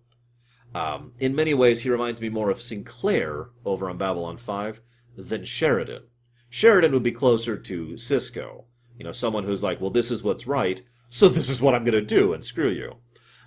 Um, 0.75 1.13
in 1.21 1.35
many 1.35 1.53
ways, 1.53 1.83
he 1.83 1.91
reminds 1.91 2.23
me 2.23 2.31
more 2.31 2.49
of 2.49 2.63
Sinclair 2.63 3.51
over 3.67 3.91
on 3.91 3.99
Babylon 3.99 4.39
5 4.39 4.81
than 5.19 5.45
Sheridan. 5.45 6.05
Sheridan 6.49 6.93
would 6.93 7.03
be 7.03 7.13
closer 7.13 7.59
to 7.59 7.89
Sisko, 7.97 8.65
you 8.99 9.05
know, 9.05 9.13
someone 9.13 9.45
who's 9.45 9.63
like, 9.63 9.81
well, 9.81 9.91
this 9.91 10.11
is 10.11 10.23
what's 10.23 10.47
right, 10.47 10.83
so 11.09 11.29
this 11.29 11.49
is 11.49 11.61
what 11.61 11.75
I'm 11.75 11.85
going 11.85 11.95
to 11.95 12.03
do, 12.03 12.33
and 12.33 12.45
screw 12.45 12.71
you. 12.71 12.97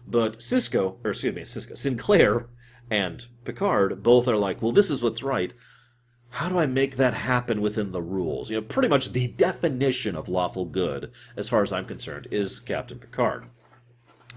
But 0.08 0.40
Sisko, 0.40 0.98
or 1.04 1.12
excuse 1.12 1.36
me, 1.36 1.42
Sisko, 1.42 1.78
Sinclair 1.78 2.50
and 2.90 3.26
Picard 3.44 4.04
both 4.04 4.28
are 4.28 4.38
like, 4.38 4.62
well, 4.62 4.72
this 4.72 4.92
is 4.92 5.02
what's 5.02 5.24
right. 5.24 5.54
How 6.30 6.50
do 6.50 6.60
I 6.60 6.66
make 6.66 6.98
that 6.98 7.14
happen 7.14 7.62
within 7.62 7.92
the 7.92 8.02
rules? 8.02 8.50
You 8.50 8.58
know, 8.58 8.62
pretty 8.62 8.90
much 8.90 9.14
the 9.14 9.28
definition 9.28 10.16
of 10.16 10.28
lawful 10.28 10.66
good, 10.66 11.12
as 11.38 11.50
far 11.50 11.64
as 11.64 11.72
I'm 11.72 11.86
concerned, 11.86 12.28
is 12.30 12.60
Captain 12.60 13.00
Picard. 13.00 13.46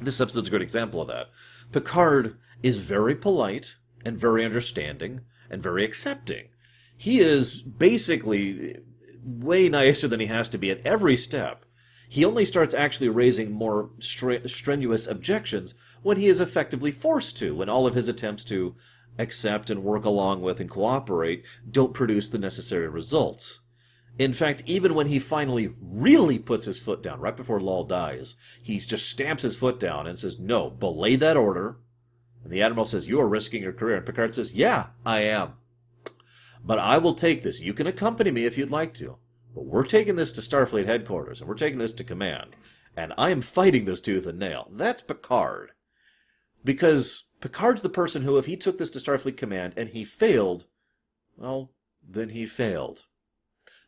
This 0.00 0.20
episode's 0.20 0.48
a 0.48 0.50
good 0.50 0.62
example 0.62 1.02
of 1.02 1.08
that. 1.08 1.26
Picard 1.72 2.38
is 2.62 2.76
very 2.76 3.14
polite 3.14 3.76
and 4.04 4.18
very 4.18 4.44
understanding 4.44 5.22
and 5.50 5.62
very 5.62 5.84
accepting. 5.84 6.48
He 6.96 7.20
is 7.20 7.62
basically 7.62 8.78
way 9.28 9.68
nicer 9.68 10.08
than 10.08 10.20
he 10.20 10.26
has 10.26 10.48
to 10.50 10.58
be 10.58 10.70
at 10.70 10.84
every 10.86 11.16
step. 11.16 11.64
He 12.08 12.24
only 12.24 12.44
starts 12.44 12.72
actually 12.72 13.10
raising 13.10 13.52
more 13.52 13.90
stre- 14.00 14.48
strenuous 14.48 15.06
objections 15.06 15.74
when 16.02 16.16
he 16.16 16.26
is 16.26 16.40
effectively 16.40 16.90
forced 16.90 17.36
to, 17.38 17.54
when 17.54 17.68
all 17.68 17.86
of 17.86 17.94
his 17.94 18.08
attempts 18.08 18.44
to 18.44 18.74
accept 19.18 19.68
and 19.68 19.84
work 19.84 20.04
along 20.04 20.40
with 20.40 20.60
and 20.60 20.70
cooperate 20.70 21.44
don't 21.70 21.92
produce 21.92 22.28
the 22.28 22.38
necessary 22.38 22.88
results. 22.88 23.60
In 24.18 24.32
fact, 24.32 24.62
even 24.66 24.94
when 24.94 25.06
he 25.06 25.18
finally 25.18 25.74
really 25.80 26.38
puts 26.38 26.64
his 26.64 26.78
foot 26.78 27.02
down, 27.02 27.20
right 27.20 27.36
before 27.36 27.60
Lal 27.60 27.84
dies, 27.84 28.36
he 28.62 28.78
just 28.78 29.08
stamps 29.08 29.42
his 29.42 29.56
foot 29.56 29.78
down 29.78 30.06
and 30.06 30.18
says, 30.18 30.38
No, 30.38 30.70
belay 30.70 31.14
that 31.16 31.36
order. 31.36 31.76
And 32.42 32.52
the 32.52 32.62
Admiral 32.62 32.86
says, 32.86 33.06
You 33.06 33.20
are 33.20 33.28
risking 33.28 33.62
your 33.62 33.72
career. 33.72 33.96
And 33.96 34.06
Picard 34.06 34.34
says, 34.34 34.54
Yeah, 34.54 34.86
I 35.06 35.20
am. 35.20 35.54
But 36.68 36.78
I 36.78 36.98
will 36.98 37.14
take 37.14 37.42
this. 37.42 37.60
You 37.62 37.72
can 37.72 37.86
accompany 37.86 38.30
me 38.30 38.44
if 38.44 38.58
you'd 38.58 38.70
like 38.70 38.92
to. 38.94 39.16
But 39.54 39.64
we're 39.64 39.86
taking 39.86 40.16
this 40.16 40.32
to 40.32 40.42
Starfleet 40.42 40.84
headquarters, 40.84 41.40
and 41.40 41.48
we're 41.48 41.54
taking 41.54 41.78
this 41.78 41.94
to 41.94 42.04
command. 42.04 42.56
And 42.94 43.14
I 43.16 43.30
am 43.30 43.40
fighting 43.40 43.86
this 43.86 44.02
tooth 44.02 44.26
and 44.26 44.38
nail. 44.38 44.68
That's 44.70 45.00
Picard. 45.00 45.70
Because 46.62 47.24
Picard's 47.40 47.80
the 47.80 47.88
person 47.88 48.20
who, 48.20 48.36
if 48.36 48.44
he 48.44 48.54
took 48.54 48.76
this 48.76 48.90
to 48.90 48.98
Starfleet 48.98 49.38
command 49.38 49.72
and 49.78 49.88
he 49.88 50.04
failed, 50.04 50.66
well, 51.38 51.72
then 52.06 52.28
he 52.28 52.44
failed. 52.44 53.06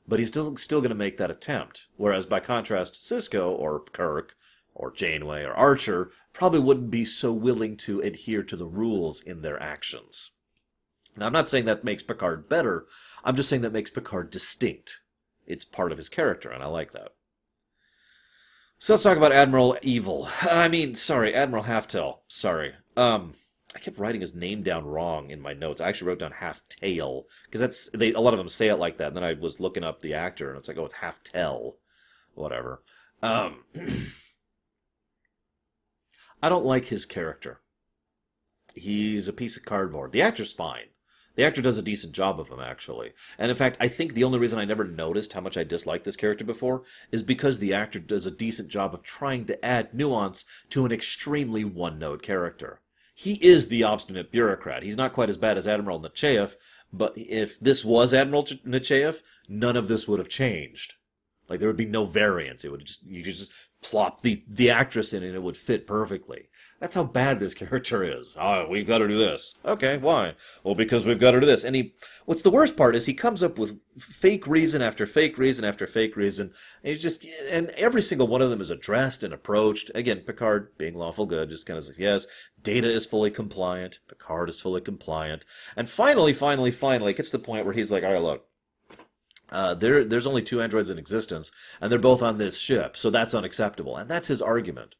But 0.09 0.19
he's 0.19 0.29
still, 0.29 0.57
still 0.57 0.81
going 0.81 0.89
to 0.89 0.95
make 0.95 1.19
that 1.19 1.31
attempt. 1.31 1.85
Whereas, 1.99 2.25
by 2.25 2.41
contrast, 2.41 2.95
Sisko 2.95 3.51
or 3.51 3.85
Kirk 3.93 4.37
or 4.75 4.91
Janeway 4.91 5.43
or 5.43 5.53
Archer 5.53 6.13
probably 6.33 6.61
wouldn't 6.61 6.91
be 6.91 7.05
so 7.05 7.31
willing 7.31 7.77
to 7.77 8.01
adhere 8.01 8.43
to 8.45 8.57
the 8.57 8.67
rules 8.67 9.21
in 9.21 9.43
their 9.43 9.63
actions. 9.63 10.31
Now, 11.17 11.27
I'm 11.27 11.33
not 11.33 11.49
saying 11.49 11.65
that 11.67 11.85
makes 11.85 12.03
Picard 12.03 12.49
better. 12.49 12.87
I'm 13.25 13.37
just 13.37 13.49
saying 13.49 13.63
that 13.63 13.73
makes 13.73 13.91
Picard 13.91 14.31
distinct. 14.31 15.01
It's 15.47 15.65
part 15.65 15.93
of 15.93 15.99
his 15.99 16.09
character, 16.09 16.51
and 16.51 16.63
I 16.63 16.67
like 16.67 16.93
that. 16.93 17.15
So 18.79 18.95
let's 18.95 19.03
talk 19.03 19.19
about 19.19 19.33
Admiral 19.33 19.77
Evil. 19.83 20.29
I 20.43 20.69
mean, 20.69 20.95
sorry, 20.95 21.35
Admiral 21.35 21.65
Halftail. 21.65 22.21
Sorry. 22.29 22.73
Um, 22.97 23.35
I 23.75 23.79
kept 23.79 23.99
writing 23.99 24.21
his 24.21 24.35
name 24.35 24.63
down 24.63 24.87
wrong 24.87 25.31
in 25.31 25.41
my 25.41 25.53
notes. 25.53 25.81
I 25.81 25.89
actually 25.89 26.09
wrote 26.09 26.19
down 26.21 26.33
half 26.33 26.67
tail 26.69 27.27
because 27.45 27.61
that's 27.61 27.91
they. 27.91 28.13
A 28.15 28.21
lot 28.21 28.33
of 28.33 28.39
them 28.39 28.49
say 28.49 28.69
it 28.69 28.77
like 28.77 28.97
that. 28.97 29.09
And 29.09 29.17
then 29.17 29.25
I 29.25 29.35
was 29.35 29.61
looking 29.61 29.85
up 29.85 30.01
the 30.01 30.15
actor, 30.15 30.49
and 30.49 30.59
it's 30.59 30.67
like, 30.67 30.79
oh, 30.79 30.87
it's 30.87 30.95
half 30.95 31.23
tell, 31.23 31.77
whatever. 32.35 32.83
Um, 33.23 33.65
I 36.43 36.49
don't 36.49 36.65
like 36.65 36.87
his 36.87 37.05
character. 37.05 37.61
He's 38.75 39.29
a 39.29 39.33
piece 39.33 39.57
of 39.57 39.65
cardboard. 39.65 40.13
The 40.13 40.23
actor's 40.23 40.55
fine. 40.55 40.87
The 41.37 41.45
actor 41.45 41.63
does 41.63 41.79
a 41.79 41.83
decent 41.83 42.13
job 42.13 42.41
of 42.41 42.49
him, 42.49 42.61
actually. 42.61 43.13
And 43.39 43.51
in 43.51 43.57
fact, 43.57 43.77
I 43.81 43.89
think 43.89 44.15
the 44.15 44.25
only 44.25 44.39
reason 44.39 44.59
I 44.59 44.65
never 44.65 44.85
noticed 44.85 45.33
how 45.33 45.41
much 45.41 45.57
I 45.57 45.65
disliked 45.65 46.05
this 46.05 46.17
character 46.17 46.45
before 46.45 46.83
is 47.13 47.23
because 47.23 47.59
the 47.59 47.73
actor 47.73 47.99
does 47.99 48.27
a 48.27 48.31
decent 48.31 48.69
job 48.69 48.93
of 48.93 49.03
trying 49.03 49.45
to 49.47 49.65
add 49.65 49.95
nuance 49.95 50.45
to 50.71 50.85
an 50.85 50.93
extremely 50.93 51.65
one 51.65 51.99
note 51.99 52.23
character. 52.23 52.81
He 53.15 53.35
is 53.35 53.69
the 53.69 53.85
obstinate 53.85 54.33
bureaucrat. 54.33 54.83
He's 54.83 54.97
not 54.97 55.13
quite 55.13 55.29
as 55.29 55.37
bad 55.37 55.59
as 55.59 55.69
Admiral 55.69 56.01
Nechayev, 56.01 56.57
but 56.93 57.13
if 57.17 57.61
this 57.61 57.85
was 57.85 58.13
Admiral 58.13 58.45
Nechayev, 58.45 59.23
none 59.49 59.77
of 59.77 59.89
this 59.89 60.09
would 60.09 60.19
have 60.19 60.29
changed. 60.29 60.95
Like 61.49 61.59
there 61.59 61.69
would 61.69 61.77
be 61.77 61.85
no 61.85 62.07
variance. 62.07 62.65
It 62.65 62.71
would 62.71 62.85
just 62.85 63.05
you 63.07 63.23
just 63.23 63.53
plop 63.83 64.23
the 64.23 64.43
the 64.49 64.71
actress 64.71 65.13
in 65.13 65.23
and 65.23 65.35
it 65.35 65.43
would 65.43 65.57
fit 65.57 65.87
perfectly. 65.87 66.49
That's 66.81 66.95
how 66.95 67.05
bad 67.05 67.41
this 67.41 67.53
character 67.53 68.03
is. 68.03 68.35
Oh, 68.41 68.67
we've 68.67 68.87
got 68.87 68.99
to 68.99 69.09
do 69.09 69.19
this. 69.19 69.59
Okay, 69.67 69.99
why? 69.99 70.35
Well, 70.65 70.75
because 70.75 71.05
we've 71.05 71.21
got 71.21 71.33
to 71.33 71.41
do 71.41 71.47
this. 71.47 71.63
And 71.63 71.77
he, 71.77 71.95
what's 72.25 72.41
the 72.41 72.51
worst 72.51 72.75
part 72.75 72.97
is 72.97 73.05
he 73.05 73.13
comes 73.13 73.43
up 73.43 73.59
with 73.59 73.79
fake 73.99 74.47
reason 74.47 74.81
after 74.81 75.05
fake 75.05 75.37
reason 75.37 75.63
after 75.63 75.87
fake 75.87 76.17
reason. 76.17 76.53
And 76.83 76.95
he's 76.95 77.03
just, 77.03 77.27
and 77.51 77.69
every 77.71 78.01
single 78.01 78.29
one 78.29 78.41
of 78.41 78.49
them 78.49 78.63
is 78.63 78.71
addressed 78.71 79.23
and 79.23 79.35
approached. 79.35 79.91
Again, 79.95 80.21
Picard 80.21 80.77
being 80.79 80.95
lawful 80.95 81.27
good, 81.27 81.51
just 81.51 81.67
kind 81.67 81.77
of 81.77 81.85
says, 81.85 81.99
yes, 81.99 82.27
Data 82.63 82.91
is 82.91 83.05
fully 83.05 83.31
compliant. 83.31 83.99
Picard 84.09 84.49
is 84.49 84.63
fully 84.63 84.81
compliant. 84.81 85.45
And 85.77 85.87
finally, 85.87 86.33
finally, 86.33 86.71
finally, 86.71 87.13
it 87.13 87.19
gets 87.19 87.29
to 87.29 87.37
the 87.37 87.45
point 87.45 87.67
where 87.67 87.75
he's 87.75 87.93
like, 87.93 88.05
all 88.05 88.15
right, 88.15 88.23
look, 88.23 88.47
uh, 89.51 89.75
there, 89.75 90.03
there's 90.05 90.27
only 90.27 90.43
two 90.43 90.63
androids 90.63 90.89
in 90.89 90.99
existence, 90.99 91.51
and 91.81 91.91
they're 91.91 91.99
both 91.99 92.23
on 92.23 92.39
this 92.39 92.57
ship, 92.57 92.97
so 92.97 93.11
that's 93.11 93.35
unacceptable. 93.35 93.97
And 93.97 94.09
that's 94.09 94.29
his 94.29 94.41
argument. 94.41 94.95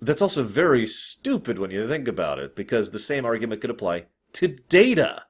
That's 0.00 0.22
also 0.22 0.42
very 0.42 0.86
stupid 0.86 1.58
when 1.58 1.70
you 1.70 1.88
think 1.88 2.06
about 2.06 2.38
it, 2.38 2.54
because 2.54 2.90
the 2.90 2.98
same 2.98 3.24
argument 3.24 3.60
could 3.60 3.70
apply 3.70 4.06
to 4.34 4.48
Data. 4.68 5.22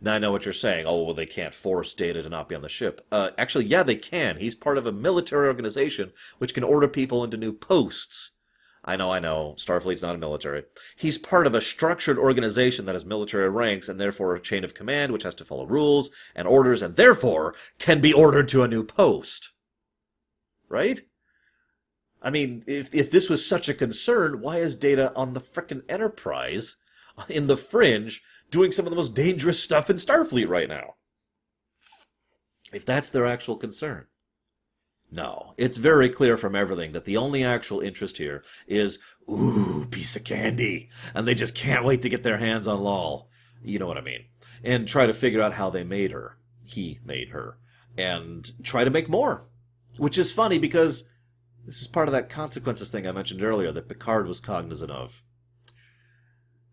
Now 0.00 0.14
I 0.14 0.18
know 0.18 0.32
what 0.32 0.46
you're 0.46 0.54
saying. 0.54 0.86
Oh, 0.86 1.02
well, 1.02 1.14
they 1.14 1.26
can't 1.26 1.54
force 1.54 1.92
Data 1.92 2.22
to 2.22 2.28
not 2.28 2.48
be 2.48 2.54
on 2.54 2.62
the 2.62 2.68
ship. 2.68 3.06
Uh, 3.12 3.30
actually, 3.36 3.66
yeah, 3.66 3.82
they 3.82 3.96
can. 3.96 4.38
He's 4.38 4.54
part 4.54 4.78
of 4.78 4.86
a 4.86 4.92
military 4.92 5.46
organization 5.46 6.12
which 6.38 6.54
can 6.54 6.64
order 6.64 6.88
people 6.88 7.22
into 7.22 7.36
new 7.36 7.52
posts. 7.52 8.30
I 8.82 8.96
know, 8.96 9.12
I 9.12 9.18
know. 9.18 9.56
Starfleet's 9.58 10.00
not 10.00 10.14
a 10.14 10.18
military. 10.18 10.64
He's 10.96 11.18
part 11.18 11.46
of 11.46 11.54
a 11.54 11.60
structured 11.60 12.18
organization 12.18 12.86
that 12.86 12.94
has 12.94 13.04
military 13.04 13.50
ranks 13.50 13.90
and 13.90 14.00
therefore 14.00 14.34
a 14.34 14.40
chain 14.40 14.64
of 14.64 14.72
command 14.72 15.12
which 15.12 15.24
has 15.24 15.34
to 15.34 15.44
follow 15.44 15.66
rules 15.66 16.08
and 16.34 16.48
orders 16.48 16.80
and 16.80 16.96
therefore 16.96 17.54
can 17.78 18.00
be 18.00 18.14
ordered 18.14 18.48
to 18.48 18.62
a 18.62 18.68
new 18.68 18.82
post. 18.82 19.50
Right? 20.70 21.02
I 22.22 22.30
mean, 22.30 22.64
if, 22.66 22.94
if 22.94 23.10
this 23.10 23.28
was 23.28 23.46
such 23.46 23.68
a 23.68 23.74
concern, 23.74 24.40
why 24.40 24.58
is 24.58 24.76
Data 24.76 25.12
on 25.14 25.32
the 25.32 25.40
frickin' 25.40 25.82
Enterprise 25.88 26.76
in 27.28 27.46
the 27.46 27.56
fringe 27.56 28.22
doing 28.50 28.72
some 28.72 28.86
of 28.86 28.90
the 28.90 28.96
most 28.96 29.14
dangerous 29.14 29.62
stuff 29.62 29.88
in 29.88 29.96
Starfleet 29.96 30.48
right 30.48 30.68
now? 30.68 30.94
If 32.72 32.84
that's 32.84 33.10
their 33.10 33.26
actual 33.26 33.56
concern. 33.56 34.06
No, 35.12 35.54
it's 35.56 35.76
very 35.76 36.08
clear 36.08 36.36
from 36.36 36.54
everything 36.54 36.92
that 36.92 37.04
the 37.04 37.16
only 37.16 37.42
actual 37.42 37.80
interest 37.80 38.18
here 38.18 38.44
is, 38.68 38.98
ooh, 39.28 39.86
piece 39.90 40.14
of 40.14 40.22
candy. 40.22 40.88
And 41.14 41.26
they 41.26 41.34
just 41.34 41.54
can't 41.54 41.84
wait 41.84 42.02
to 42.02 42.08
get 42.08 42.22
their 42.22 42.38
hands 42.38 42.68
on 42.68 42.80
Lal. 42.80 43.28
You 43.62 43.80
know 43.80 43.88
what 43.88 43.98
I 43.98 44.02
mean. 44.02 44.26
And 44.62 44.86
try 44.86 45.06
to 45.06 45.14
figure 45.14 45.42
out 45.42 45.54
how 45.54 45.68
they 45.68 45.82
made 45.82 46.12
her. 46.12 46.38
He 46.64 47.00
made 47.04 47.30
her. 47.30 47.58
And 47.98 48.52
try 48.62 48.84
to 48.84 48.90
make 48.90 49.08
more. 49.08 49.48
Which 49.96 50.16
is 50.16 50.32
funny 50.32 50.58
because 50.58 51.08
this 51.66 51.80
is 51.80 51.86
part 51.86 52.08
of 52.08 52.12
that 52.12 52.28
consequences 52.28 52.90
thing 52.90 53.06
I 53.06 53.12
mentioned 53.12 53.42
earlier 53.42 53.72
that 53.72 53.88
Picard 53.88 54.26
was 54.26 54.40
cognizant 54.40 54.90
of. 54.90 55.22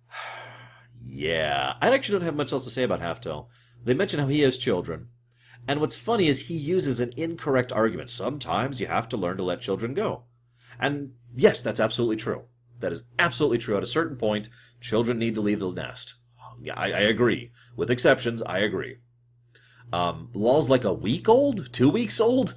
yeah, 1.06 1.76
I 1.82 1.90
actually 1.90 2.20
don't 2.20 2.26
have 2.26 2.36
much 2.36 2.52
else 2.52 2.64
to 2.64 2.70
say 2.70 2.84
about 2.84 3.02
Halftail. 3.02 3.48
They 3.84 3.94
mention 3.94 4.20
how 4.20 4.28
he 4.28 4.42
has 4.42 4.58
children. 4.58 5.10
And 5.68 5.82
what's 5.82 5.96
funny 5.96 6.28
is 6.28 6.48
he 6.48 6.56
uses 6.56 7.00
an 7.00 7.12
incorrect 7.18 7.72
argument. 7.72 8.10
Sometimes 8.10 8.80
you 8.80 8.88
have 8.88 9.10
to 9.10 9.18
learn 9.18 9.38
to 9.38 9.44
let 9.44 9.60
children 9.60 9.94
go. 9.94 10.24
And 10.80 11.14
yes, 11.36 11.62
that's 11.62 11.80
absolutely 11.80 12.16
true. 12.16 12.44
That 12.80 12.92
is 12.92 13.04
absolutely 13.20 13.58
true. 13.58 13.76
At 13.76 13.84
a 13.84 13.88
certain 13.88 14.18
point, 14.18 14.50
children 14.80 15.18
need 15.18 15.36
to 15.36 15.42
leave 15.42 15.60
the 15.60 15.72
nest. 15.72 16.16
Yeah, 16.62 16.74
I, 16.76 16.86
I 16.86 17.00
agree. 17.00 17.52
With 17.76 17.92
exceptions, 17.92 18.42
I 18.44 18.60
agree. 18.60 18.98
Um, 19.92 20.30
Lal's 20.34 20.70
like 20.70 20.84
a 20.84 20.94
week 20.94 21.28
old? 21.28 21.72
Two 21.74 21.90
weeks 21.90 22.20
old? 22.20 22.56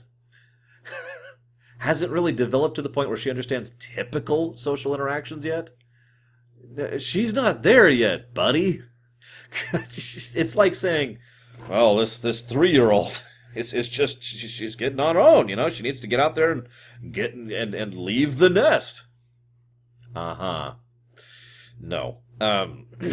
Hasn't 1.80 2.12
really 2.12 2.32
developed 2.32 2.76
to 2.76 2.82
the 2.82 2.90
point 2.90 3.08
where 3.08 3.16
she 3.16 3.30
understands 3.30 3.70
typical 3.70 4.54
social 4.54 4.92
interactions 4.92 5.46
yet? 5.46 5.70
She's 6.98 7.32
not 7.32 7.62
there 7.62 7.88
yet, 7.88 8.34
buddy. 8.34 8.82
it's 9.72 10.54
like 10.54 10.74
saying, 10.74 11.18
well, 11.70 11.96
this 11.96 12.18
this 12.18 12.42
three 12.42 12.70
year 12.70 12.90
old 12.90 13.22
is 13.54 13.72
is 13.72 13.88
just 13.88 14.22
she's 14.22 14.76
getting 14.76 15.00
on 15.00 15.14
her 15.14 15.22
own. 15.22 15.48
You 15.48 15.56
know, 15.56 15.70
she 15.70 15.82
needs 15.82 16.00
to 16.00 16.06
get 16.06 16.20
out 16.20 16.34
there 16.34 16.52
and 16.52 16.68
get 17.12 17.32
and 17.32 17.74
and 17.74 17.94
leave 17.94 18.36
the 18.36 18.50
nest. 18.50 19.04
Uh 20.14 20.34
huh. 20.34 20.74
No. 21.80 22.18
Um. 22.42 22.88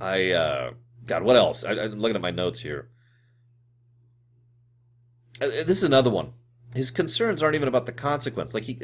I 0.00 0.32
uh. 0.32 0.70
God, 1.06 1.22
what 1.22 1.36
else? 1.36 1.62
I, 1.62 1.74
I'm 1.74 2.00
looking 2.00 2.16
at 2.16 2.22
my 2.22 2.32
notes 2.32 2.58
here. 2.58 2.88
Uh, 5.40 5.46
this 5.46 5.78
is 5.78 5.84
another 5.84 6.10
one. 6.10 6.32
His 6.74 6.90
concerns 6.90 7.42
aren't 7.42 7.56
even 7.56 7.68
about 7.68 7.86
the 7.86 7.92
consequence. 7.92 8.54
Like 8.54 8.64
he, 8.64 8.78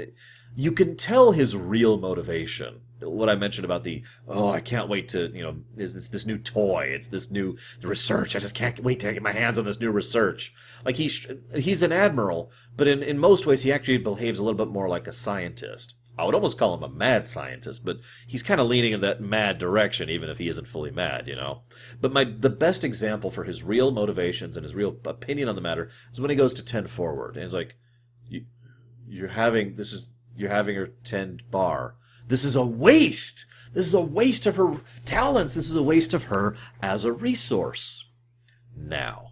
you 0.56 0.72
can 0.72 0.96
tell 0.96 1.32
his 1.32 1.56
real 1.56 1.98
motivation. 1.98 2.80
What 3.00 3.28
I 3.28 3.34
mentioned 3.34 3.66
about 3.66 3.84
the 3.84 4.02
oh, 4.26 4.48
I 4.48 4.60
can't 4.60 4.88
wait 4.88 5.08
to 5.10 5.30
you 5.32 5.42
know 5.42 5.56
is 5.76 5.94
this 5.94 6.08
this 6.08 6.26
new 6.26 6.38
toy? 6.38 6.90
It's 6.92 7.08
this 7.08 7.30
new 7.30 7.56
research. 7.82 8.34
I 8.34 8.38
just 8.38 8.54
can't 8.54 8.80
wait 8.80 9.00
to 9.00 9.12
get 9.12 9.22
my 9.22 9.32
hands 9.32 9.58
on 9.58 9.66
this 9.66 9.80
new 9.80 9.90
research. 9.90 10.54
Like 10.84 10.96
he's 10.96 11.26
he's 11.54 11.82
an 11.82 11.92
admiral, 11.92 12.50
but 12.76 12.88
in 12.88 13.02
in 13.02 13.18
most 13.18 13.46
ways 13.46 13.62
he 13.62 13.72
actually 13.72 13.98
behaves 13.98 14.38
a 14.38 14.42
little 14.42 14.56
bit 14.56 14.72
more 14.72 14.88
like 14.88 15.06
a 15.06 15.12
scientist. 15.12 15.94
I 16.18 16.24
would 16.24 16.34
almost 16.34 16.58
call 16.58 16.74
him 16.74 16.82
a 16.82 16.88
mad 16.88 17.28
scientist, 17.28 17.84
but 17.84 17.98
he's 18.26 18.42
kind 18.42 18.60
of 18.60 18.68
leaning 18.68 18.92
in 18.92 19.02
that 19.02 19.20
mad 19.20 19.58
direction, 19.58 20.08
even 20.08 20.30
if 20.30 20.38
he 20.38 20.48
isn't 20.48 20.68
fully 20.68 20.90
mad, 20.90 21.28
you 21.28 21.36
know. 21.36 21.62
But 22.00 22.12
my 22.12 22.24
the 22.24 22.50
best 22.50 22.84
example 22.84 23.30
for 23.30 23.44
his 23.44 23.62
real 23.62 23.90
motivations 23.90 24.56
and 24.56 24.64
his 24.64 24.74
real 24.74 24.96
opinion 25.04 25.48
on 25.48 25.54
the 25.54 25.60
matter 25.60 25.90
is 26.12 26.20
when 26.20 26.30
he 26.30 26.36
goes 26.36 26.54
to 26.54 26.64
ten 26.64 26.86
forward 26.86 27.34
and 27.34 27.42
he's 27.42 27.54
like, 27.54 27.76
you, 28.26 28.46
"You're 29.06 29.28
having 29.28 29.76
this 29.76 29.92
is 29.92 30.12
you're 30.36 30.50
having 30.50 30.76
her 30.76 30.88
tend 31.04 31.50
bar. 31.50 31.96
This 32.26 32.44
is 32.44 32.56
a 32.56 32.64
waste. 32.64 33.46
This 33.72 33.86
is 33.86 33.94
a 33.94 34.00
waste 34.00 34.46
of 34.46 34.56
her 34.56 34.80
talents. 35.04 35.54
This 35.54 35.68
is 35.68 35.76
a 35.76 35.82
waste 35.82 36.14
of 36.14 36.24
her 36.24 36.56
as 36.80 37.04
a 37.04 37.12
resource. 37.12 38.04
Now, 38.74 39.28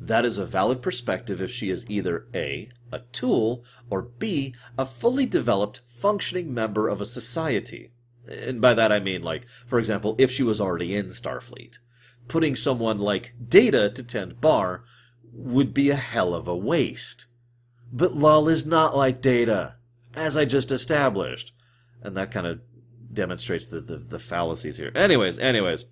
That 0.00 0.24
is 0.24 0.38
a 0.38 0.46
valid 0.46 0.80
perspective 0.80 1.40
if 1.40 1.50
she 1.50 1.70
is 1.70 1.88
either 1.88 2.26
A, 2.34 2.70
a 2.92 3.00
tool, 3.12 3.64
or 3.90 4.02
B, 4.02 4.54
a 4.78 4.86
fully 4.86 5.26
developed, 5.26 5.80
functioning 5.88 6.54
member 6.54 6.88
of 6.88 7.00
a 7.00 7.06
society. 7.06 7.90
And 8.28 8.60
by 8.60 8.74
that 8.74 8.92
I 8.92 9.00
mean, 9.00 9.22
like, 9.22 9.46
for 9.66 9.78
example, 9.78 10.14
if 10.18 10.30
she 10.30 10.42
was 10.42 10.60
already 10.60 10.94
in 10.94 11.06
Starfleet. 11.06 11.78
Putting 12.28 12.56
someone 12.56 12.98
like 12.98 13.34
Data 13.48 13.90
to 13.90 14.02
tend 14.02 14.40
bar 14.40 14.84
would 15.32 15.72
be 15.72 15.90
a 15.90 15.96
hell 15.96 16.34
of 16.34 16.46
a 16.46 16.56
waste. 16.56 17.26
But 17.92 18.16
Lal 18.16 18.48
is 18.48 18.66
not 18.66 18.96
like 18.96 19.22
Data, 19.22 19.76
as 20.14 20.36
I 20.36 20.44
just 20.44 20.70
established. 20.70 21.52
And 22.02 22.16
that 22.16 22.30
kind 22.30 22.46
of 22.46 22.60
demonstrates 23.12 23.66
the, 23.66 23.80
the, 23.80 23.96
the 23.96 24.18
fallacies 24.18 24.76
here. 24.76 24.92
Anyways, 24.94 25.38
anyways. 25.38 25.86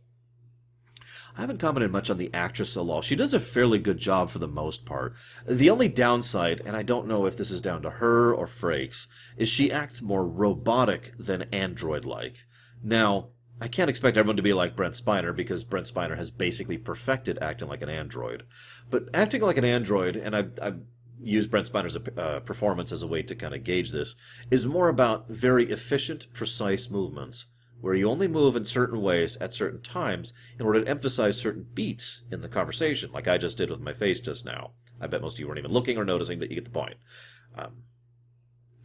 I 1.37 1.43
haven't 1.43 1.59
commented 1.59 1.91
much 1.91 2.09
on 2.09 2.17
the 2.17 2.33
actress 2.33 2.77
at 2.77 2.81
all. 2.81 3.03
She 3.03 3.15
does 3.15 3.35
a 3.35 3.41
fairly 3.41 3.79
good 3.79 3.99
job 3.99 4.31
for 4.31 4.39
the 4.39 4.49
most 4.49 4.87
part. 4.87 5.15
The 5.47 5.69
only 5.69 5.89
downside, 5.89 6.63
and 6.65 6.75
I 6.75 6.83
don't 6.83 7.07
know 7.07 7.27
if 7.27 7.37
this 7.37 7.51
is 7.51 7.61
down 7.61 7.83
to 7.83 7.91
her 7.91 8.33
or 8.33 8.47
Frakes, 8.47 9.07
is 9.37 9.49
she 9.49 9.71
acts 9.71 10.01
more 10.01 10.27
robotic 10.27 11.13
than 11.19 11.43
android-like. 11.53 12.47
Now, 12.83 13.29
I 13.61 13.69
can't 13.69 13.91
expect 13.91 14.17
everyone 14.17 14.37
to 14.37 14.43
be 14.43 14.55
like 14.55 14.77
Brent 14.77 14.95
Spiner 14.95 15.37
because 15.37 15.63
Brent 15.63 15.87
Spiner 15.87 16.17
has 16.17 16.31
basically 16.31 16.79
perfected 16.79 17.39
acting 17.43 17.69
like 17.69 17.83
an 17.83 17.91
android. 17.91 18.45
But 18.89 19.09
acting 19.13 19.43
like 19.43 19.59
an 19.59 19.65
android, 19.65 20.17
and 20.17 20.35
I, 20.35 20.45
I 20.63 20.73
use 21.21 21.47
Brent 21.47 21.71
Spiner's 21.71 21.97
uh, 22.17 22.41
performance 22.41 22.93
as 22.93 23.03
a 23.03 23.07
way 23.07 23.23
to 23.23 23.35
kind 23.35 23.55
of 23.55 23.63
gauge 23.63 23.93
this, 23.93 24.15
is 24.51 24.65
more 24.65 24.89
about 24.89 25.29
very 25.29 25.71
efficient, 25.71 26.33
precise 26.33 26.89
movements 26.89 27.47
where 27.81 27.95
you 27.95 28.09
only 28.09 28.29
move 28.29 28.57
in 28.57 28.65
certain 28.65 29.01
ways 29.01 29.37
at 29.37 29.53
certain 29.53 29.81
times 29.81 30.33
in 30.59 30.65
order 30.65 30.83
to 30.83 30.89
emphasize 30.89 31.39
certain 31.39 31.67
beats 31.75 32.23
in 32.31 32.41
the 32.41 32.49
conversation, 32.49 33.13
like 33.13 33.29
I 33.29 33.39
just 33.39 33.59
did 33.59 33.71
with 33.71 33.81
my 33.81 33.93
face 33.93 34.21
just 34.21 34.45
now. 34.45 34.73
I 35.01 35.07
bet 35.07 35.21
most 35.21 35.35
of 35.35 35.41
you 35.41 35.47
weren't 35.47 35.59
even 35.59 35.73
looking 35.73 35.99
or 35.99 36.05
noticing, 36.05 36.39
but 36.39 36.49
you 36.49 36.57
get 36.57 36.65
the 36.65 36.71
point. 36.71 36.97
Um, 37.57 37.83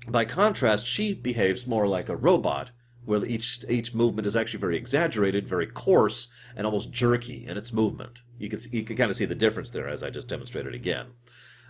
by 0.07 0.25
contrast, 0.25 0.85
she 0.85 1.13
behaves 1.13 1.67
more 1.67 1.87
like 1.87 2.09
a 2.09 2.15
robot, 2.15 2.71
where 3.05 3.25
each 3.25 3.63
each 3.69 3.95
movement 3.95 4.27
is 4.27 4.35
actually 4.35 4.59
very 4.59 4.77
exaggerated, 4.77 5.47
very 5.47 5.67
coarse, 5.67 6.27
and 6.55 6.65
almost 6.65 6.91
jerky 6.91 7.45
in 7.47 7.57
its 7.57 7.73
movement. 7.73 8.19
You 8.37 8.49
can 8.49 8.59
you 8.71 8.83
can 8.83 8.97
kind 8.97 9.09
of 9.09 9.15
see 9.15 9.25
the 9.25 9.35
difference 9.35 9.71
there, 9.71 9.87
as 9.87 10.03
I 10.03 10.09
just 10.09 10.27
demonstrated 10.27 10.75
again. 10.75 11.07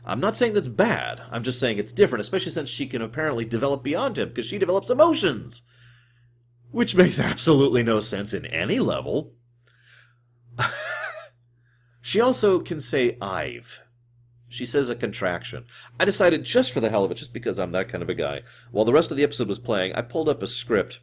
I'm 0.03 0.19
not 0.19 0.35
saying 0.35 0.53
that's 0.53 0.67
bad. 0.67 1.21
I'm 1.29 1.43
just 1.43 1.59
saying 1.59 1.77
it's 1.77 1.93
different, 1.93 2.21
especially 2.21 2.51
since 2.51 2.69
she 2.69 2.87
can 2.87 3.01
apparently 3.01 3.45
develop 3.45 3.83
beyond 3.83 4.17
him 4.17 4.29
because 4.29 4.47
she 4.47 4.57
develops 4.57 4.89
emotions 4.89 5.61
which 6.71 6.95
makes 6.95 7.19
absolutely 7.19 7.83
no 7.83 7.99
sense 7.99 8.33
in 8.33 8.45
any 8.47 8.79
level. 8.79 9.31
she 12.01 12.19
also 12.19 12.59
can 12.59 12.79
say 12.79 13.17
I've. 13.21 13.79
She 14.47 14.65
says 14.65 14.89
a 14.89 14.95
contraction. 14.95 15.65
I 15.99 16.05
decided 16.05 16.43
just 16.43 16.73
for 16.73 16.81
the 16.81 16.89
hell 16.89 17.05
of 17.05 17.11
it, 17.11 17.15
just 17.15 17.33
because 17.33 17.57
I'm 17.57 17.71
that 17.71 17.87
kind 17.87 18.01
of 18.01 18.09
a 18.09 18.13
guy, 18.13 18.41
while 18.71 18.85
the 18.85 18.93
rest 18.93 19.11
of 19.11 19.17
the 19.17 19.23
episode 19.23 19.47
was 19.47 19.59
playing, 19.59 19.93
I 19.93 20.01
pulled 20.01 20.27
up 20.27 20.41
a 20.41 20.47
script 20.47 20.99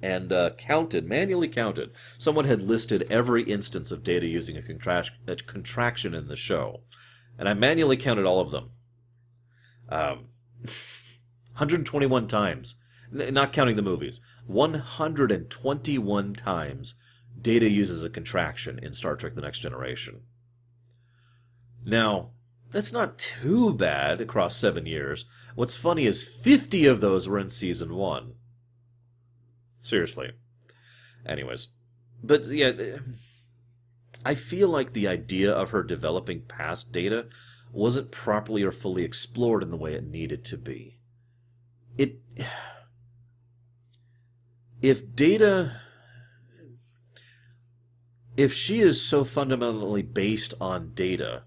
and 0.00 0.32
uh, 0.32 0.50
counted, 0.50 1.08
manually 1.08 1.48
counted. 1.48 1.90
Someone 2.18 2.44
had 2.44 2.62
listed 2.62 3.06
every 3.10 3.42
instance 3.44 3.90
of 3.90 4.04
data 4.04 4.26
using 4.26 4.56
a, 4.56 4.60
a 4.60 5.36
contraction 5.36 6.14
in 6.14 6.28
the 6.28 6.36
show. 6.36 6.82
And 7.38 7.48
I 7.48 7.54
manually 7.54 7.96
counted 7.96 8.26
all 8.26 8.40
of 8.40 8.50
them. 8.50 8.70
Um, 9.88 10.26
121 11.56 12.28
times 12.28 12.76
not 13.14 13.52
counting 13.52 13.76
the 13.76 13.82
movies, 13.82 14.20
121 14.46 16.34
times 16.34 16.96
Data 17.40 17.68
uses 17.68 18.02
a 18.02 18.10
contraction 18.10 18.78
in 18.78 18.94
Star 18.94 19.16
Trek 19.16 19.34
The 19.34 19.40
Next 19.40 19.60
Generation. 19.60 20.22
Now, 21.84 22.30
that's 22.70 22.92
not 22.92 23.18
too 23.18 23.74
bad 23.74 24.20
across 24.20 24.56
seven 24.56 24.86
years. 24.86 25.26
What's 25.54 25.74
funny 25.74 26.06
is 26.06 26.26
50 26.26 26.86
of 26.86 27.00
those 27.00 27.28
were 27.28 27.38
in 27.38 27.48
season 27.48 27.94
one. 27.94 28.34
Seriously. 29.80 30.32
Anyways. 31.26 31.68
But 32.22 32.46
yeah, 32.46 32.72
I 34.24 34.34
feel 34.34 34.68
like 34.68 34.92
the 34.92 35.08
idea 35.08 35.52
of 35.52 35.70
her 35.70 35.82
developing 35.82 36.42
past 36.42 36.90
data 36.92 37.26
wasn't 37.70 38.10
properly 38.10 38.62
or 38.62 38.72
fully 38.72 39.04
explored 39.04 39.62
in 39.62 39.70
the 39.70 39.76
way 39.76 39.92
it 39.94 40.06
needed 40.06 40.44
to 40.46 40.56
be. 40.56 40.98
It 41.98 42.20
if 44.84 45.16
data 45.16 45.80
if 48.36 48.52
she 48.52 48.80
is 48.80 49.00
so 49.00 49.24
fundamentally 49.24 50.02
based 50.02 50.52
on 50.60 50.92
data 50.92 51.44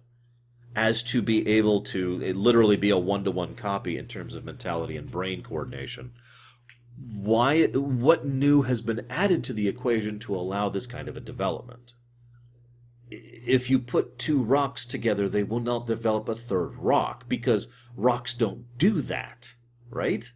as 0.75 1.03
to 1.03 1.21
be 1.21 1.47
able 1.47 1.81
to 1.81 2.17
literally 2.33 2.77
be 2.77 2.89
a 2.89 2.97
one-to-one 2.97 3.53
copy 3.53 3.95
in 3.95 4.07
terms 4.07 4.33
of 4.33 4.43
mentality 4.43 4.97
and 4.97 5.11
brain 5.11 5.43
coordination 5.43 6.11
why 6.97 7.67
what 7.67 8.25
new 8.25 8.63
has 8.63 8.81
been 8.81 9.05
added 9.07 9.43
to 9.43 9.53
the 9.53 9.67
equation 9.67 10.17
to 10.17 10.35
allow 10.35 10.67
this 10.67 10.87
kind 10.87 11.07
of 11.07 11.15
a 11.15 11.19
development? 11.19 11.93
If 13.11 13.69
you 13.69 13.77
put 13.77 14.17
two 14.17 14.41
rocks 14.41 14.83
together 14.83 15.29
they 15.29 15.43
will 15.43 15.59
not 15.59 15.85
develop 15.85 16.27
a 16.27 16.33
third 16.33 16.75
rock 16.77 17.29
because 17.29 17.67
rocks 17.95 18.33
don't 18.33 18.65
do 18.79 18.99
that 19.01 19.53
right 19.91 20.31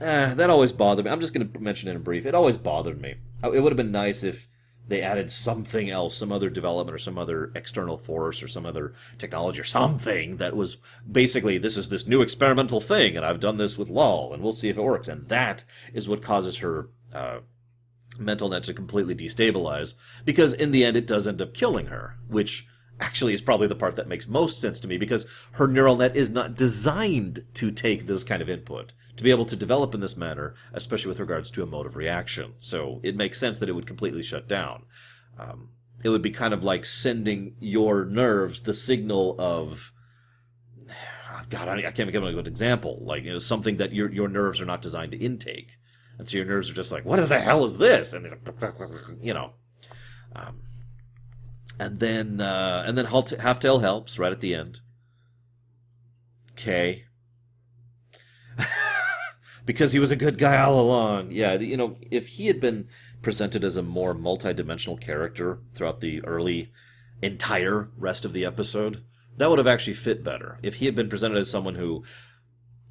Uh, 0.00 0.34
that 0.34 0.50
always 0.50 0.72
bothered 0.72 1.04
me. 1.04 1.10
I'm 1.10 1.20
just 1.20 1.32
going 1.32 1.50
to 1.50 1.60
mention 1.60 1.88
it 1.88 1.96
in 1.96 2.02
brief. 2.02 2.26
It 2.26 2.34
always 2.34 2.58
bothered 2.58 3.00
me. 3.00 3.14
It 3.42 3.60
would 3.60 3.72
have 3.72 3.76
been 3.76 3.92
nice 3.92 4.22
if 4.22 4.46
they 4.88 5.02
added 5.02 5.30
something 5.30 5.90
else, 5.90 6.16
some 6.16 6.30
other 6.30 6.50
development 6.50 6.94
or 6.94 6.98
some 6.98 7.18
other 7.18 7.50
external 7.54 7.98
force 7.98 8.42
or 8.42 8.48
some 8.48 8.64
other 8.66 8.92
technology 9.18 9.60
or 9.60 9.64
something 9.64 10.36
that 10.36 10.54
was 10.54 10.76
basically 11.10 11.58
this 11.58 11.76
is 11.76 11.88
this 11.88 12.06
new 12.06 12.22
experimental 12.22 12.80
thing, 12.80 13.16
and 13.16 13.26
I've 13.26 13.40
done 13.40 13.56
this 13.56 13.76
with 13.76 13.88
Lal, 13.88 14.32
and 14.32 14.42
we'll 14.42 14.52
see 14.52 14.68
if 14.68 14.78
it 14.78 14.82
works. 14.82 15.08
And 15.08 15.28
that 15.28 15.64
is 15.92 16.08
what 16.08 16.22
causes 16.22 16.58
her 16.58 16.88
uh, 17.12 17.38
mental 18.18 18.48
net 18.48 18.64
to 18.64 18.74
completely 18.74 19.14
destabilize, 19.14 19.94
because 20.24 20.52
in 20.52 20.70
the 20.70 20.84
end, 20.84 20.96
it 20.96 21.06
does 21.06 21.26
end 21.26 21.42
up 21.42 21.54
killing 21.54 21.86
her, 21.86 22.16
which 22.28 22.66
actually 23.00 23.34
is 23.34 23.40
probably 23.40 23.66
the 23.66 23.74
part 23.74 23.96
that 23.96 24.08
makes 24.08 24.26
most 24.26 24.60
sense 24.60 24.80
to 24.80 24.88
me 24.88 24.96
because 24.96 25.26
her 25.52 25.66
neural 25.66 25.96
net 25.96 26.16
is 26.16 26.30
not 26.30 26.56
designed 26.56 27.44
to 27.54 27.70
take 27.70 28.06
this 28.06 28.24
kind 28.24 28.40
of 28.40 28.48
input 28.48 28.92
to 29.16 29.22
be 29.22 29.30
able 29.30 29.46
to 29.46 29.56
develop 29.56 29.94
in 29.94 30.00
this 30.00 30.16
manner, 30.16 30.54
especially 30.72 31.08
with 31.08 31.20
regards 31.20 31.50
to 31.50 31.62
emotive 31.62 31.96
reaction. 31.96 32.54
So 32.60 33.00
it 33.02 33.16
makes 33.16 33.38
sense 33.38 33.58
that 33.58 33.68
it 33.68 33.72
would 33.72 33.86
completely 33.86 34.22
shut 34.22 34.46
down. 34.46 34.84
Um, 35.38 35.70
it 36.04 36.10
would 36.10 36.22
be 36.22 36.30
kind 36.30 36.52
of 36.54 36.62
like 36.62 36.84
sending 36.84 37.56
your 37.58 38.04
nerves 38.04 38.62
the 38.62 38.74
signal 38.74 39.36
of 39.38 39.92
God, 41.50 41.68
I 41.68 41.82
can't 41.90 42.12
give 42.12 42.24
a 42.24 42.32
good 42.32 42.46
example. 42.46 42.98
Like 43.02 43.24
you 43.24 43.32
know, 43.32 43.38
something 43.38 43.78
that 43.78 43.92
your 43.92 44.10
your 44.10 44.28
nerves 44.28 44.60
are 44.60 44.66
not 44.66 44.82
designed 44.82 45.12
to 45.12 45.18
intake, 45.18 45.78
and 46.18 46.28
so 46.28 46.36
your 46.36 46.46
nerves 46.46 46.70
are 46.70 46.74
just 46.74 46.92
like, 46.92 47.04
"What 47.04 47.26
the 47.28 47.38
hell 47.38 47.64
is 47.64 47.78
this?" 47.78 48.12
And 48.12 48.26
you 49.22 49.34
know, 49.34 49.52
um, 50.34 50.60
and 51.78 52.00
then 52.00 52.40
uh, 52.40 52.84
and 52.86 52.96
then 52.96 53.06
Halftail 53.06 53.80
helps 53.80 54.18
right 54.18 54.32
at 54.32 54.40
the 54.40 54.54
end. 54.54 54.80
Okay, 56.52 57.04
because 59.66 59.92
he 59.92 59.98
was 59.98 60.10
a 60.10 60.16
good 60.16 60.38
guy 60.38 60.58
all 60.62 60.80
along. 60.80 61.30
Yeah, 61.30 61.54
you 61.54 61.76
know, 61.76 61.96
if 62.10 62.28
he 62.28 62.46
had 62.46 62.60
been 62.60 62.88
presented 63.22 63.64
as 63.64 63.76
a 63.76 63.82
more 63.82 64.14
multi-dimensional 64.14 64.96
character 64.96 65.58
throughout 65.74 66.00
the 66.00 66.24
early 66.24 66.72
entire 67.22 67.88
rest 67.96 68.24
of 68.24 68.32
the 68.32 68.44
episode, 68.44 69.02
that 69.36 69.50
would 69.50 69.58
have 69.58 69.66
actually 69.66 69.94
fit 69.94 70.24
better. 70.24 70.58
If 70.62 70.76
he 70.76 70.86
had 70.86 70.94
been 70.94 71.08
presented 71.08 71.38
as 71.38 71.50
someone 71.50 71.74
who 71.74 72.04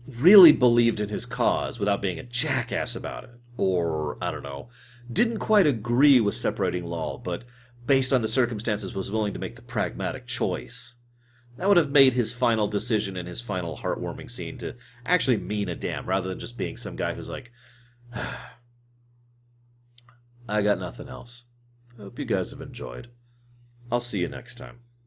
really 0.08 0.52
believed 0.52 1.00
in 1.00 1.10
his 1.10 1.26
cause 1.26 1.80
without 1.80 2.02
being 2.02 2.20
a 2.20 2.24
jackass 2.24 2.96
about 2.96 3.24
it, 3.24 3.32
or 3.58 4.18
I 4.22 4.32
don't 4.32 4.44
know, 4.44 4.70
didn't 5.12 5.40
quite 5.40 5.68
agree 5.68 6.20
with 6.20 6.36
separating 6.36 6.86
Lal, 6.86 7.18
but 7.18 7.44
based 7.86 8.12
on 8.12 8.22
the 8.22 8.28
circumstances 8.28 8.96
was 8.96 9.12
willing 9.12 9.34
to 9.34 9.40
make 9.40 9.56
the 9.56 9.62
pragmatic 9.62 10.26
choice. 10.26 10.96
That 11.58 11.68
would 11.68 11.78
have 11.78 11.92
made 11.92 12.14
his 12.14 12.34
final 12.34 12.68
decision 12.68 13.16
and 13.16 13.28
his 13.28 13.42
final 13.42 13.78
heartwarming 13.78 14.30
scene 14.30 14.58
to 14.58 14.76
actually 15.06 15.38
mean 15.38 15.70
a 15.70 15.76
damn, 15.76 16.06
rather 16.06 16.28
than 16.28 16.40
just 16.40 16.58
being 16.58 16.76
some 16.76 16.96
guy 16.96 17.14
who's 17.14 17.30
like, 17.30 17.52
I 20.48 20.62
got 20.62 20.80
nothing 20.80 21.08
else. 21.08 21.46
I 21.98 22.02
Hope 22.04 22.20
you 22.20 22.26
guys 22.26 22.52
have 22.52 22.62
enjoyed. 22.62 23.10
I'll 23.92 24.02
see 24.02 24.20
you 24.20 24.28
next 24.28 24.56
time. 24.56 24.80